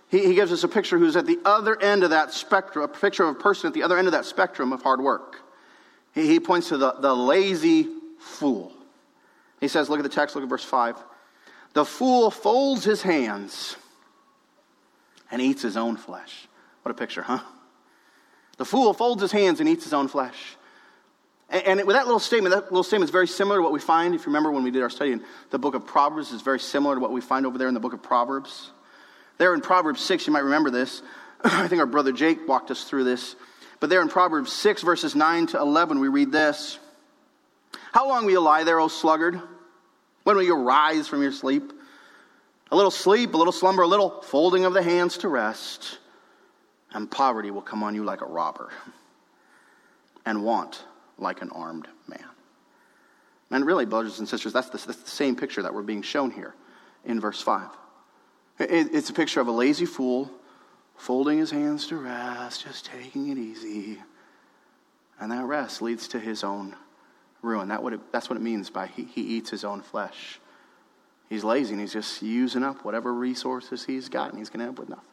he, 0.09 0.25
he 0.25 0.35
gives 0.35 0.51
us 0.51 0.63
a 0.63 0.67
picture 0.67 0.97
who's 0.97 1.15
at 1.15 1.25
the 1.25 1.39
other 1.43 1.81
end 1.81 2.03
of 2.03 2.11
that 2.11 2.33
spectrum, 2.33 2.85
a 2.85 2.87
picture 2.87 3.23
of 3.23 3.35
a 3.35 3.39
person 3.39 3.67
at 3.67 3.73
the 3.73 3.83
other 3.83 3.97
end 3.97 4.07
of 4.07 4.13
that 4.13 4.25
spectrum 4.25 4.71
of 4.71 4.81
hard 4.81 5.01
work. 5.01 5.41
He, 6.13 6.27
he 6.27 6.39
points 6.39 6.69
to 6.69 6.77
the, 6.77 6.93
the 6.93 7.13
lazy 7.13 7.87
fool. 8.19 8.71
He 9.59 9.67
says, 9.67 9.89
look 9.89 9.99
at 9.99 10.03
the 10.03 10.09
text, 10.09 10.35
look 10.35 10.43
at 10.43 10.49
verse 10.49 10.63
5. 10.63 10.95
The 11.73 11.85
fool 11.85 12.31
folds 12.31 12.83
his 12.83 13.01
hands 13.01 13.75
and 15.31 15.41
eats 15.41 15.61
his 15.61 15.77
own 15.77 15.97
flesh. 15.97 16.47
What 16.83 16.91
a 16.91 16.95
picture, 16.95 17.21
huh? 17.21 17.39
The 18.57 18.65
fool 18.65 18.93
folds 18.93 19.21
his 19.21 19.31
hands 19.31 19.59
and 19.59 19.69
eats 19.69 19.83
his 19.83 19.93
own 19.93 20.07
flesh. 20.07 20.55
And, 21.49 21.85
with 21.85 21.95
that 21.95 22.05
little 22.05 22.19
statement, 22.19 22.53
that 22.53 22.65
little 22.65 22.83
statement 22.83 23.07
is 23.07 23.11
very 23.11 23.27
similar 23.27 23.57
to 23.57 23.61
what 23.61 23.71
we 23.71 23.79
find, 23.79 24.13
if 24.13 24.21
you 24.21 24.27
remember 24.27 24.51
when 24.51 24.63
we 24.63 24.71
did 24.71 24.83
our 24.83 24.89
study 24.89 25.13
in 25.13 25.23
the 25.49 25.59
book 25.59 25.75
of 25.75 25.85
Proverbs, 25.85 26.33
is 26.33 26.41
very 26.41 26.59
similar 26.59 26.95
to 26.95 26.99
what 26.99 27.13
we 27.13 27.21
find 27.21 27.45
over 27.45 27.57
there 27.57 27.69
in 27.69 27.73
the 27.73 27.79
book 27.79 27.93
of 27.93 28.03
Proverbs. 28.03 28.71
There 29.37 29.53
in 29.53 29.61
Proverbs 29.61 30.01
6, 30.01 30.27
you 30.27 30.33
might 30.33 30.43
remember 30.43 30.71
this. 30.71 31.01
I 31.43 31.69
think 31.69 31.79
our 31.79 31.85
brother 31.85 32.11
Jake 32.11 32.47
walked 32.47 32.69
us 32.69 32.83
through 32.83 33.05
this. 33.05 33.35
But 33.79 33.89
there 33.89 34.01
in 34.01 34.09
Proverbs 34.09 34.51
6, 34.51 34.81
verses 34.81 35.15
9 35.15 35.47
to 35.47 35.59
11, 35.59 35.99
we 35.99 36.09
read 36.09 36.31
this 36.31 36.79
How 37.93 38.09
long 38.09 38.25
will 38.25 38.31
you 38.31 38.41
lie 38.41 38.65
there, 38.65 38.79
O 38.79 38.89
sluggard? 38.89 39.39
When 40.23 40.35
will 40.35 40.43
you 40.43 40.55
rise 40.55 41.07
from 41.07 41.21
your 41.21 41.31
sleep? 41.31 41.71
A 42.71 42.75
little 42.75 42.91
sleep, 42.91 43.33
a 43.33 43.37
little 43.37 43.53
slumber, 43.53 43.83
a 43.83 43.87
little 43.87 44.21
folding 44.21 44.65
of 44.65 44.73
the 44.73 44.83
hands 44.83 45.17
to 45.19 45.29
rest, 45.29 45.99
and 46.91 47.09
poverty 47.09 47.51
will 47.51 47.61
come 47.61 47.83
on 47.83 47.95
you 47.95 48.03
like 48.03 48.21
a 48.21 48.25
robber, 48.25 48.71
and 50.25 50.43
want 50.43 50.83
like 51.17 51.41
an 51.41 51.49
armed 51.51 51.87
man. 52.07 52.25
And 53.49 53.65
really, 53.65 53.85
brothers 53.85 54.19
and 54.19 54.27
sisters, 54.27 54.51
that's 54.51 54.69
the, 54.69 54.77
that's 54.77 55.01
the 55.01 55.09
same 55.09 55.35
picture 55.35 55.61
that 55.63 55.73
we're 55.73 55.81
being 55.81 56.01
shown 56.01 56.31
here 56.31 56.53
in 57.05 57.19
verse 57.21 57.41
5. 57.41 57.69
It, 58.59 58.89
it's 58.93 59.09
a 59.09 59.13
picture 59.13 59.39
of 59.39 59.47
a 59.47 59.51
lazy 59.51 59.85
fool 59.85 60.29
folding 60.97 61.37
his 61.37 61.51
hands 61.51 61.87
to 61.87 61.95
rest, 61.97 62.65
just 62.65 62.85
taking 62.85 63.29
it 63.29 63.37
easy. 63.37 63.99
And 65.19 65.31
that 65.31 65.45
rest 65.45 65.81
leads 65.81 66.07
to 66.09 66.19
his 66.19 66.43
own 66.43 66.75
ruin. 67.41 67.69
That 67.69 67.81
what 67.81 67.93
it, 67.93 68.11
that's 68.11 68.29
what 68.29 68.35
it 68.35 68.41
means 68.41 68.69
by 68.69 68.87
he, 68.87 69.05
he 69.05 69.21
eats 69.21 69.49
his 69.49 69.63
own 69.63 69.81
flesh. 69.81 70.39
He's 71.29 71.43
lazy 71.43 71.73
and 71.73 71.81
he's 71.81 71.93
just 71.93 72.21
using 72.21 72.63
up 72.63 72.85
whatever 72.85 73.13
resources 73.13 73.85
he's 73.85 74.09
got, 74.09 74.29
and 74.29 74.37
he's 74.37 74.49
going 74.49 74.59
to 74.59 74.65
end 74.65 74.75
up 74.75 74.79
with 74.79 74.89
nothing. 74.89 75.03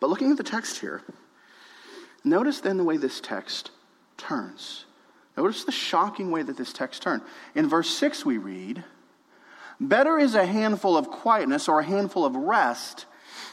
But 0.00 0.10
looking 0.10 0.30
at 0.30 0.36
the 0.36 0.42
text 0.42 0.80
here, 0.80 1.02
notice 2.24 2.60
then 2.60 2.76
the 2.76 2.84
way 2.84 2.96
this 2.96 3.20
text 3.20 3.70
turns. 4.16 4.84
Notice 5.36 5.64
the 5.64 5.72
shocking 5.72 6.30
way 6.30 6.42
that 6.42 6.56
this 6.56 6.72
text 6.72 7.02
turns. 7.02 7.22
In 7.54 7.68
verse 7.68 7.88
6, 7.90 8.24
we 8.24 8.38
read, 8.38 8.84
Better 9.80 10.18
is 10.18 10.34
a 10.34 10.46
handful 10.46 10.96
of 10.96 11.08
quietness 11.08 11.68
or 11.68 11.80
a 11.80 11.84
handful 11.84 12.24
of 12.24 12.36
rest 12.36 13.06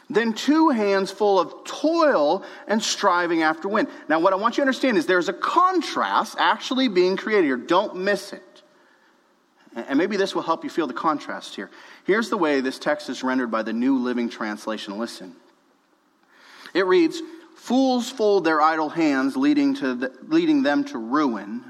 than 0.10 0.34
two 0.34 0.70
hands 0.70 1.10
full 1.10 1.40
of 1.40 1.64
toil 1.64 2.44
and 2.68 2.84
striving 2.84 3.44
after 3.44 3.68
wind. 3.68 3.88
Now, 4.10 4.20
what 4.20 4.34
I 4.34 4.36
want 4.36 4.58
you 4.58 4.64
to 4.64 4.68
understand 4.68 4.98
is 4.98 5.06
there's 5.06 5.30
a 5.30 5.34
contrast 5.34 6.36
actually 6.38 6.88
being 6.88 7.18
created 7.18 7.46
here. 7.46 7.58
Don't 7.58 7.96
miss 7.96 8.34
it. 8.34 8.51
And 9.76 9.98
maybe 9.98 10.18
this 10.18 10.36
will 10.36 10.42
help 10.42 10.64
you 10.64 10.70
feel 10.70 10.88
the 10.88 10.94
contrast 10.94 11.56
here. 11.56 11.70
Here's 12.04 12.30
the 12.30 12.38
way 12.38 12.60
this 12.60 12.78
text 12.78 13.10
is 13.10 13.24
rendered 13.24 13.52
by 13.52 13.64
the 13.64 13.72
New 13.72 14.00
Living 14.00 14.30
Translation. 14.30 14.98
Listen. 15.00 15.36
It 16.74 16.86
reads, 16.86 17.22
Fools 17.56 18.10
fold 18.10 18.44
their 18.44 18.60
idle 18.60 18.90
hands, 18.90 19.38
leading, 19.38 19.76
to 19.76 19.94
the, 19.94 20.12
leading 20.24 20.64
them 20.64 20.84
to 20.86 20.98
ruin. 20.98 21.64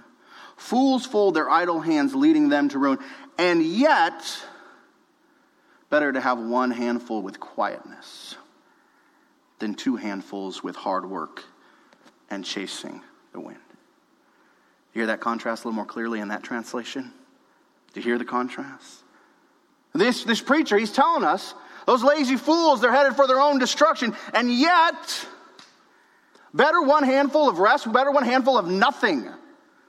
Fools 0.55 1.05
fold 1.05 1.35
their 1.35 1.49
idle 1.49 1.79
hands, 1.79 2.15
leading 2.15 2.49
them 2.49 2.69
to 2.69 2.79
ruin. 2.79 2.97
And 3.37 3.61
yet, 3.61 4.23
better 5.89 6.11
to 6.11 6.21
have 6.21 6.39
one 6.39 6.71
handful 6.71 7.21
with 7.21 7.39
quietness 7.39 8.35
than 9.59 9.75
two 9.75 9.95
handfuls 9.95 10.63
with 10.63 10.75
hard 10.75 11.09
work 11.09 11.43
and 12.29 12.45
chasing 12.45 13.01
the 13.33 13.39
wind. 13.39 13.59
You 14.93 15.01
hear 15.01 15.07
that 15.07 15.19
contrast 15.19 15.63
a 15.63 15.67
little 15.67 15.75
more 15.75 15.85
clearly 15.85 16.19
in 16.19 16.29
that 16.29 16.41
translation? 16.41 17.11
Do 17.93 17.99
you 17.99 18.03
hear 18.03 18.17
the 18.17 18.25
contrast? 18.25 19.03
This, 19.93 20.23
this 20.23 20.41
preacher, 20.41 20.77
he's 20.77 20.91
telling 20.91 21.23
us 21.23 21.53
those 21.85 22.03
lazy 22.03 22.37
fools, 22.37 22.79
they're 22.79 22.91
headed 22.91 23.15
for 23.15 23.27
their 23.27 23.39
own 23.39 23.59
destruction. 23.59 24.15
And 24.33 24.51
yet, 24.51 25.27
better 26.53 26.81
one 26.81 27.03
handful 27.03 27.49
of 27.49 27.59
rest, 27.59 27.91
better 27.91 28.11
one 28.11 28.23
handful 28.23 28.57
of 28.57 28.67
nothing 28.67 29.27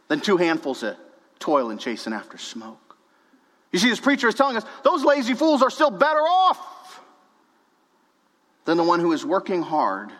than 0.09 0.21
two 0.21 0.37
handfuls 0.37 0.83
of 0.83 0.97
toil 1.39 1.71
and 1.71 1.79
chasing 1.79 2.13
after 2.13 2.39
smoke. 2.39 2.97
You 3.71 3.79
see, 3.79 3.89
this 3.89 4.01
preacher 4.01 4.29
is 4.29 4.35
telling 4.35 4.57
us 4.57 4.65
those 4.83 5.05
lazy 5.05 5.35
fools 5.35 5.63
are 5.63 5.71
still 5.71 5.91
better 5.91 6.21
off 6.21 7.01
than 8.65 8.77
the 8.77 8.85
one 8.85 9.01
who 9.01 9.13
is 9.13 9.25
working 9.25 9.63
hard 9.63 10.13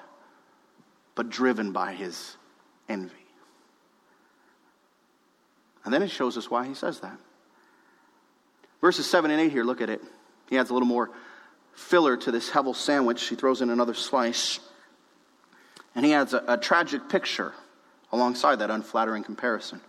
but 1.15 1.29
driven 1.29 1.73
by 1.73 1.93
his 1.93 2.37
envy. 2.89 3.13
And 5.85 5.93
then 5.93 6.03
it 6.03 6.11
shows 6.11 6.39
us 6.39 6.51
why 6.51 6.67
he 6.67 6.75
says 6.75 7.01
that. 7.01 7.19
Verses 8.83 9.09
7 9.09 9.31
and 9.31 9.41
8 9.41 9.51
here, 9.51 9.65
look 9.65 9.81
at 9.81 9.89
it. 9.89 10.03
He 10.51 10.59
adds 10.59 10.69
a 10.69 10.75
little 10.75 10.89
more 10.89 11.09
filler 11.73 12.19
to 12.19 12.31
this 12.31 12.51
Hevel 12.51 12.77
sandwich. 12.77 13.27
He 13.29 13.37
throws 13.37 13.63
in 13.63 13.71
another 13.71 13.95
slice. 13.95 14.61
And 15.95 16.05
he 16.05 16.13
adds 16.13 16.35
a, 16.35 16.45
a 16.49 16.59
tragic 16.59 17.09
picture 17.09 17.55
alongside 18.13 18.57
that 18.57 18.71
unflattering 18.71 19.25
comparison. 19.25 19.81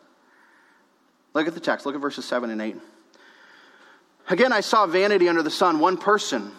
Look 1.34 1.48
at 1.48 1.56
the 1.56 1.60
text. 1.60 1.86
Look 1.86 1.96
at 1.96 2.02
verses 2.02 2.24
7 2.26 2.50
and 2.50 2.62
8. 2.62 2.78
Again, 4.30 4.54
I 4.54 4.62
saw 4.62 4.86
vanity 4.86 5.28
under 5.28 5.44
the 5.44 5.52
sun, 5.52 5.80
one 5.80 5.98
person 5.98 6.52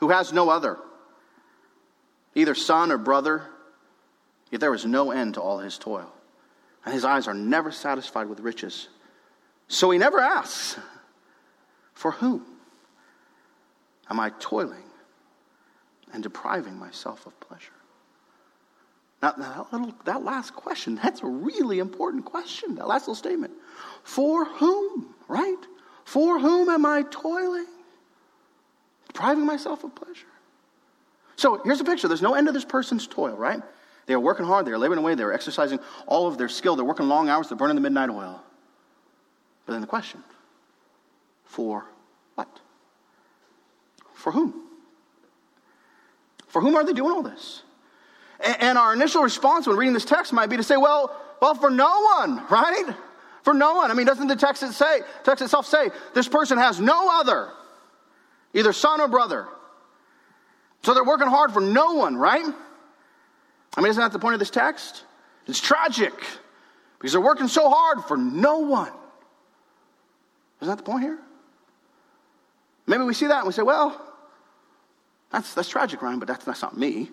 who 0.00 0.08
has 0.08 0.32
no 0.32 0.48
other, 0.48 0.78
either 2.34 2.56
son 2.56 2.90
or 2.90 2.98
brother, 2.98 3.42
yet 4.50 4.60
there 4.60 4.74
is 4.74 4.84
no 4.84 5.12
end 5.12 5.34
to 5.34 5.40
all 5.40 5.58
his 5.58 5.78
toil. 5.78 6.12
And 6.84 6.92
his 6.92 7.04
eyes 7.04 7.28
are 7.28 7.34
never 7.34 7.70
satisfied 7.70 8.28
with 8.28 8.40
riches. 8.40 8.88
So 9.68 9.90
he 9.90 9.98
never 9.98 10.18
asks, 10.18 10.76
For 12.02 12.10
whom 12.10 12.44
am 14.10 14.18
I 14.18 14.30
toiling 14.40 14.90
and 16.12 16.20
depriving 16.20 16.76
myself 16.76 17.26
of 17.26 17.38
pleasure? 17.38 17.70
Now, 19.22 19.34
that, 19.38 19.72
little, 19.72 19.94
that 20.04 20.24
last 20.24 20.52
question, 20.52 20.96
that's 20.96 21.22
a 21.22 21.26
really 21.26 21.78
important 21.78 22.24
question, 22.24 22.74
that 22.74 22.88
last 22.88 23.02
little 23.02 23.14
statement. 23.14 23.52
For 24.02 24.44
whom, 24.46 25.14
right? 25.28 25.64
For 26.04 26.40
whom 26.40 26.70
am 26.70 26.84
I 26.84 27.04
toiling? 27.08 27.68
Depriving 29.06 29.46
myself 29.46 29.84
of 29.84 29.94
pleasure. 29.94 30.26
So 31.36 31.62
here's 31.62 31.80
a 31.80 31.84
picture. 31.84 32.08
There's 32.08 32.20
no 32.20 32.34
end 32.34 32.48
to 32.48 32.52
this 32.52 32.64
person's 32.64 33.06
toil, 33.06 33.36
right? 33.36 33.62
They 34.06 34.14
are 34.14 34.20
working 34.20 34.44
hard, 34.44 34.66
they 34.66 34.72
are 34.72 34.78
laboring 34.78 34.98
away, 34.98 35.14
they're 35.14 35.32
exercising 35.32 35.78
all 36.08 36.26
of 36.26 36.36
their 36.36 36.48
skill, 36.48 36.74
they're 36.74 36.84
working 36.84 37.06
long 37.06 37.28
hours, 37.28 37.48
they're 37.48 37.56
burning 37.56 37.76
the 37.76 37.80
midnight 37.80 38.10
oil. 38.10 38.42
But 39.66 39.74
then 39.74 39.82
the 39.82 39.86
question 39.86 40.24
for 41.44 41.84
what? 42.34 42.48
For 44.14 44.32
whom? 44.32 44.54
For 46.48 46.60
whom 46.60 46.76
are 46.76 46.84
they 46.84 46.92
doing 46.92 47.12
all 47.12 47.22
this? 47.22 47.62
And 48.60 48.76
our 48.76 48.92
initial 48.92 49.22
response 49.22 49.66
when 49.66 49.76
reading 49.76 49.94
this 49.94 50.04
text 50.04 50.32
might 50.32 50.50
be 50.50 50.56
to 50.56 50.62
say, 50.62 50.76
well, 50.76 51.16
well, 51.40 51.54
for 51.54 51.70
no 51.70 52.02
one, 52.16 52.44
right? 52.50 52.94
For 53.42 53.54
no 53.54 53.74
one. 53.74 53.90
I 53.90 53.94
mean, 53.94 54.06
doesn't 54.06 54.26
the 54.26 54.36
text, 54.36 54.62
it 54.62 54.72
say, 54.72 55.00
text 55.24 55.42
itself 55.42 55.66
say 55.66 55.90
this 56.14 56.28
person 56.28 56.58
has 56.58 56.78
no 56.80 57.08
other, 57.20 57.50
either 58.54 58.72
son 58.72 59.00
or 59.00 59.08
brother? 59.08 59.46
So 60.82 60.94
they're 60.94 61.04
working 61.04 61.28
hard 61.28 61.52
for 61.52 61.60
no 61.60 61.94
one, 61.94 62.16
right? 62.16 62.44
I 63.76 63.80
mean, 63.80 63.90
isn't 63.90 64.02
that 64.02 64.12
the 64.12 64.18
point 64.18 64.34
of 64.34 64.40
this 64.40 64.50
text? 64.50 65.04
It's 65.46 65.60
tragic 65.60 66.14
because 66.98 67.12
they're 67.12 67.20
working 67.20 67.48
so 67.48 67.70
hard 67.70 68.04
for 68.04 68.16
no 68.16 68.58
one. 68.58 68.92
Isn't 70.60 70.68
that 70.68 70.78
the 70.78 70.84
point 70.84 71.02
here? 71.02 71.18
Maybe 72.86 73.04
we 73.04 73.14
see 73.14 73.26
that 73.26 73.38
and 73.38 73.46
we 73.46 73.52
say, 73.52 73.62
well, 73.62 74.00
that's, 75.30 75.54
that's 75.54 75.68
tragic, 75.68 76.02
Ryan, 76.02 76.18
but 76.18 76.28
that's, 76.28 76.44
that's 76.44 76.62
not 76.62 76.76
me. 76.76 77.10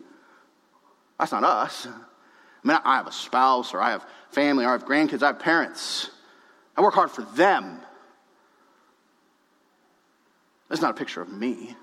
That's 1.20 1.32
not 1.32 1.44
us. 1.44 1.88
I 1.88 2.68
mean, 2.68 2.78
I 2.84 2.98
have 2.98 3.08
a 3.08 3.12
spouse 3.12 3.74
or 3.74 3.82
I 3.82 3.92
have 3.92 4.06
family 4.32 4.66
or 4.66 4.70
I 4.70 4.72
have 4.74 4.86
grandkids, 4.86 5.24
I 5.24 5.28
have 5.28 5.40
parents. 5.40 6.10
I 6.76 6.82
work 6.82 6.94
hard 6.94 7.12
for 7.12 7.22
them. 7.22 7.80
That's 10.70 10.82
not 10.82 10.92
a 10.92 10.94
picture 10.94 11.22
of 11.22 11.30
me. 11.30 11.76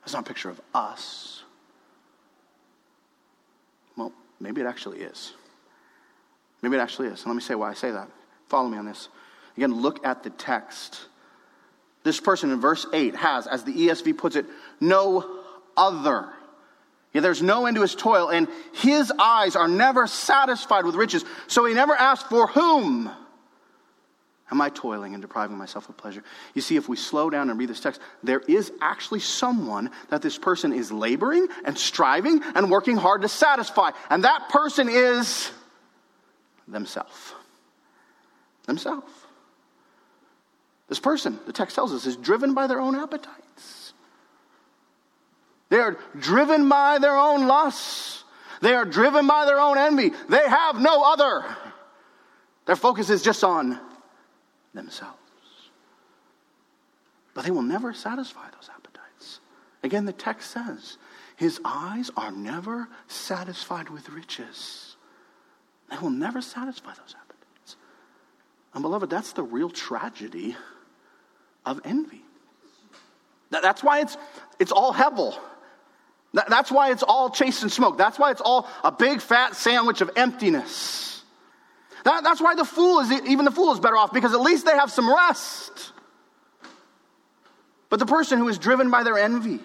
That's 0.00 0.12
not 0.12 0.22
a 0.22 0.26
picture 0.26 0.48
of 0.48 0.60
us. 0.74 1.42
Well, 3.96 4.12
maybe 4.38 4.60
it 4.60 4.66
actually 4.66 5.00
is. 5.00 5.32
Maybe 6.62 6.76
it 6.76 6.80
actually 6.80 7.08
is. 7.08 7.20
And 7.22 7.28
let 7.28 7.34
me 7.34 7.42
say 7.42 7.54
why 7.54 7.70
I 7.70 7.74
say 7.74 7.90
that. 7.90 8.08
Follow 8.48 8.68
me 8.68 8.78
on 8.78 8.86
this. 8.86 9.08
Again, 9.56 9.74
look 9.74 10.04
at 10.06 10.22
the 10.22 10.30
text. 10.30 11.00
This 12.02 12.20
person 12.20 12.50
in 12.50 12.60
verse 12.60 12.86
8 12.92 13.14
has, 13.16 13.46
as 13.46 13.64
the 13.64 13.72
ESV 13.72 14.16
puts 14.16 14.36
it, 14.36 14.46
no 14.80 15.38
other. 15.76 16.28
Yeah, 17.12 17.20
there's 17.20 17.42
no 17.42 17.66
end 17.66 17.74
to 17.76 17.82
his 17.82 17.94
toil, 17.94 18.28
and 18.28 18.48
his 18.72 19.12
eyes 19.18 19.56
are 19.56 19.68
never 19.68 20.06
satisfied 20.06 20.84
with 20.84 20.94
riches. 20.94 21.24
So 21.48 21.64
he 21.64 21.74
never 21.74 21.94
asks, 21.94 22.28
For 22.28 22.46
whom 22.46 23.10
am 24.50 24.60
I 24.60 24.68
toiling 24.70 25.14
and 25.14 25.20
depriving 25.20 25.58
myself 25.58 25.88
of 25.88 25.96
pleasure? 25.96 26.22
You 26.54 26.62
see, 26.62 26.76
if 26.76 26.88
we 26.88 26.96
slow 26.96 27.28
down 27.28 27.50
and 27.50 27.58
read 27.58 27.68
this 27.68 27.80
text, 27.80 28.00
there 28.22 28.40
is 28.40 28.72
actually 28.80 29.20
someone 29.20 29.90
that 30.08 30.22
this 30.22 30.38
person 30.38 30.72
is 30.72 30.92
laboring 30.92 31.48
and 31.64 31.76
striving 31.76 32.42
and 32.54 32.70
working 32.70 32.96
hard 32.96 33.22
to 33.22 33.28
satisfy. 33.28 33.90
And 34.08 34.24
that 34.24 34.48
person 34.48 34.88
is 34.88 35.50
themselves. 36.68 37.34
Themselves. 38.66 39.10
This 40.90 40.98
person, 40.98 41.38
the 41.46 41.52
text 41.52 41.76
tells 41.76 41.94
us, 41.94 42.04
is 42.04 42.16
driven 42.16 42.52
by 42.52 42.66
their 42.66 42.80
own 42.80 42.96
appetites. 42.96 43.94
They 45.68 45.78
are 45.78 45.96
driven 46.18 46.68
by 46.68 46.98
their 46.98 47.16
own 47.16 47.46
lusts. 47.46 48.24
They 48.60 48.74
are 48.74 48.84
driven 48.84 49.28
by 49.28 49.44
their 49.46 49.60
own 49.60 49.78
envy. 49.78 50.10
They 50.28 50.46
have 50.48 50.80
no 50.80 51.04
other. 51.04 51.44
Their 52.66 52.74
focus 52.74 53.08
is 53.08 53.22
just 53.22 53.44
on 53.44 53.78
themselves. 54.74 55.16
but 57.34 57.44
they 57.44 57.52
will 57.52 57.62
never 57.62 57.92
satisfy 57.92 58.50
those 58.50 58.68
appetites. 58.68 59.38
Again, 59.84 60.04
the 60.04 60.12
text 60.12 60.50
says, 60.50 60.98
His 61.36 61.60
eyes 61.64 62.10
are 62.16 62.32
never 62.32 62.88
satisfied 63.06 63.88
with 63.90 64.10
riches. 64.10 64.96
They 65.88 65.96
will 65.98 66.10
never 66.10 66.42
satisfy 66.42 66.94
those 66.94 67.14
appetites. 67.14 67.76
And 68.74 68.82
beloved, 68.82 69.08
that's 69.08 69.32
the 69.32 69.44
real 69.44 69.70
tragedy 69.70 70.56
of 71.64 71.80
envy. 71.84 72.22
That's 73.50 73.82
why 73.82 74.00
it's, 74.00 74.16
it's 74.58 74.72
all 74.72 74.92
hevel. 74.92 75.36
That's 76.32 76.70
why 76.70 76.92
it's 76.92 77.02
all 77.02 77.30
chase 77.30 77.62
and 77.62 77.72
smoke. 77.72 77.98
That's 77.98 78.18
why 78.18 78.30
it's 78.30 78.40
all 78.40 78.68
a 78.84 78.92
big 78.92 79.20
fat 79.20 79.56
sandwich 79.56 80.00
of 80.00 80.10
emptiness. 80.14 81.22
That, 82.04 82.22
that's 82.22 82.40
why 82.40 82.54
the 82.54 82.64
fool 82.64 83.00
is, 83.00 83.10
even 83.10 83.44
the 83.44 83.50
fool 83.50 83.72
is 83.72 83.80
better 83.80 83.96
off 83.96 84.12
because 84.12 84.32
at 84.32 84.40
least 84.40 84.64
they 84.64 84.72
have 84.72 84.90
some 84.90 85.12
rest. 85.12 85.92
But 87.88 87.98
the 87.98 88.06
person 88.06 88.38
who 88.38 88.48
is 88.48 88.58
driven 88.58 88.90
by 88.90 89.02
their 89.02 89.18
envy, 89.18 89.58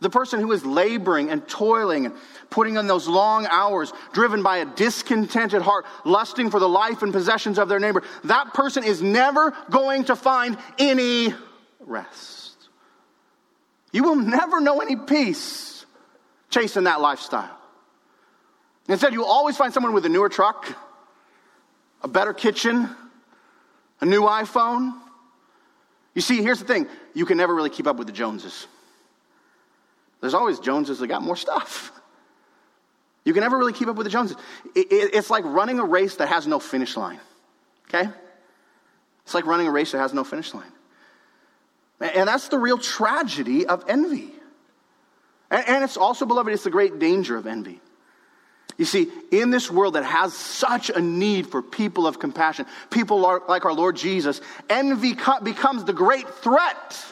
the 0.00 0.10
person 0.10 0.40
who 0.40 0.52
is 0.52 0.64
laboring 0.64 1.30
and 1.30 1.46
toiling 1.48 2.06
and 2.06 2.14
putting 2.50 2.76
in 2.76 2.86
those 2.86 3.08
long 3.08 3.46
hours, 3.46 3.92
driven 4.12 4.42
by 4.42 4.58
a 4.58 4.64
discontented 4.64 5.60
heart, 5.60 5.86
lusting 6.04 6.50
for 6.50 6.60
the 6.60 6.68
life 6.68 7.02
and 7.02 7.12
possessions 7.12 7.58
of 7.58 7.68
their 7.68 7.80
neighbor, 7.80 8.02
that 8.24 8.54
person 8.54 8.84
is 8.84 9.02
never 9.02 9.56
going 9.70 10.04
to 10.04 10.14
find 10.14 10.56
any 10.78 11.34
rest. 11.80 12.56
You 13.92 14.04
will 14.04 14.16
never 14.16 14.60
know 14.60 14.80
any 14.80 14.96
peace 14.96 15.84
chasing 16.50 16.84
that 16.84 17.00
lifestyle. 17.00 17.56
Instead, 18.86 19.12
you'll 19.12 19.24
always 19.24 19.56
find 19.56 19.74
someone 19.74 19.92
with 19.92 20.06
a 20.06 20.08
newer 20.08 20.28
truck, 20.28 20.66
a 22.02 22.08
better 22.08 22.32
kitchen, 22.32 22.88
a 24.00 24.06
new 24.06 24.22
iPhone. 24.22 24.94
You 26.14 26.22
see, 26.22 26.42
here's 26.42 26.60
the 26.60 26.64
thing 26.64 26.86
you 27.14 27.26
can 27.26 27.36
never 27.36 27.54
really 27.54 27.70
keep 27.70 27.86
up 27.86 27.96
with 27.96 28.06
the 28.06 28.12
Joneses. 28.12 28.66
There's 30.20 30.34
always 30.34 30.58
Joneses 30.58 30.98
that 30.98 31.06
got 31.06 31.22
more 31.22 31.36
stuff. 31.36 31.92
You 33.24 33.32
can 33.34 33.42
never 33.42 33.58
really 33.58 33.72
keep 33.72 33.88
up 33.88 33.96
with 33.96 34.04
the 34.04 34.10
Joneses. 34.10 34.36
it's 34.74 35.30
like 35.30 35.44
running 35.44 35.78
a 35.78 35.84
race 35.84 36.16
that 36.16 36.28
has 36.28 36.46
no 36.46 36.58
finish 36.58 36.96
line. 36.96 37.20
Okay? 37.88 38.08
It's 39.24 39.34
like 39.34 39.46
running 39.46 39.66
a 39.66 39.70
race 39.70 39.92
that 39.92 39.98
has 39.98 40.14
no 40.14 40.24
finish 40.24 40.54
line. 40.54 40.72
And 42.00 42.28
that's 42.28 42.48
the 42.48 42.58
real 42.58 42.78
tragedy 42.78 43.66
of 43.66 43.84
envy. 43.88 44.32
And 45.50 45.84
it's 45.84 45.96
also, 45.96 46.26
beloved, 46.26 46.52
it's 46.52 46.64
the 46.64 46.70
great 46.70 46.98
danger 46.98 47.36
of 47.36 47.46
envy. 47.46 47.80
You 48.76 48.84
see, 48.84 49.08
in 49.32 49.50
this 49.50 49.70
world 49.70 49.94
that 49.94 50.04
has 50.04 50.32
such 50.32 50.88
a 50.88 51.00
need 51.00 51.48
for 51.48 51.62
people 51.62 52.06
of 52.06 52.18
compassion, 52.20 52.64
people 52.90 53.20
like 53.20 53.64
our 53.64 53.72
Lord 53.72 53.96
Jesus, 53.96 54.40
envy 54.70 55.14
becomes 55.42 55.84
the 55.84 55.92
great 55.92 56.28
threat 56.28 57.04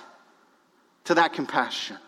to 1.04 1.14
that 1.14 1.32
compassion. 1.32 1.98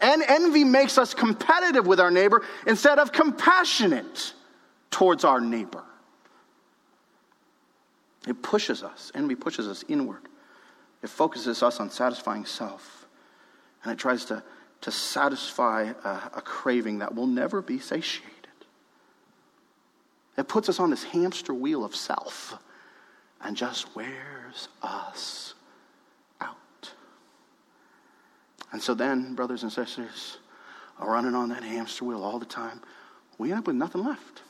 And 0.00 0.22
envy 0.22 0.64
makes 0.64 0.98
us 0.98 1.14
competitive 1.14 1.86
with 1.86 2.00
our 2.00 2.10
neighbor 2.10 2.42
instead 2.66 2.98
of 2.98 3.12
compassionate 3.12 4.34
towards 4.90 5.24
our 5.24 5.40
neighbor. 5.40 5.82
It 8.26 8.42
pushes 8.42 8.82
us, 8.82 9.12
envy 9.14 9.36
pushes 9.36 9.68
us 9.68 9.84
inward. 9.88 10.22
It 11.02 11.10
focuses 11.10 11.62
us 11.62 11.78
on 11.80 11.90
satisfying 11.90 12.44
self. 12.44 13.06
And 13.84 13.92
it 13.92 13.98
tries 13.98 14.24
to, 14.26 14.42
to 14.82 14.90
satisfy 14.90 15.92
a, 16.04 16.08
a 16.36 16.42
craving 16.42 16.98
that 16.98 17.14
will 17.14 17.26
never 17.26 17.62
be 17.62 17.78
satiated. 17.78 18.32
It 20.36 20.48
puts 20.48 20.68
us 20.68 20.80
on 20.80 20.90
this 20.90 21.04
hamster 21.04 21.54
wheel 21.54 21.84
of 21.84 21.94
self 21.94 22.58
and 23.40 23.56
just 23.56 23.94
wears 23.94 24.68
us 24.82 25.54
out. 26.40 26.56
And 28.72 28.82
so 28.82 28.94
then, 28.94 29.34
brothers 29.34 29.62
and 29.62 29.72
sisters, 29.72 30.38
are 30.98 31.12
running 31.12 31.34
on 31.34 31.50
that 31.50 31.62
hamster 31.62 32.04
wheel 32.04 32.22
all 32.22 32.38
the 32.38 32.46
time. 32.46 32.80
We 33.38 33.50
end 33.50 33.60
up 33.60 33.66
with 33.66 33.76
nothing 33.76 34.04
left. 34.04 34.42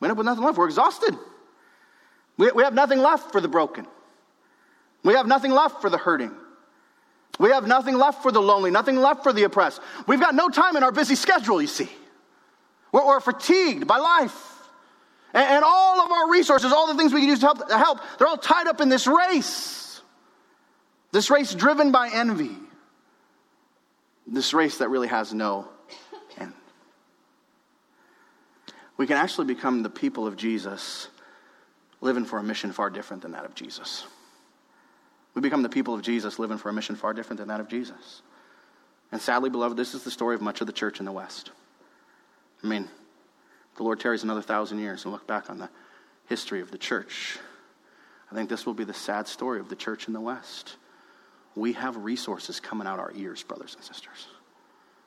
We 0.00 0.06
end 0.06 0.12
up 0.12 0.18
with 0.18 0.26
nothing 0.26 0.44
left. 0.44 0.58
We're 0.58 0.66
exhausted. 0.66 1.16
We, 2.36 2.50
we 2.52 2.62
have 2.62 2.74
nothing 2.74 2.98
left 2.98 3.32
for 3.32 3.40
the 3.40 3.48
broken. 3.48 3.86
We 5.02 5.14
have 5.14 5.26
nothing 5.26 5.50
left 5.50 5.80
for 5.80 5.90
the 5.90 5.98
hurting. 5.98 6.32
We 7.38 7.50
have 7.50 7.66
nothing 7.66 7.96
left 7.96 8.22
for 8.22 8.30
the 8.30 8.40
lonely, 8.40 8.70
nothing 8.70 8.96
left 8.96 9.22
for 9.22 9.32
the 9.32 9.42
oppressed. 9.42 9.80
We've 10.06 10.20
got 10.20 10.34
no 10.34 10.48
time 10.48 10.76
in 10.76 10.82
our 10.82 10.92
busy 10.92 11.16
schedule, 11.16 11.60
you 11.60 11.66
see. 11.66 11.88
We're, 12.92 13.04
we're 13.04 13.20
fatigued 13.20 13.86
by 13.86 13.98
life. 13.98 14.52
And, 15.32 15.44
and, 15.44 15.64
all 15.64 16.00
of 16.00 16.12
our 16.12 16.30
resources, 16.30 16.72
all 16.72 16.86
the 16.86 16.94
things 16.94 17.12
we 17.12 17.20
can 17.20 17.28
use 17.28 17.40
to 17.40 17.46
help, 17.46 17.68
to 17.68 17.76
help, 17.76 17.98
they're 18.18 18.28
all 18.28 18.36
tied 18.36 18.68
up 18.68 18.80
in 18.80 18.88
this 18.88 19.08
race. 19.08 20.00
This 21.10 21.28
race 21.28 21.52
driven 21.54 21.90
by 21.90 22.08
envy. 22.12 22.56
This 24.26 24.54
race 24.54 24.78
that 24.78 24.88
really 24.88 25.08
has 25.08 25.34
no 25.34 25.68
end. 26.38 26.52
We 28.96 29.06
can 29.06 29.16
actually 29.16 29.46
become 29.46 29.82
the 29.82 29.90
people 29.90 30.26
of 30.26 30.36
Jesus 30.36 31.08
living 32.00 32.24
for 32.24 32.38
a 32.38 32.42
mission 32.42 32.72
far 32.72 32.90
different 32.90 33.22
than 33.22 33.32
that 33.32 33.44
of 33.44 33.54
Jesus. 33.54 34.06
We 35.34 35.42
become 35.42 35.62
the 35.62 35.68
people 35.68 35.94
of 35.94 36.02
Jesus 36.02 36.38
living 36.38 36.58
for 36.58 36.68
a 36.68 36.72
mission 36.72 36.96
far 36.96 37.12
different 37.12 37.38
than 37.38 37.48
that 37.48 37.60
of 37.60 37.68
Jesus. 37.68 38.22
And 39.10 39.20
sadly, 39.20 39.50
beloved, 39.50 39.76
this 39.76 39.94
is 39.94 40.04
the 40.04 40.10
story 40.10 40.34
of 40.34 40.40
much 40.40 40.60
of 40.60 40.66
the 40.66 40.72
church 40.72 41.00
in 41.00 41.06
the 41.06 41.12
West. 41.12 41.50
I 42.62 42.66
mean, 42.66 42.88
the 43.76 43.82
Lord 43.82 44.00
tarries 44.00 44.22
another 44.22 44.42
thousand 44.42 44.78
years 44.78 45.04
and 45.04 45.12
look 45.12 45.26
back 45.26 45.50
on 45.50 45.58
the 45.58 45.68
history 46.26 46.60
of 46.60 46.70
the 46.70 46.78
church. 46.78 47.38
I 48.30 48.34
think 48.34 48.48
this 48.48 48.64
will 48.64 48.74
be 48.74 48.84
the 48.84 48.94
sad 48.94 49.28
story 49.28 49.60
of 49.60 49.68
the 49.68 49.76
church 49.76 50.06
in 50.06 50.14
the 50.14 50.20
West. 50.20 50.76
We 51.56 51.72
have 51.74 51.96
resources 51.96 52.60
coming 52.60 52.86
out 52.86 52.98
our 52.98 53.12
ears, 53.14 53.42
brothers 53.42 53.74
and 53.74 53.84
sisters. 53.84 54.26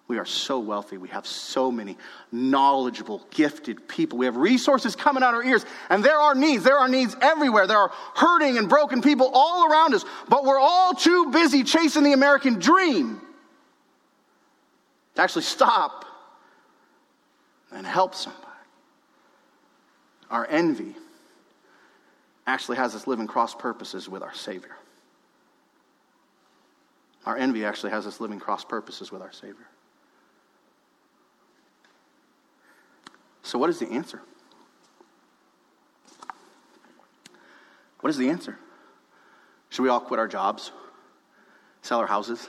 We 0.07 0.19
are 0.19 0.25
so 0.25 0.59
wealthy. 0.59 0.97
We 0.97 1.09
have 1.09 1.27
so 1.27 1.69
many 1.69 1.97
knowledgeable, 2.31 3.25
gifted 3.29 3.89
people. 3.89 4.17
We 4.17 4.25
have 4.25 4.37
resources 4.37 4.95
coming 4.95 5.21
out 5.21 5.33
our 5.33 5.43
ears, 5.43 5.65
and 5.89 6.01
there 6.03 6.17
are 6.17 6.33
needs. 6.33 6.63
There 6.63 6.77
are 6.77 6.87
needs 6.87 7.15
everywhere. 7.21 7.67
There 7.67 7.77
are 7.77 7.91
hurting 8.15 8.57
and 8.57 8.69
broken 8.69 9.01
people 9.01 9.29
all 9.33 9.69
around 9.69 9.93
us, 9.93 10.05
but 10.29 10.45
we're 10.45 10.59
all 10.59 10.93
too 10.93 11.31
busy 11.31 11.63
chasing 11.63 12.03
the 12.03 12.13
American 12.13 12.59
dream 12.59 13.19
to 15.15 15.21
actually 15.21 15.41
stop 15.41 16.05
and 17.73 17.85
help 17.85 18.15
somebody. 18.15 18.45
Our 20.29 20.47
envy 20.49 20.95
actually 22.45 22.77
has 22.77 22.95
us 22.95 23.07
living 23.07 23.27
cross 23.27 23.53
purposes 23.53 24.07
with 24.07 24.23
our 24.23 24.33
Savior. 24.33 24.76
Our 27.27 27.35
envy 27.35 27.65
actually 27.65 27.89
has 27.89 28.07
us 28.07 28.21
living 28.21 28.39
cross 28.39 28.63
purposes 28.63 29.11
with 29.11 29.21
our 29.21 29.33
Savior. 29.33 29.67
So, 33.43 33.59
what 33.59 33.69
is 33.69 33.79
the 33.79 33.89
answer? 33.89 34.21
What 37.99 38.11
is 38.11 38.17
the 38.17 38.29
answer? 38.29 38.57
Should 39.69 39.83
we 39.83 39.89
all 39.89 39.99
quit 39.99 40.21
our 40.21 40.29
jobs, 40.29 40.71
sell 41.81 41.99
our 41.99 42.07
houses, 42.07 42.47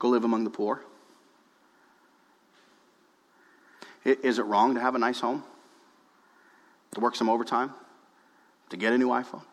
go 0.00 0.08
live 0.08 0.24
among 0.24 0.42
the 0.42 0.50
poor? 0.50 0.82
Is 4.04 4.40
it 4.40 4.44
wrong 4.44 4.74
to 4.74 4.80
have 4.80 4.96
a 4.96 4.98
nice 4.98 5.20
home? 5.20 5.44
To 6.94 7.00
work 7.00 7.14
some 7.14 7.28
overtime? 7.28 7.72
To 8.70 8.76
get 8.76 8.92
a 8.92 8.98
new 8.98 9.10
iPhone? 9.10 9.44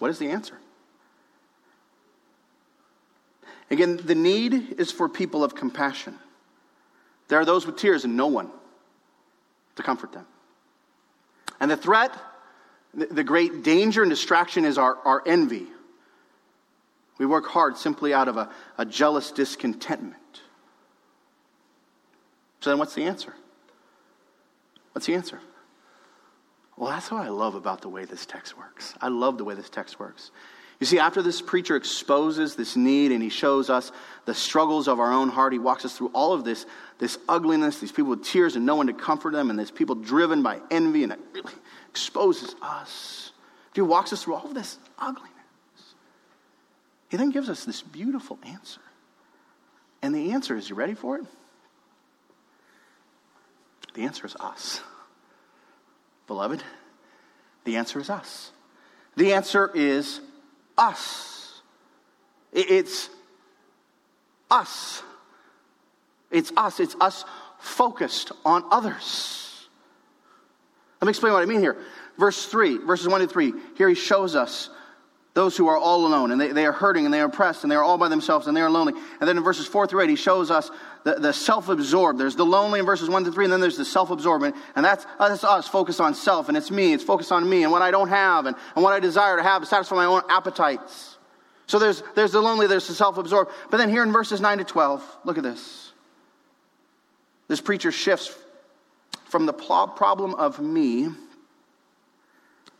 What 0.00 0.10
is 0.10 0.18
the 0.18 0.28
answer? 0.28 0.58
Again, 3.70 3.96
the 3.96 4.14
need 4.14 4.80
is 4.80 4.90
for 4.90 5.08
people 5.08 5.44
of 5.44 5.54
compassion. 5.54 6.18
There 7.28 7.38
are 7.38 7.44
those 7.44 7.66
with 7.66 7.76
tears 7.76 8.04
and 8.04 8.16
no 8.16 8.26
one 8.26 8.50
to 9.76 9.82
comfort 9.82 10.12
them. 10.12 10.26
And 11.60 11.70
the 11.70 11.76
threat, 11.76 12.12
the 12.94 13.22
great 13.22 13.62
danger 13.62 14.02
and 14.02 14.10
distraction 14.10 14.64
is 14.64 14.78
our, 14.78 14.96
our 15.04 15.22
envy. 15.24 15.66
We 17.18 17.26
work 17.26 17.46
hard 17.46 17.76
simply 17.76 18.12
out 18.12 18.28
of 18.28 18.36
a, 18.36 18.50
a 18.78 18.84
jealous 18.84 19.30
discontentment. 19.30 20.16
So 22.60 22.70
then, 22.70 22.78
what's 22.78 22.94
the 22.94 23.04
answer? 23.04 23.34
What's 24.92 25.06
the 25.06 25.14
answer? 25.14 25.40
Well, 26.76 26.90
that's 26.90 27.10
what 27.10 27.22
I 27.22 27.28
love 27.28 27.54
about 27.54 27.82
the 27.82 27.88
way 27.88 28.06
this 28.06 28.26
text 28.26 28.56
works. 28.56 28.94
I 29.00 29.08
love 29.08 29.38
the 29.38 29.44
way 29.44 29.54
this 29.54 29.68
text 29.68 30.00
works. 30.00 30.30
You 30.80 30.86
see, 30.86 30.98
after 30.98 31.20
this 31.20 31.42
preacher 31.42 31.76
exposes 31.76 32.56
this 32.56 32.74
need 32.74 33.12
and 33.12 33.22
he 33.22 33.28
shows 33.28 33.68
us 33.68 33.92
the 34.24 34.32
struggles 34.32 34.88
of 34.88 34.98
our 34.98 35.12
own 35.12 35.28
heart, 35.28 35.52
he 35.52 35.58
walks 35.58 35.84
us 35.84 35.94
through 35.96 36.10
all 36.14 36.32
of 36.32 36.42
this, 36.42 36.64
this 36.98 37.18
ugliness, 37.28 37.78
these 37.78 37.92
people 37.92 38.10
with 38.10 38.24
tears 38.24 38.56
and 38.56 38.64
no 38.64 38.76
one 38.76 38.86
to 38.86 38.94
comfort 38.94 39.34
them, 39.34 39.50
and 39.50 39.58
these 39.58 39.70
people 39.70 39.94
driven 39.94 40.42
by 40.42 40.58
envy, 40.70 41.02
and 41.04 41.12
it 41.12 41.20
really 41.34 41.52
exposes 41.90 42.54
us. 42.62 43.32
He 43.74 43.82
walks 43.82 44.14
us 44.14 44.24
through 44.24 44.34
all 44.34 44.46
of 44.46 44.54
this 44.54 44.78
ugliness. 44.98 45.34
He 47.10 47.18
then 47.18 47.30
gives 47.30 47.50
us 47.50 47.64
this 47.64 47.82
beautiful 47.82 48.38
answer. 48.46 48.80
And 50.00 50.14
the 50.14 50.32
answer 50.32 50.56
is 50.56 50.70
you 50.70 50.76
ready 50.76 50.94
for 50.94 51.18
it? 51.18 51.24
The 53.92 54.04
answer 54.04 54.24
is 54.24 54.34
us. 54.36 54.80
Beloved, 56.26 56.62
the 57.64 57.76
answer 57.76 58.00
is 58.00 58.08
us. 58.08 58.52
The 59.16 59.34
answer 59.34 59.70
is 59.74 60.20
us. 60.80 61.60
It's 62.52 63.08
us. 64.50 65.02
It's 66.30 66.50
us. 66.56 66.80
It's 66.80 66.96
us 67.00 67.24
focused 67.60 68.32
on 68.44 68.64
others. 68.70 69.68
Let 71.00 71.06
me 71.06 71.10
explain 71.10 71.32
what 71.32 71.42
I 71.42 71.46
mean 71.46 71.60
here. 71.60 71.76
Verse 72.18 72.46
3, 72.46 72.78
verses 72.78 73.08
1 73.08 73.20
to 73.20 73.26
3, 73.26 73.52
here 73.76 73.88
he 73.88 73.94
shows 73.94 74.34
us 74.34 74.68
those 75.32 75.56
who 75.56 75.68
are 75.68 75.76
all 75.76 76.06
alone 76.06 76.32
and 76.32 76.40
they, 76.40 76.48
they 76.48 76.66
are 76.66 76.72
hurting 76.72 77.04
and 77.04 77.14
they 77.14 77.20
are 77.20 77.26
oppressed 77.26 77.62
and 77.62 77.70
they 77.70 77.76
are 77.76 77.84
all 77.84 77.98
by 77.98 78.08
themselves 78.08 78.48
and 78.48 78.56
they 78.56 78.60
are 78.60 78.70
lonely. 78.70 78.94
And 79.20 79.28
then 79.28 79.36
in 79.36 79.44
verses 79.44 79.66
4 79.66 79.86
through 79.86 80.02
8, 80.02 80.10
he 80.10 80.16
shows 80.16 80.50
us 80.50 80.70
the, 81.04 81.14
the 81.14 81.32
self 81.32 81.68
absorbed. 81.68 82.18
There's 82.18 82.34
the 82.34 82.44
lonely 82.44 82.80
in 82.80 82.86
verses 82.86 83.08
1 83.08 83.24
to 83.24 83.32
3, 83.32 83.44
and 83.44 83.52
then 83.52 83.60
there's 83.60 83.76
the 83.76 83.84
self 83.84 84.10
absorbed. 84.10 84.52
And 84.74 84.84
that's, 84.84 85.06
oh, 85.20 85.28
that's 85.28 85.44
us 85.44 85.68
focused 85.68 86.00
on 86.00 86.14
self, 86.14 86.48
and 86.48 86.56
it's 86.56 86.70
me. 86.70 86.92
It's 86.92 87.04
focused 87.04 87.30
on 87.30 87.48
me 87.48 87.62
and 87.62 87.70
what 87.70 87.80
I 87.80 87.92
don't 87.92 88.08
have 88.08 88.46
and, 88.46 88.56
and 88.74 88.82
what 88.82 88.92
I 88.92 88.98
desire 88.98 89.36
to 89.36 89.42
have 89.42 89.62
to 89.62 89.66
satisfy 89.66 89.94
my 89.96 90.06
own 90.06 90.22
appetites. 90.28 91.16
So 91.66 91.78
there's, 91.78 92.02
there's 92.16 92.32
the 92.32 92.40
lonely, 92.40 92.66
there's 92.66 92.88
the 92.88 92.94
self 92.94 93.16
absorbed. 93.16 93.52
But 93.70 93.76
then 93.76 93.88
here 93.88 94.02
in 94.02 94.10
verses 94.10 94.40
9 94.40 94.58
to 94.58 94.64
12, 94.64 95.18
look 95.24 95.38
at 95.38 95.44
this. 95.44 95.92
This 97.46 97.60
preacher 97.60 97.92
shifts 97.92 98.34
from 99.26 99.46
the 99.46 99.52
problem 99.52 100.34
of 100.34 100.58
me 100.58 101.08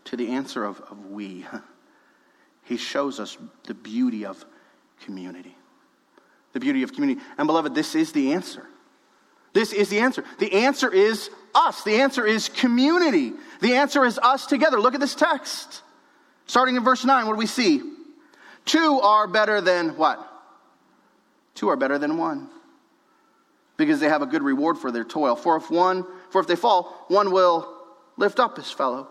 to 0.07 0.16
the 0.16 0.30
answer 0.30 0.64
of, 0.64 0.80
of 0.80 1.07
we. 1.07 1.46
He 2.71 2.77
shows 2.77 3.18
us 3.18 3.37
the 3.64 3.75
beauty 3.75 4.25
of 4.25 4.45
community. 5.03 5.57
The 6.53 6.61
beauty 6.61 6.85
of 6.85 6.93
community. 6.93 7.21
And 7.37 7.49
beloved, 7.49 7.75
this 7.75 7.97
is 7.97 8.12
the 8.12 8.33
answer. 8.33 8.64
This 9.53 9.73
is 9.73 9.89
the 9.89 9.99
answer. 9.99 10.23
The 10.39 10.53
answer 10.53 10.89
is 10.95 11.31
us. 11.53 11.83
The 11.83 12.01
answer 12.01 12.25
is 12.25 12.49
community. 12.49 13.33
The 13.61 13.75
answer 13.75 14.05
is 14.05 14.21
us 14.21 14.47
together. 14.47 14.79
Look 14.79 14.95
at 14.95 15.01
this 15.01 15.16
text. 15.16 15.83
Starting 16.47 16.77
in 16.77 16.85
verse 16.85 17.05
9, 17.05 17.27
what 17.27 17.33
do 17.33 17.39
we 17.41 17.47
see? 17.47 17.83
Two 18.66 19.01
are 19.01 19.27
better 19.27 19.61
than 19.61 19.97
what? 19.97 20.25
Two 21.57 21.71
are 21.71 21.77
better 21.77 21.99
than 21.99 22.18
one. 22.18 22.49
Because 23.79 23.99
they 23.99 24.09
have 24.09 24.23
a 24.23 24.27
good 24.27 24.45
reward 24.45 24.79
for 24.79 24.93
their 24.93 25.03
toil. 25.03 25.35
For 25.35 25.57
if 25.57 25.73
one, 25.73 26.07
for 26.31 26.41
if 26.41 26.47
they 26.47 26.55
fall, 26.55 27.05
one 27.09 27.33
will 27.33 27.68
lift 28.16 28.39
up 28.39 28.57
his 28.57 28.71
fellow. 28.71 29.09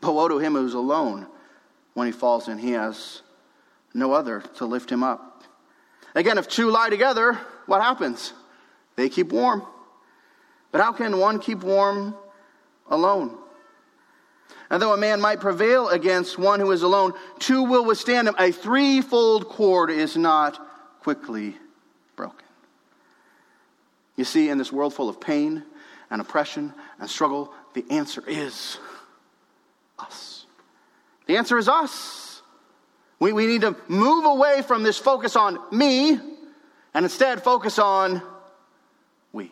But 0.00 0.14
woe 0.14 0.26
to 0.26 0.38
him 0.38 0.54
who's 0.54 0.74
alone 0.74 1.28
when 1.94 2.06
he 2.06 2.12
falls 2.12 2.48
and 2.48 2.60
he 2.60 2.72
has 2.72 3.22
no 3.94 4.12
other 4.12 4.42
to 4.56 4.66
lift 4.66 4.90
him 4.90 5.02
up. 5.02 5.44
Again, 6.14 6.38
if 6.38 6.48
two 6.48 6.70
lie 6.70 6.90
together, 6.90 7.34
what 7.66 7.80
happens? 7.80 8.32
They 8.96 9.08
keep 9.08 9.32
warm. 9.32 9.64
But 10.70 10.80
how 10.80 10.92
can 10.92 11.18
one 11.18 11.38
keep 11.38 11.62
warm 11.62 12.14
alone? 12.88 13.38
And 14.70 14.80
though 14.82 14.92
a 14.92 14.96
man 14.96 15.20
might 15.20 15.40
prevail 15.40 15.88
against 15.88 16.38
one 16.38 16.58
who 16.58 16.70
is 16.72 16.82
alone, 16.82 17.12
two 17.38 17.62
will 17.62 17.84
withstand 17.84 18.28
him. 18.28 18.34
A 18.38 18.50
threefold 18.50 19.48
cord 19.48 19.90
is 19.90 20.16
not 20.16 20.60
quickly 21.00 21.56
broken. 22.16 22.46
You 24.16 24.24
see, 24.24 24.48
in 24.48 24.58
this 24.58 24.72
world 24.72 24.94
full 24.94 25.08
of 25.08 25.20
pain 25.20 25.62
and 26.10 26.20
oppression 26.20 26.72
and 26.98 27.10
struggle, 27.10 27.52
the 27.74 27.84
answer 27.90 28.22
is 28.26 28.78
us. 29.98 30.43
The 31.26 31.36
answer 31.36 31.58
is 31.58 31.68
us. 31.68 32.42
We, 33.18 33.32
we 33.32 33.46
need 33.46 33.62
to 33.62 33.76
move 33.88 34.24
away 34.24 34.62
from 34.62 34.82
this 34.82 34.98
focus 34.98 35.36
on 35.36 35.58
me 35.70 36.18
and 36.92 37.04
instead 37.04 37.42
focus 37.42 37.78
on 37.78 38.22
we. 39.32 39.50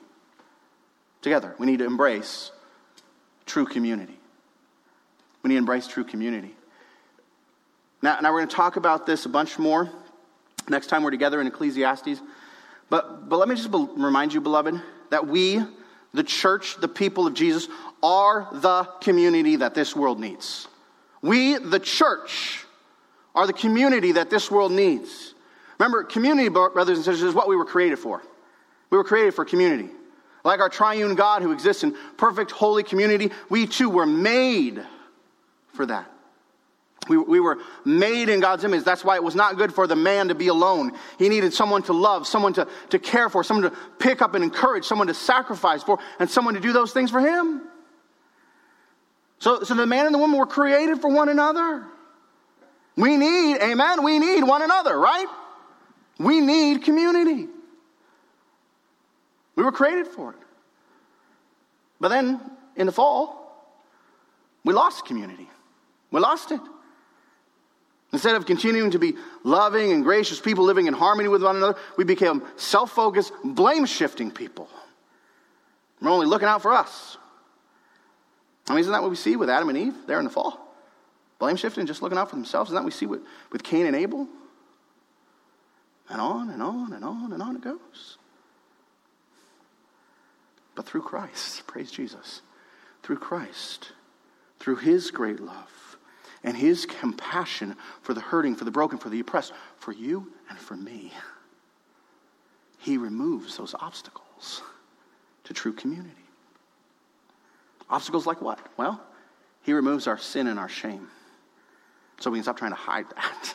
Together, 1.22 1.54
we 1.58 1.66
need 1.66 1.78
to 1.78 1.86
embrace 1.86 2.50
true 3.46 3.64
community. 3.64 4.18
We 5.42 5.48
need 5.48 5.54
to 5.54 5.58
embrace 5.58 5.86
true 5.86 6.04
community. 6.04 6.54
Now, 8.02 8.18
now 8.20 8.32
we're 8.32 8.40
going 8.40 8.48
to 8.48 8.56
talk 8.56 8.76
about 8.76 9.06
this 9.06 9.26
a 9.26 9.28
bunch 9.28 9.58
more 9.58 9.90
next 10.68 10.88
time 10.88 11.02
we're 11.02 11.10
together 11.10 11.40
in 11.40 11.46
Ecclesiastes. 11.46 12.20
But, 12.90 13.28
but 13.28 13.38
let 13.38 13.48
me 13.48 13.54
just 13.54 13.70
be, 13.70 13.86
remind 13.96 14.34
you, 14.34 14.40
beloved, 14.40 14.80
that 15.10 15.26
we, 15.26 15.62
the 16.12 16.22
church, 16.22 16.76
the 16.76 16.88
people 16.88 17.26
of 17.26 17.34
Jesus, 17.34 17.68
are 18.02 18.48
the 18.52 18.84
community 19.00 19.56
that 19.56 19.74
this 19.74 19.96
world 19.96 20.20
needs. 20.20 20.68
We, 21.22 21.56
the 21.56 21.78
church, 21.78 22.64
are 23.34 23.46
the 23.46 23.52
community 23.52 24.12
that 24.12 24.28
this 24.28 24.50
world 24.50 24.72
needs. 24.72 25.34
Remember, 25.78 26.04
community, 26.04 26.48
brothers 26.48 26.98
and 26.98 27.04
sisters, 27.04 27.22
is 27.22 27.34
what 27.34 27.48
we 27.48 27.56
were 27.56 27.64
created 27.64 27.98
for. 27.98 28.22
We 28.90 28.98
were 28.98 29.04
created 29.04 29.34
for 29.34 29.44
community. 29.44 29.88
Like 30.44 30.60
our 30.60 30.68
triune 30.68 31.14
God 31.14 31.42
who 31.42 31.52
exists 31.52 31.84
in 31.84 31.96
perfect, 32.16 32.50
holy 32.50 32.82
community, 32.82 33.30
we 33.48 33.66
too 33.66 33.88
were 33.88 34.06
made 34.06 34.84
for 35.72 35.86
that. 35.86 36.10
We, 37.08 37.16
we 37.16 37.40
were 37.40 37.58
made 37.84 38.28
in 38.28 38.40
God's 38.40 38.64
image. 38.64 38.84
That's 38.84 39.04
why 39.04 39.16
it 39.16 39.24
was 39.24 39.34
not 39.34 39.56
good 39.56 39.74
for 39.74 39.86
the 39.86 39.96
man 39.96 40.28
to 40.28 40.34
be 40.34 40.48
alone. 40.48 40.92
He 41.18 41.28
needed 41.28 41.52
someone 41.52 41.82
to 41.84 41.92
love, 41.92 42.26
someone 42.26 42.52
to, 42.54 42.68
to 42.90 42.98
care 42.98 43.28
for, 43.28 43.42
someone 43.42 43.70
to 43.70 43.76
pick 43.98 44.22
up 44.22 44.34
and 44.34 44.44
encourage, 44.44 44.84
someone 44.84 45.08
to 45.08 45.14
sacrifice 45.14 45.82
for, 45.82 45.98
and 46.20 46.30
someone 46.30 46.54
to 46.54 46.60
do 46.60 46.72
those 46.72 46.92
things 46.92 47.10
for 47.10 47.20
him. 47.20 47.62
So, 49.43 49.64
so 49.64 49.74
the 49.74 49.88
man 49.88 50.07
and 50.07 50.14
the 50.14 50.20
woman 50.20 50.38
were 50.38 50.47
created 50.47 51.01
for 51.01 51.11
one 51.11 51.28
another. 51.28 51.82
We 52.95 53.16
need, 53.16 53.57
amen, 53.57 54.05
we 54.05 54.20
need 54.20 54.45
one 54.45 54.62
another, 54.62 54.97
right? 54.97 55.26
We 56.16 56.40
need 56.40 56.84
community. 56.84 57.49
We 59.57 59.64
were 59.64 59.72
created 59.72 60.07
for 60.07 60.30
it. 60.30 60.38
But 61.99 62.11
then 62.11 62.40
in 62.76 62.86
the 62.86 62.93
fall, 62.93 63.74
we 64.62 64.74
lost 64.74 65.07
community. 65.07 65.51
We 66.12 66.20
lost 66.20 66.53
it. 66.53 66.61
Instead 68.12 68.36
of 68.36 68.47
continuing 68.47 68.93
to 68.93 69.01
be 69.01 69.14
loving 69.43 69.90
and 69.90 70.05
gracious 70.05 70.38
people 70.38 70.62
living 70.64 70.86
in 70.86 70.95
harmony 70.95 71.28
with 71.28 71.43
one 71.43 71.57
another, 71.57 71.76
we 71.97 72.05
became 72.05 72.45
self 72.55 72.93
focused, 72.93 73.32
blame 73.43 73.86
shifting 73.86 74.30
people. 74.30 74.68
We're 76.01 76.11
only 76.11 76.28
looking 76.28 76.47
out 76.47 76.62
for 76.62 76.72
us. 76.72 77.18
I 78.68 78.72
mean, 78.72 78.80
isn't 78.80 78.92
that 78.92 79.02
what 79.02 79.10
we 79.10 79.16
see 79.16 79.36
with 79.36 79.50
Adam 79.50 79.68
and 79.68 79.78
Eve 79.78 79.94
there 80.06 80.18
in 80.18 80.24
the 80.24 80.30
fall? 80.30 80.58
Blame 81.38 81.56
shifting, 81.56 81.86
just 81.86 82.02
looking 82.02 82.18
out 82.18 82.30
for 82.30 82.36
themselves. 82.36 82.68
Isn't 82.68 82.76
that 82.76 82.82
what 82.82 82.86
we 82.86 82.92
see 82.92 83.06
with, 83.06 83.22
with 83.50 83.62
Cain 83.64 83.86
and 83.86 83.96
Abel? 83.96 84.28
And 86.08 86.20
on 86.20 86.50
and 86.50 86.62
on 86.62 86.92
and 86.92 87.04
on 87.04 87.32
and 87.32 87.42
on 87.42 87.56
it 87.56 87.62
goes. 87.62 88.18
But 90.74 90.86
through 90.86 91.02
Christ, 91.02 91.66
praise 91.66 91.90
Jesus, 91.90 92.42
through 93.02 93.18
Christ, 93.18 93.92
through 94.58 94.76
his 94.76 95.10
great 95.10 95.40
love 95.40 95.96
and 96.44 96.56
his 96.56 96.86
compassion 96.86 97.76
for 98.02 98.14
the 98.14 98.20
hurting, 98.20 98.54
for 98.54 98.64
the 98.64 98.70
broken, 98.70 98.98
for 98.98 99.08
the 99.08 99.20
oppressed, 99.20 99.52
for 99.76 99.92
you 99.92 100.32
and 100.48 100.58
for 100.58 100.76
me, 100.76 101.12
he 102.78 102.96
removes 102.96 103.56
those 103.56 103.74
obstacles 103.78 104.62
to 105.44 105.54
true 105.54 105.72
community. 105.72 106.21
Obstacles 107.93 108.26
like 108.26 108.40
what? 108.40 108.59
Well, 108.78 109.01
he 109.61 109.74
removes 109.74 110.07
our 110.07 110.18
sin 110.18 110.47
and 110.47 110.59
our 110.59 110.68
shame. 110.68 111.09
So 112.18 112.30
we 112.30 112.38
can 112.38 112.43
stop 112.43 112.57
trying 112.57 112.72
to 112.72 112.76
hide 112.76 113.05
that 113.14 113.55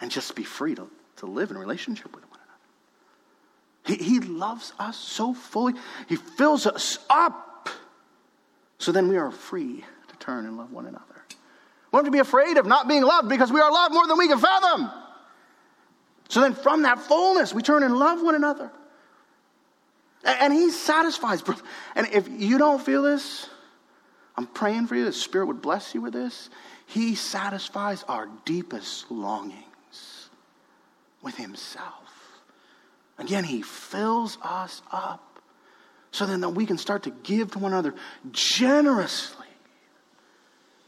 and 0.00 0.10
just 0.10 0.34
be 0.34 0.42
free 0.42 0.74
to, 0.74 0.88
to 1.16 1.26
live 1.26 1.50
in 1.50 1.58
relationship 1.58 2.14
with 2.14 2.24
one 2.30 2.40
another. 3.84 3.98
He, 3.98 4.04
he 4.04 4.20
loves 4.20 4.72
us 4.78 4.96
so 4.96 5.34
fully, 5.34 5.74
he 6.08 6.16
fills 6.16 6.66
us 6.66 6.98
up. 7.10 7.68
So 8.78 8.90
then 8.90 9.06
we 9.06 9.18
are 9.18 9.30
free 9.30 9.84
to 10.08 10.16
turn 10.16 10.46
and 10.46 10.56
love 10.56 10.72
one 10.72 10.86
another. 10.86 11.04
We 11.28 11.98
don't 11.98 12.06
have 12.06 12.06
to 12.06 12.10
be 12.10 12.20
afraid 12.20 12.56
of 12.56 12.64
not 12.64 12.88
being 12.88 13.02
loved 13.02 13.28
because 13.28 13.52
we 13.52 13.60
are 13.60 13.70
loved 13.70 13.92
more 13.92 14.06
than 14.06 14.16
we 14.16 14.28
can 14.28 14.38
fathom. 14.38 14.90
So 16.30 16.40
then 16.40 16.54
from 16.54 16.82
that 16.82 16.98
fullness, 16.98 17.52
we 17.52 17.60
turn 17.60 17.82
and 17.82 17.98
love 17.98 18.22
one 18.22 18.34
another. 18.34 18.72
And 20.24 20.52
he 20.52 20.70
satisfies. 20.70 21.42
And 21.94 22.08
if 22.12 22.28
you 22.28 22.58
don't 22.58 22.80
feel 22.80 23.02
this, 23.02 23.48
I'm 24.36 24.46
praying 24.46 24.86
for 24.86 24.94
you. 24.94 25.04
The 25.04 25.12
Spirit 25.12 25.46
would 25.46 25.62
bless 25.62 25.94
you 25.94 26.00
with 26.00 26.12
this. 26.12 26.48
He 26.86 27.14
satisfies 27.14 28.04
our 28.08 28.28
deepest 28.44 29.10
longings 29.10 30.30
with 31.22 31.36
Himself. 31.36 32.42
Again, 33.18 33.44
He 33.44 33.62
fills 33.62 34.38
us 34.42 34.82
up 34.90 35.40
so 36.10 36.26
then 36.26 36.40
that 36.40 36.50
we 36.50 36.66
can 36.66 36.78
start 36.78 37.04
to 37.04 37.10
give 37.10 37.52
to 37.52 37.58
one 37.58 37.72
another 37.72 37.94
generously 38.30 39.46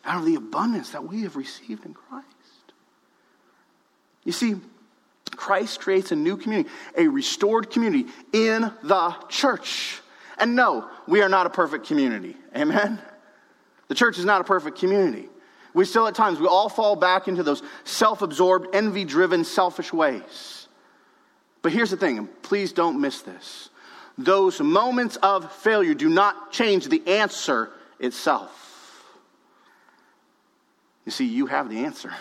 out 0.04 0.18
of 0.18 0.26
the 0.26 0.34
abundance 0.34 0.90
that 0.90 1.04
we 1.04 1.22
have 1.22 1.36
received 1.36 1.86
in 1.86 1.94
Christ. 1.94 2.26
You 4.24 4.32
see, 4.32 4.56
Christ 5.36 5.80
creates 5.80 6.12
a 6.12 6.16
new 6.16 6.36
community, 6.36 6.70
a 6.96 7.08
restored 7.08 7.70
community 7.70 8.10
in 8.32 8.70
the 8.82 9.14
church. 9.28 10.00
And 10.38 10.56
no, 10.56 10.88
we 11.06 11.22
are 11.22 11.28
not 11.28 11.46
a 11.46 11.50
perfect 11.50 11.86
community. 11.86 12.36
Amen? 12.56 13.00
The 13.88 13.94
church 13.94 14.18
is 14.18 14.24
not 14.24 14.40
a 14.40 14.44
perfect 14.44 14.78
community. 14.78 15.28
We 15.74 15.84
still, 15.84 16.06
at 16.06 16.14
times, 16.14 16.38
we 16.38 16.46
all 16.46 16.68
fall 16.68 16.96
back 16.96 17.26
into 17.28 17.42
those 17.42 17.62
self 17.82 18.22
absorbed, 18.22 18.74
envy 18.74 19.04
driven, 19.04 19.44
selfish 19.44 19.92
ways. 19.92 20.68
But 21.62 21.72
here's 21.72 21.90
the 21.90 21.96
thing, 21.96 22.18
and 22.18 22.42
please 22.42 22.72
don't 22.72 23.00
miss 23.00 23.22
this. 23.22 23.70
Those 24.16 24.60
moments 24.60 25.16
of 25.16 25.52
failure 25.52 25.94
do 25.94 26.08
not 26.08 26.52
change 26.52 26.88
the 26.88 27.02
answer 27.06 27.70
itself. 27.98 28.60
You 31.04 31.12
see, 31.12 31.26
you 31.26 31.46
have 31.46 31.68
the 31.68 31.84
answer. 31.84 32.12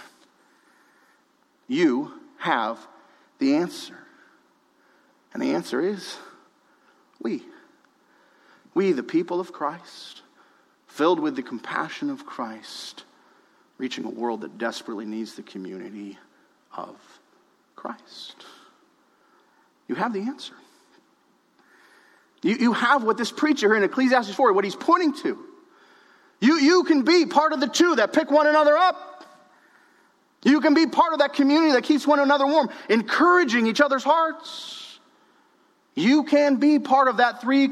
You 1.67 2.11
have 2.37 2.79
the 3.43 3.55
answer. 3.55 3.97
And 5.33 5.43
the 5.43 5.53
answer 5.53 5.81
is 5.81 6.15
we. 7.21 7.43
We, 8.73 8.91
the 8.93 9.03
people 9.03 9.39
of 9.39 9.51
Christ, 9.51 10.21
filled 10.87 11.19
with 11.19 11.35
the 11.35 11.43
compassion 11.43 12.09
of 12.09 12.25
Christ, 12.25 13.03
reaching 13.77 14.05
a 14.05 14.09
world 14.09 14.41
that 14.41 14.57
desperately 14.57 15.05
needs 15.05 15.35
the 15.35 15.43
community 15.43 16.17
of 16.75 16.95
Christ. 17.75 18.45
You 19.87 19.95
have 19.95 20.13
the 20.13 20.21
answer. 20.21 20.53
You, 22.41 22.55
you 22.55 22.73
have 22.73 23.03
what 23.03 23.17
this 23.17 23.31
preacher 23.31 23.67
here 23.67 23.75
in 23.75 23.83
Ecclesiastes 23.83 24.33
4, 24.33 24.53
what 24.53 24.63
he's 24.63 24.75
pointing 24.75 25.13
to. 25.15 25.37
You, 26.39 26.55
you 26.55 26.83
can 26.83 27.03
be 27.03 27.25
part 27.25 27.53
of 27.53 27.59
the 27.59 27.67
two 27.67 27.95
that 27.95 28.13
pick 28.13 28.31
one 28.31 28.47
another 28.47 28.77
up. 28.77 29.25
You 30.43 30.59
can 30.61 30.73
be 30.73 30.87
part 30.87 31.13
of 31.13 31.19
that 31.19 31.33
community 31.33 31.71
that 31.73 31.83
keeps 31.83 32.05
one 32.05 32.19
another 32.19 32.45
warm, 32.45 32.69
encouraging 32.89 33.67
each 33.67 33.81
other's 33.81 34.03
hearts. 34.03 34.99
You 35.95 36.23
can 36.23 36.57
be 36.57 36.79
part 36.79 37.07
of 37.07 37.17
that 37.17 37.41
three 37.41 37.69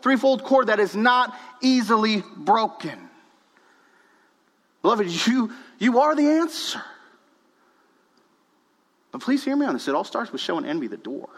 threefold 0.00 0.44
cord 0.44 0.68
that 0.68 0.80
is 0.80 0.94
not 0.94 1.36
easily 1.60 2.22
broken. 2.36 2.98
Beloved, 4.82 5.26
you, 5.26 5.52
you 5.78 6.00
are 6.00 6.14
the 6.14 6.26
answer. 6.26 6.80
But 9.12 9.20
please 9.20 9.44
hear 9.44 9.56
me 9.56 9.66
on 9.66 9.74
this. 9.74 9.88
It 9.88 9.94
all 9.94 10.04
starts 10.04 10.30
with 10.30 10.40
showing 10.40 10.64
envy 10.64 10.88
the 10.88 10.96
door. 10.96 11.28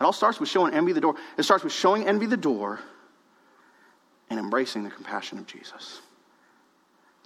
It 0.00 0.04
all 0.04 0.12
starts 0.12 0.40
with 0.40 0.48
showing 0.48 0.74
envy 0.74 0.92
the 0.92 1.00
door. 1.00 1.14
It 1.36 1.44
starts 1.44 1.62
with 1.62 1.72
showing 1.72 2.06
envy 2.06 2.26
the 2.26 2.36
door 2.36 2.80
and 4.28 4.40
embracing 4.40 4.82
the 4.82 4.90
compassion 4.90 5.38
of 5.38 5.46
Jesus. 5.46 6.00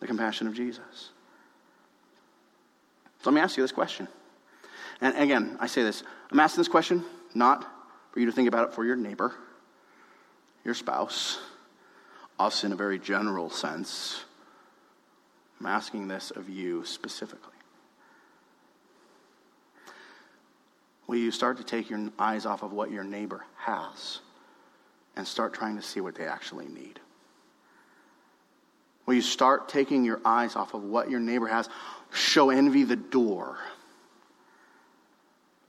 The 0.01 0.07
compassion 0.07 0.47
of 0.47 0.55
Jesus. 0.55 1.11
So 3.27 3.31
let 3.33 3.35
me 3.35 3.41
ask 3.41 3.57
you 3.57 3.65
this 3.65 3.73
question. 3.73 4.07
And 5.01 5.17
again, 5.17 5.57
I 5.59 5.67
say 5.67 5.83
this 5.83 6.05
I'm 6.31 6.39
asking 6.39 6.61
this 6.61 6.69
question 6.69 7.05
not 7.35 7.67
for 8.13 8.21
you 8.21 8.27
to 8.27 8.31
think 8.31 8.47
about 8.47 8.69
it 8.69 8.73
for 8.73 8.85
your 8.85 8.95
neighbor, 8.95 9.35
your 10.65 10.75
spouse, 10.75 11.41
us 12.39 12.63
in 12.63 12.71
a 12.71 12.77
very 12.77 13.01
general 13.01 13.51
sense. 13.51 14.23
I'm 15.59 15.67
asking 15.67 16.07
this 16.07 16.31
of 16.31 16.49
you 16.49 16.85
specifically. 16.85 17.51
Will 21.09 21.17
you 21.17 21.33
start 21.33 21.57
to 21.57 21.65
take 21.65 21.91
your 21.91 22.09
eyes 22.21 22.47
off 22.47 22.63
of 22.63 22.73
what 22.73 22.93
your 22.93 23.03
neighbor 23.03 23.43
has 23.57 24.21
and 25.17 25.27
start 25.27 25.53
trying 25.53 25.75
to 25.75 25.83
see 25.83 26.01
what 26.01 26.15
they 26.15 26.27
actually 26.27 26.69
need? 26.69 27.01
Will 29.05 29.15
you 29.15 29.23
start 29.23 29.69
taking 29.69 30.05
your 30.05 30.21
eyes 30.25 30.55
off 30.55 30.75
of 30.75 30.85
what 30.85 31.11
your 31.11 31.21
neighbor 31.21 31.49
has? 31.49 31.69
Show 32.17 32.49
envy 32.49 32.83
the 32.83 32.97
door 32.97 33.59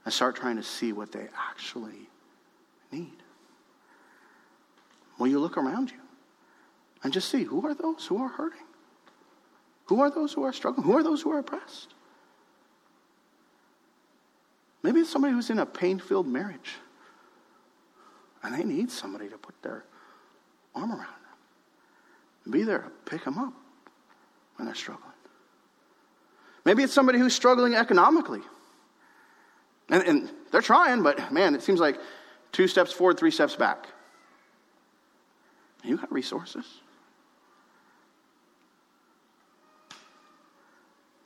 and 0.06 0.14
start 0.14 0.34
trying 0.34 0.56
to 0.56 0.62
see 0.62 0.94
what 0.94 1.12
they 1.12 1.28
actually 1.36 2.08
need. 2.90 3.12
Will 5.18 5.26
you 5.26 5.40
look 5.40 5.58
around 5.58 5.90
you 5.90 5.98
and 7.02 7.12
just 7.12 7.28
see 7.28 7.42
who 7.42 7.66
are 7.66 7.74
those 7.74 8.06
who 8.06 8.16
are 8.16 8.28
hurting? 8.28 8.64
Who 9.88 10.00
are 10.00 10.10
those 10.10 10.32
who 10.32 10.42
are 10.42 10.52
struggling? 10.54 10.86
Who 10.86 10.96
are 10.96 11.02
those 11.02 11.20
who 11.20 11.32
are 11.32 11.40
oppressed? 11.40 11.92
Maybe 14.82 15.00
it's 15.00 15.10
somebody 15.10 15.34
who's 15.34 15.50
in 15.50 15.58
a 15.58 15.66
pain 15.66 15.98
filled 15.98 16.26
marriage 16.26 16.76
and 18.42 18.54
they 18.54 18.64
need 18.64 18.90
somebody 18.90 19.28
to 19.28 19.36
put 19.36 19.60
their 19.62 19.84
arm 20.74 20.92
around 20.92 21.00
them. 21.00 22.52
Be 22.52 22.62
there 22.62 22.78
to 22.78 22.90
pick 23.04 23.24
them 23.24 23.36
up 23.36 23.52
when 24.56 24.64
they're 24.64 24.74
struggling. 24.74 25.12
Maybe 26.68 26.82
it's 26.82 26.92
somebody 26.92 27.18
who's 27.18 27.34
struggling 27.34 27.74
economically. 27.74 28.42
And, 29.88 30.02
and 30.02 30.30
they're 30.52 30.60
trying, 30.60 31.02
but 31.02 31.32
man, 31.32 31.54
it 31.54 31.62
seems 31.62 31.80
like 31.80 31.98
two 32.52 32.68
steps 32.68 32.92
forward, 32.92 33.18
three 33.18 33.30
steps 33.30 33.56
back. 33.56 33.86
You 35.82 35.96
got 35.96 36.12
resources. 36.12 36.66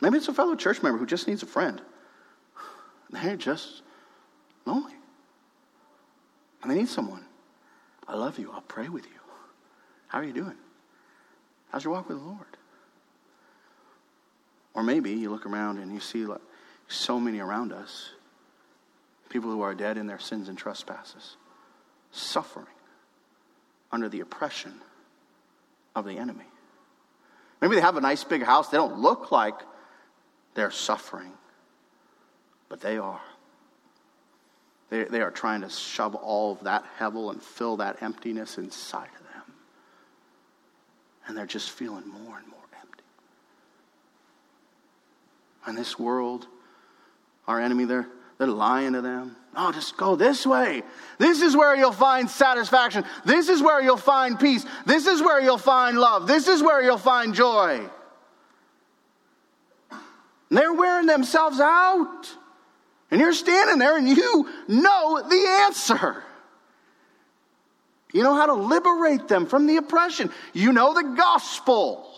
Maybe 0.01 0.16
it's 0.16 0.28
a 0.28 0.32
fellow 0.32 0.55
church 0.55 0.80
member 0.80 0.97
who 1.01 1.07
just 1.07 1.26
needs 1.26 1.43
a 1.43 1.47
friend. 1.47 1.82
They're 3.11 3.34
just 3.34 3.82
lonely. 4.64 4.95
And 6.62 6.70
they 6.70 6.76
need 6.76 6.88
someone. 6.88 7.24
I 8.07 8.14
love 8.14 8.38
you. 8.38 8.53
I'll 8.53 8.61
pray 8.61 8.88
with 8.88 9.07
you. 9.07 9.20
How 10.07 10.20
are 10.20 10.24
you 10.24 10.32
doing? 10.32 10.55
How's 11.72 11.82
your 11.82 11.95
walk 11.95 12.09
with 12.09 12.18
the 12.18 12.24
Lord? 12.24 12.47
Or 14.75 14.83
maybe 14.83 15.11
you 15.12 15.31
look 15.31 15.47
around 15.47 15.79
and 15.79 15.93
you 15.93 16.01
see 16.01 16.27
so 16.89 17.20
many 17.20 17.41
around 17.41 17.73
us, 17.73 18.11
people 19.29 19.51
who 19.51 19.62
are 19.62 19.75
dead 19.75 19.97
in 19.99 20.07
their 20.07 20.18
sins 20.18 20.49
and 20.49 20.57
trespasses, 20.57 21.37
suffering 22.11 22.66
under 23.91 24.09
the 24.09 24.20
oppression 24.20 24.75
of 25.95 26.05
the 26.05 26.16
enemy. 26.16 26.45
Maybe 27.61 27.77
they 27.77 27.81
have 27.83 27.97
a 27.97 28.01
nice 28.01 28.25
big 28.25 28.43
house. 28.43 28.68
They 28.68 28.77
don't 28.77 28.99
look 28.99 29.31
like 29.31 29.55
they're 30.55 30.70
suffering, 30.70 31.33
but 32.68 32.81
they 32.81 32.99
are. 32.99 33.20
They, 34.91 35.05
they 35.05 35.20
are 35.20 35.31
trying 35.31 35.62
to 35.62 35.70
shove 35.70 36.14
all 36.14 36.53
of 36.53 36.64
that 36.64 36.85
hevel 36.99 37.31
and 37.31 37.43
fill 37.43 37.77
that 37.79 38.03
emptiness 38.03 38.59
inside 38.59 39.09
of 39.18 39.25
them. 39.33 39.55
And 41.27 41.37
they're 41.37 41.47
just 41.47 41.70
feeling 41.70 42.07
more 42.09 42.39
and 42.39 42.49
more 42.49 42.62
And 45.67 45.77
this 45.77 45.99
world, 45.99 46.47
our 47.47 47.61
enemy, 47.61 47.85
they're, 47.85 48.09
they're 48.39 48.49
lying 48.49 48.95
to 48.95 49.01
them. 49.01 49.37
Oh, 49.55 49.71
just 49.71 49.97
go 49.97 50.17
this 50.17 50.47
way. 50.47 50.83
This 51.19 51.43
is 51.43 51.57
where 51.57 51.77
you'll 51.77 51.93
find 51.93 52.29
satisfaction. 52.29 53.05
This 53.25 53.49
is 53.49 53.63
where 53.63 53.83
you'll 53.83 53.97
find 53.97 54.41
peace. 54.41 54.65
This 54.87 55.07
is 55.07 55.21
where 55.21 55.41
you'll 55.41 55.59
find 55.59 55.99
love. 55.99 56.27
This 56.27 56.49
is 56.49 56.63
where 56.63 56.83
you'll 56.83 56.99
find 56.99 57.35
joy. 57.35 57.89
And 59.91 60.59
they're 60.59 60.73
wearing 60.73 61.07
themselves 61.07 61.61
out. 61.61 62.35
And 63.11 63.21
you're 63.21 63.35
standing 63.35 63.79
there 63.79 63.99
and 63.99 64.09
you 64.09 64.49
know 64.69 65.23
the 65.29 65.65
answer. 65.67 66.25
You 68.13 68.23
know 68.23 68.35
how 68.35 68.47
to 68.47 68.55
liberate 68.55 69.29
them 69.29 69.47
from 69.47 69.67
the 69.67 69.77
oppression. 69.77 70.31
You 70.53 70.73
know 70.73 70.95
the 70.95 71.15
gospel. 71.15 72.12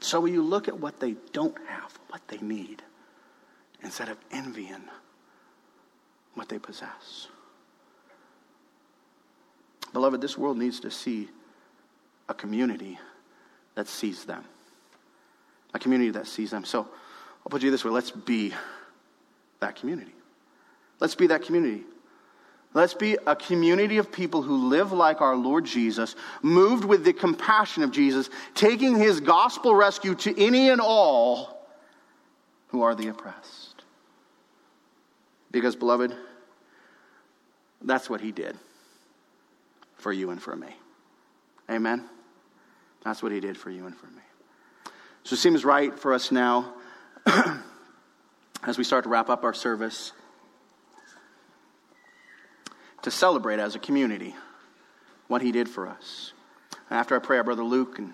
So 0.00 0.24
you 0.24 0.42
look 0.42 0.66
at 0.66 0.78
what 0.78 0.98
they 0.98 1.14
don't 1.32 1.56
have, 1.68 1.98
what 2.08 2.26
they 2.28 2.38
need, 2.38 2.82
instead 3.82 4.08
of 4.08 4.18
envying 4.32 4.84
what 6.34 6.48
they 6.48 6.58
possess? 6.58 7.28
Beloved, 9.92 10.20
this 10.20 10.38
world 10.38 10.56
needs 10.56 10.80
to 10.80 10.90
see 10.90 11.28
a 12.28 12.34
community 12.34 12.98
that 13.74 13.88
sees 13.88 14.24
them. 14.24 14.44
A 15.74 15.78
community 15.78 16.10
that 16.10 16.26
sees 16.26 16.50
them. 16.50 16.64
So 16.64 16.80
I'll 16.80 17.50
put 17.50 17.62
you 17.62 17.70
this 17.70 17.84
way 17.84 17.90
let's 17.90 18.10
be 18.10 18.52
that 19.60 19.76
community. 19.76 20.14
Let's 21.00 21.14
be 21.14 21.26
that 21.28 21.42
community. 21.42 21.84
Let's 22.72 22.94
be 22.94 23.18
a 23.26 23.34
community 23.34 23.98
of 23.98 24.12
people 24.12 24.42
who 24.42 24.68
live 24.68 24.92
like 24.92 25.20
our 25.20 25.36
Lord 25.36 25.64
Jesus, 25.64 26.14
moved 26.40 26.84
with 26.84 27.04
the 27.04 27.12
compassion 27.12 27.82
of 27.82 27.90
Jesus, 27.90 28.30
taking 28.54 28.96
his 28.96 29.20
gospel 29.20 29.74
rescue 29.74 30.14
to 30.16 30.40
any 30.40 30.70
and 30.70 30.80
all 30.80 31.66
who 32.68 32.82
are 32.82 32.94
the 32.94 33.08
oppressed. 33.08 33.82
Because, 35.50 35.74
beloved, 35.74 36.14
that's 37.82 38.08
what 38.08 38.20
he 38.20 38.30
did 38.30 38.56
for 39.96 40.12
you 40.12 40.30
and 40.30 40.40
for 40.40 40.54
me. 40.54 40.68
Amen? 41.68 42.04
That's 43.04 43.20
what 43.20 43.32
he 43.32 43.40
did 43.40 43.56
for 43.56 43.70
you 43.70 43.86
and 43.86 43.96
for 43.96 44.06
me. 44.06 44.22
So 45.24 45.34
it 45.34 45.38
seems 45.38 45.64
right 45.64 45.98
for 45.98 46.12
us 46.14 46.30
now, 46.30 46.72
as 48.62 48.78
we 48.78 48.84
start 48.84 49.04
to 49.04 49.10
wrap 49.10 49.28
up 49.28 49.42
our 49.42 49.54
service, 49.54 50.12
to 53.02 53.10
celebrate 53.10 53.58
as 53.58 53.74
a 53.74 53.78
community 53.78 54.34
what 55.28 55.42
he 55.42 55.52
did 55.52 55.68
for 55.68 55.88
us. 55.88 56.32
After 56.90 57.14
I 57.14 57.18
pray, 57.20 57.38
our 57.38 57.44
brother 57.44 57.64
Luke 57.64 57.98
and 57.98 58.12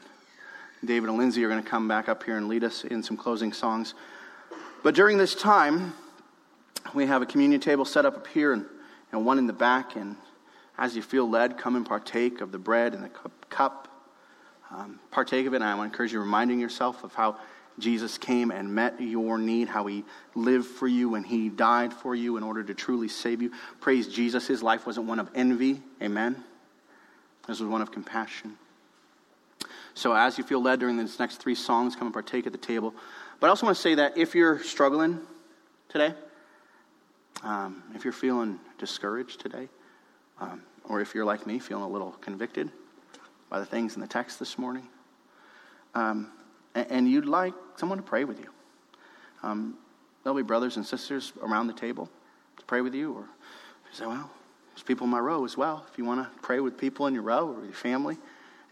David 0.85 1.09
and 1.09 1.19
Lindsay 1.19 1.45
are 1.45 1.49
going 1.49 1.63
to 1.63 1.69
come 1.69 1.89
back 1.89 2.09
up 2.09 2.23
here 2.23 2.37
and 2.37 2.49
lead 2.49 2.63
us 2.63 2.85
in 2.85 3.03
some 3.03 3.17
closing 3.17 3.53
songs. 3.53 3.95
But 4.83 4.95
during 4.95 5.19
this 5.19 5.35
time, 5.35 5.95
we 6.95 7.07
have 7.07 7.23
a 7.23 7.27
communion 7.27 7.61
table 7.61 7.85
set 7.85 8.05
up 8.05 8.17
up 8.17 8.27
here 8.27 8.53
and, 8.53 8.67
and 9.13 9.25
one 9.25 9.39
in 9.39 9.47
the 9.47 9.53
back. 9.53 9.97
And 9.97 10.17
as 10.79 10.95
you 10.95 11.03
feel 11.03 11.29
led, 11.29 11.59
come 11.59 11.75
and 11.75 11.87
partake 11.87 12.41
of 12.41 12.53
the 12.53 12.59
bread 12.59 12.95
and 12.95 13.03
the 13.03 13.11
cup. 13.49 13.89
Um, 14.71 15.01
partake 15.11 15.47
of 15.47 15.55
it. 15.55 15.57
And 15.57 15.65
I 15.65 15.75
want 15.75 15.91
to 15.91 15.95
encourage 15.95 16.13
you, 16.13 16.21
reminding 16.21 16.61
yourself 16.61 17.03
of 17.03 17.15
how 17.15 17.39
Jesus 17.79 18.17
came 18.17 18.51
and 18.51 18.75
met 18.75 19.01
your 19.01 19.39
need, 19.39 19.69
how 19.69 19.87
he 19.87 20.05
lived 20.35 20.67
for 20.67 20.89
you 20.89 21.15
and 21.15 21.27
he 21.27 21.49
died 21.49 21.93
for 21.93 22.15
you 22.15 22.37
in 22.37 22.43
order 22.43 22.63
to 22.63 22.75
truly 22.75 23.09
save 23.09 23.43
you. 23.43 23.53
Praise 23.81 24.09
Jesus. 24.09 24.47
His 24.47 24.63
life 24.63 24.87
wasn't 24.87 25.07
one 25.07 25.19
of 25.19 25.29
envy. 25.35 25.83
Amen. 26.03 26.43
This 27.47 27.61
was 27.61 27.69
one 27.69 27.83
of 27.83 27.93
compassion. 27.93 28.57
So, 29.95 30.15
as 30.15 30.37
you 30.37 30.45
feel 30.45 30.61
led 30.61 30.81
during 30.81 30.99
these 30.99 31.19
next 31.19 31.37
three 31.37 31.55
songs, 31.55 31.97
come 31.97 32.09
and 32.09 32.13
partake 32.13 32.47
at 32.47 32.53
the 32.53 32.59
table. 32.59 32.95
But 33.41 33.47
I 33.47 33.51
also 33.51 33.67
want 33.67 33.77
to 33.77 33.83
say 33.83 33.95
that 33.95 34.19
if 34.19 34.35
you're 34.35 34.63
struggling 34.63 35.21
today, 35.89 36.15
um, 37.43 37.83
if 37.95 38.05
you're 38.05 38.13
feeling 38.13 38.59
discouraged 38.79 39.41
today, 39.41 39.69
um, 40.41 40.63
or 40.85 41.01
if 41.01 41.15
you're 41.15 41.25
like 41.25 41.47
me, 41.47 41.59
feeling 41.59 41.85
a 41.85 41.89
little 41.89 42.13
convicted 42.21 42.71
by 43.49 43.59
the 43.59 43.67
things 43.67 43.95
in 43.95 44.01
the 44.01 44.07
text 44.07 44.39
this 44.39 44.59
morning, 44.59 44.87
um, 45.95 46.31
and, 46.77 47.09
you'd 47.09 47.27
like 47.27 47.55
someone 47.77 47.99
to 47.99 48.05
pray 48.05 48.25
with 48.25 48.39
you, 48.39 48.51
um, 49.43 49.77
there'll 50.23 50.37
be 50.37 50.43
brothers 50.43 50.77
and 50.77 50.85
sisters 50.85 51.33
around 51.43 51.67
the 51.67 51.73
table 51.73 52.11
to 52.59 52.65
pray 52.65 52.81
with 52.81 52.95
you, 52.95 53.13
or 53.13 53.21
you 53.21 53.93
say, 53.93 54.07
well, 54.07 54.31
there's 54.75 54.83
people 54.83 55.05
in 55.05 55.11
my 55.11 55.19
row 55.19 55.45
as 55.45 55.57
well. 55.57 55.87
If 55.91 55.97
you 55.97 56.05
want 56.05 56.23
to 56.23 56.41
pray 56.41 56.61
with 56.61 56.77
people 56.77 57.07
in 57.07 57.15
your 57.15 57.23
row 57.23 57.49
or 57.49 57.65
your 57.65 57.73
family, 57.73 58.19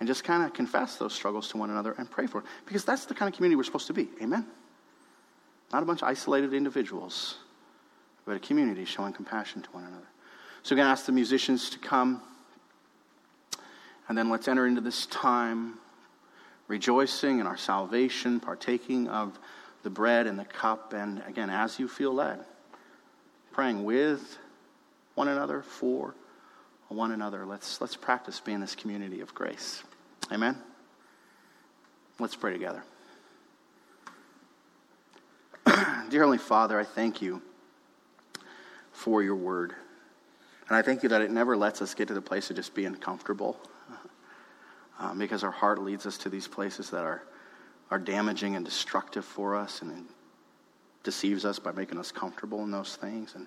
and 0.00 0.06
just 0.06 0.24
kind 0.24 0.42
of 0.42 0.52
confess 0.52 0.96
those 0.96 1.14
struggles 1.14 1.48
to 1.48 1.56
one 1.56 1.70
another 1.70 1.94
and 1.98 2.10
pray 2.10 2.26
for 2.26 2.40
it. 2.40 2.44
Because 2.66 2.84
that's 2.84 3.06
the 3.06 3.14
kind 3.14 3.32
of 3.32 3.36
community 3.36 3.56
we're 3.56 3.64
supposed 3.64 3.86
to 3.86 3.94
be. 3.94 4.08
Amen? 4.20 4.44
Not 5.72 5.82
a 5.82 5.86
bunch 5.86 6.02
of 6.02 6.08
isolated 6.08 6.52
individuals, 6.52 7.36
but 8.26 8.36
a 8.36 8.38
community 8.38 8.84
showing 8.84 9.12
compassion 9.12 9.62
to 9.62 9.70
one 9.70 9.84
another. 9.84 10.06
So, 10.62 10.74
we're 10.74 10.78
going 10.78 10.86
to 10.86 10.92
ask 10.92 11.06
the 11.06 11.12
musicians 11.12 11.70
to 11.70 11.78
come. 11.78 12.22
And 14.08 14.18
then 14.18 14.28
let's 14.28 14.48
enter 14.48 14.66
into 14.66 14.80
this 14.80 15.06
time 15.06 15.78
rejoicing 16.68 17.40
in 17.40 17.46
our 17.46 17.56
salvation, 17.56 18.40
partaking 18.40 19.08
of 19.08 19.38
the 19.82 19.90
bread 19.90 20.26
and 20.26 20.38
the 20.38 20.44
cup. 20.44 20.92
And 20.92 21.22
again, 21.26 21.50
as 21.50 21.78
you 21.78 21.88
feel 21.88 22.12
led, 22.12 22.40
praying 23.52 23.84
with 23.84 24.38
one 25.14 25.28
another, 25.28 25.62
for 25.62 26.14
one 26.88 27.12
another. 27.12 27.44
Let's, 27.44 27.80
let's 27.80 27.96
practice 27.96 28.40
being 28.40 28.60
this 28.60 28.74
community 28.74 29.20
of 29.20 29.34
grace. 29.34 29.82
Amen? 30.32 30.56
Let's 32.18 32.36
pray 32.36 32.52
together. 32.52 32.82
Dear 35.66 36.20
Heavenly 36.20 36.38
Father, 36.38 36.78
I 36.78 36.84
thank 36.84 37.20
you 37.20 37.42
for 38.92 39.22
your 39.22 39.36
word. 39.36 39.74
And 40.68 40.76
I 40.76 40.82
thank 40.82 41.02
you 41.02 41.08
that 41.10 41.20
it 41.20 41.30
never 41.30 41.56
lets 41.56 41.82
us 41.82 41.94
get 41.94 42.08
to 42.08 42.14
the 42.14 42.22
place 42.22 42.48
of 42.50 42.56
just 42.56 42.74
being 42.74 42.94
comfortable. 42.94 43.58
Um, 44.98 45.18
because 45.18 45.42
our 45.42 45.50
heart 45.50 45.82
leads 45.82 46.06
us 46.06 46.18
to 46.18 46.28
these 46.28 46.46
places 46.46 46.90
that 46.90 47.02
are, 47.02 47.22
are 47.90 47.98
damaging 47.98 48.54
and 48.54 48.64
destructive 48.64 49.24
for 49.24 49.56
us 49.56 49.82
and 49.82 50.06
deceives 51.02 51.44
us 51.44 51.58
by 51.58 51.72
making 51.72 51.98
us 51.98 52.12
comfortable 52.12 52.62
in 52.62 52.70
those 52.70 52.96
things. 52.96 53.34
And 53.34 53.46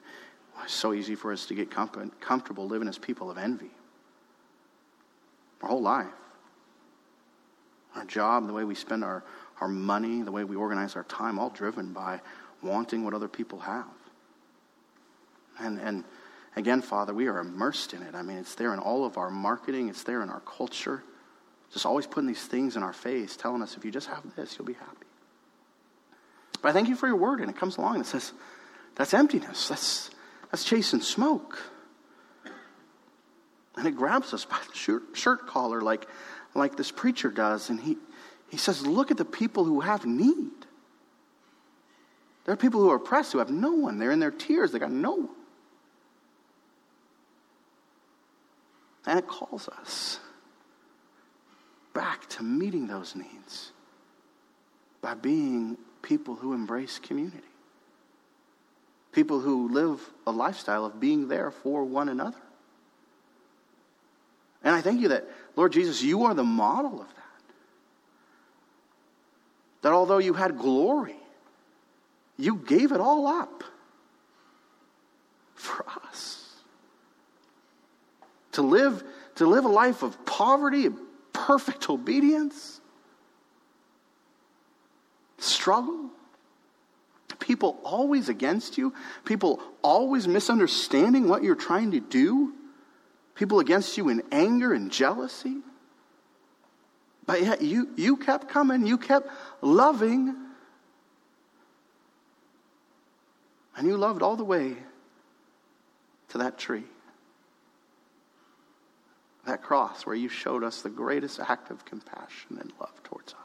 it's 0.63 0.73
so 0.73 0.93
easy 0.93 1.15
for 1.15 1.31
us 1.31 1.45
to 1.45 1.53
get 1.53 1.71
com- 1.71 2.11
comfortable 2.19 2.67
living 2.67 2.87
as 2.87 2.97
people 2.97 3.31
of 3.31 3.37
envy. 3.37 3.71
Our 5.61 5.69
whole 5.69 5.81
life. 5.81 6.07
Our 7.95 8.05
job, 8.05 8.45
the 8.45 8.53
way 8.53 8.63
we 8.63 8.75
spend 8.75 9.03
our, 9.03 9.23
our 9.59 9.67
money, 9.67 10.21
the 10.21 10.31
way 10.31 10.43
we 10.43 10.55
organize 10.55 10.95
our 10.95 11.05
time, 11.05 11.39
all 11.39 11.49
driven 11.49 11.93
by 11.93 12.21
wanting 12.61 13.03
what 13.03 13.13
other 13.13 13.27
people 13.27 13.59
have. 13.59 13.85
And, 15.59 15.79
and 15.79 16.03
again, 16.55 16.81
Father, 16.81 17.13
we 17.13 17.27
are 17.27 17.39
immersed 17.39 17.93
in 17.93 18.03
it. 18.03 18.13
I 18.13 18.21
mean, 18.21 18.37
it's 18.37 18.55
there 18.55 18.73
in 18.73 18.79
all 18.79 19.05
of 19.05 19.17
our 19.17 19.31
marketing, 19.31 19.89
it's 19.89 20.03
there 20.03 20.21
in 20.21 20.29
our 20.29 20.41
culture. 20.41 21.03
Just 21.73 21.85
always 21.85 22.07
putting 22.07 22.27
these 22.27 22.45
things 22.45 22.75
in 22.75 22.83
our 22.83 22.93
face, 22.93 23.35
telling 23.35 23.61
us 23.61 23.75
if 23.75 23.83
you 23.83 23.91
just 23.91 24.07
have 24.07 24.23
this, 24.35 24.57
you'll 24.57 24.65
be 24.65 24.73
happy. 24.73 25.07
But 26.61 26.69
I 26.69 26.71
thank 26.71 26.87
you 26.87 26.95
for 26.95 27.07
your 27.07 27.17
word, 27.17 27.39
and 27.41 27.49
it 27.49 27.57
comes 27.57 27.77
along 27.77 27.95
and 27.95 28.05
it 28.05 28.07
says, 28.07 28.31
that's 28.97 29.13
emptiness. 29.13 29.69
That's, 29.69 30.09
that's 30.51 30.63
chasing 30.63 31.01
smoke. 31.01 31.59
And 33.77 33.87
it 33.87 33.95
grabs 33.95 34.33
us 34.33 34.43
by 34.43 34.57
the 34.67 34.75
shirt, 34.75 35.03
shirt 35.13 35.45
collar 35.45 35.81
like, 35.81 36.07
like 36.55 36.75
this 36.75 36.89
preacher 36.89 37.29
does. 37.29 37.69
And 37.69 37.79
he, 37.79 37.97
he 38.49 38.57
says, 38.57 38.85
Look 38.85 39.11
at 39.11 39.17
the 39.17 39.25
people 39.25 39.65
who 39.65 39.81
have 39.81 40.07
need. 40.07 40.49
There 42.45 42.53
are 42.53 42.57
people 42.57 42.81
who 42.81 42.89
are 42.89 42.95
oppressed 42.95 43.33
who 43.33 43.37
have 43.37 43.51
no 43.51 43.73
one. 43.73 43.99
They're 43.99 44.11
in 44.11 44.19
their 44.19 44.31
tears, 44.31 44.71
they 44.71 44.79
got 44.79 44.91
no 44.91 45.11
one. 45.11 45.29
And 49.05 49.19
it 49.19 49.27
calls 49.27 49.69
us 49.69 50.19
back 51.97 52.29
to 52.29 52.43
meeting 52.43 52.85
those 52.87 53.15
needs 53.15 53.71
by 55.01 55.15
being 55.15 55.77
people 56.01 56.35
who 56.35 56.53
embrace 56.53 56.99
community 56.99 57.43
people 59.17 59.39
who 59.39 59.67
live 59.69 59.99
a 60.27 60.31
lifestyle 60.31 60.85
of 60.85 60.99
being 60.99 61.27
there 61.27 61.49
for 61.49 61.83
one 61.83 62.07
another. 62.07 62.37
And 64.63 64.75
I 64.75 64.81
thank 64.81 65.01
you 65.01 65.07
that, 65.07 65.27
Lord 65.55 65.73
Jesus, 65.73 66.03
you 66.03 66.25
are 66.25 66.35
the 66.35 66.43
model 66.43 67.01
of 67.01 67.07
that. 67.07 67.53
That 69.81 69.93
although 69.93 70.19
you 70.19 70.33
had 70.33 70.59
glory, 70.59 71.15
you 72.37 72.57
gave 72.57 72.91
it 72.91 72.99
all 72.99 73.25
up 73.25 73.63
for 75.55 75.83
us. 76.05 76.53
To 78.51 78.61
live, 78.61 79.03
to 79.37 79.47
live 79.47 79.65
a 79.65 79.69
life 79.69 80.03
of 80.03 80.27
poverty 80.27 80.85
and 80.85 80.99
perfect 81.37 81.89
obedience, 81.89 82.81
struggle, 85.37 86.09
people 87.39 87.79
always 87.83 88.27
against 88.27 88.77
you, 88.77 88.93
people 89.23 89.61
always 89.83 90.27
misunderstanding 90.27 91.27
what 91.29 91.43
you're 91.43 91.55
trying 91.55 91.91
to 91.91 91.99
do, 91.99 92.53
people 93.35 93.59
against 93.59 93.97
you 93.97 94.09
in 94.09 94.23
anger 94.31 94.73
and 94.73 94.91
jealousy. 94.91 95.57
But 97.27 97.43
yet 97.43 97.61
you, 97.61 97.89
you 97.95 98.17
kept 98.17 98.49
coming, 98.49 98.87
you 98.87 98.97
kept 98.97 99.29
loving, 99.61 100.35
and 103.75 103.87
you 103.87 103.95
loved 103.95 104.23
all 104.23 104.35
the 104.35 104.43
way 104.43 104.75
to 106.29 106.39
that 106.39 106.57
tree. 106.57 106.85
That 109.47 109.63
cross 109.63 110.05
where 110.05 110.15
you 110.15 110.27
showed 110.27 110.61
us 110.61 110.81
the 110.81 110.89
greatest 110.89 111.39
act 111.39 111.71
of 111.71 111.85
compassion 111.85 112.57
and 112.59 112.71
love 112.81 113.01
towards 113.03 113.33
us. 113.33 113.39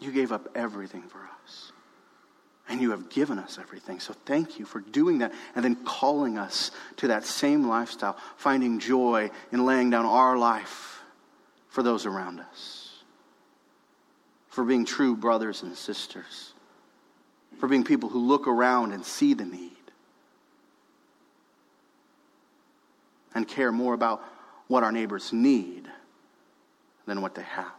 You 0.00 0.12
gave 0.12 0.30
up 0.30 0.48
everything 0.54 1.02
for 1.02 1.28
us. 1.42 1.72
And 2.68 2.80
you 2.80 2.92
have 2.92 3.10
given 3.10 3.40
us 3.40 3.58
everything. 3.58 3.98
So 3.98 4.14
thank 4.24 4.60
you 4.60 4.64
for 4.64 4.78
doing 4.78 5.18
that 5.18 5.32
and 5.56 5.64
then 5.64 5.74
calling 5.84 6.38
us 6.38 6.70
to 6.98 7.08
that 7.08 7.24
same 7.24 7.66
lifestyle, 7.66 8.16
finding 8.36 8.78
joy 8.78 9.30
in 9.50 9.66
laying 9.66 9.90
down 9.90 10.06
our 10.06 10.38
life 10.38 11.00
for 11.70 11.82
those 11.82 12.06
around 12.06 12.38
us, 12.38 13.02
for 14.48 14.64
being 14.64 14.84
true 14.84 15.16
brothers 15.16 15.62
and 15.64 15.76
sisters, 15.76 16.52
for 17.58 17.68
being 17.68 17.82
people 17.82 18.10
who 18.10 18.20
look 18.20 18.46
around 18.46 18.92
and 18.92 19.04
see 19.04 19.34
the 19.34 19.44
need 19.44 19.77
and 23.34 23.46
care 23.46 23.72
more 23.72 23.94
about 23.94 24.22
what 24.68 24.82
our 24.82 24.92
neighbors 24.92 25.32
need 25.32 25.88
than 27.06 27.22
what 27.22 27.34
they 27.34 27.42
have. 27.42 27.72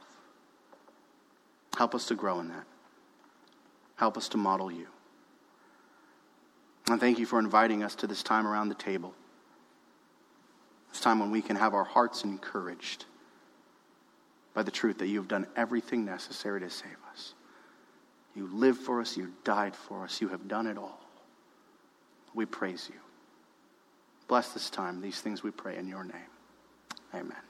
Help 1.78 1.96
us 1.96 2.08
to 2.08 2.16
grow 2.16 2.40
in 2.40 2.50
that. 2.50 2.66
Help 3.96 4.18
us 4.18 4.30
to 4.30 4.38
model 4.38 4.72
you. 4.72 4.88
And 6.90 7.00
thank 7.00 7.20
you 7.20 7.26
for 7.26 7.40
inviting 7.40 7.84
us 7.84 7.96
to 7.96 8.08
this 8.08 8.24
time 8.24 8.48
around 8.48 8.70
the 8.70 8.76
table. 8.76 9.14
This 10.92 11.02
time 11.02 11.20
when 11.20 11.30
we 11.30 11.42
can 11.42 11.56
have 11.56 11.74
our 11.74 11.84
hearts 11.84 12.24
encouraged 12.24 13.06
by 14.54 14.64
the 14.64 14.72
truth 14.72 14.98
that 14.98 15.08
you 15.08 15.20
have 15.20 15.28
done 15.28 15.46
everything 15.56 16.04
necessary 16.04 16.60
to 16.62 16.70
save 16.70 16.98
us. 17.12 17.36
You 18.36 18.48
lived 18.48 18.80
for 18.80 19.00
us, 19.00 19.16
you 19.16 19.32
died 19.44 19.76
for 19.76 20.04
us, 20.04 20.22
you 20.22 20.30
have 20.30 20.48
done 20.48 20.66
it 20.66 20.78
all. 20.78 21.00
We 22.34 22.46
praise 22.46 22.90
you. 22.92 23.00
Bless 24.30 24.54
this 24.54 24.70
time. 24.70 25.02
These 25.02 25.20
things 25.20 25.44
we 25.44 25.52
pray 25.52 25.76
in 25.76 25.88
your 25.88 26.04
name. 26.04 26.32
Amen. 27.14 27.49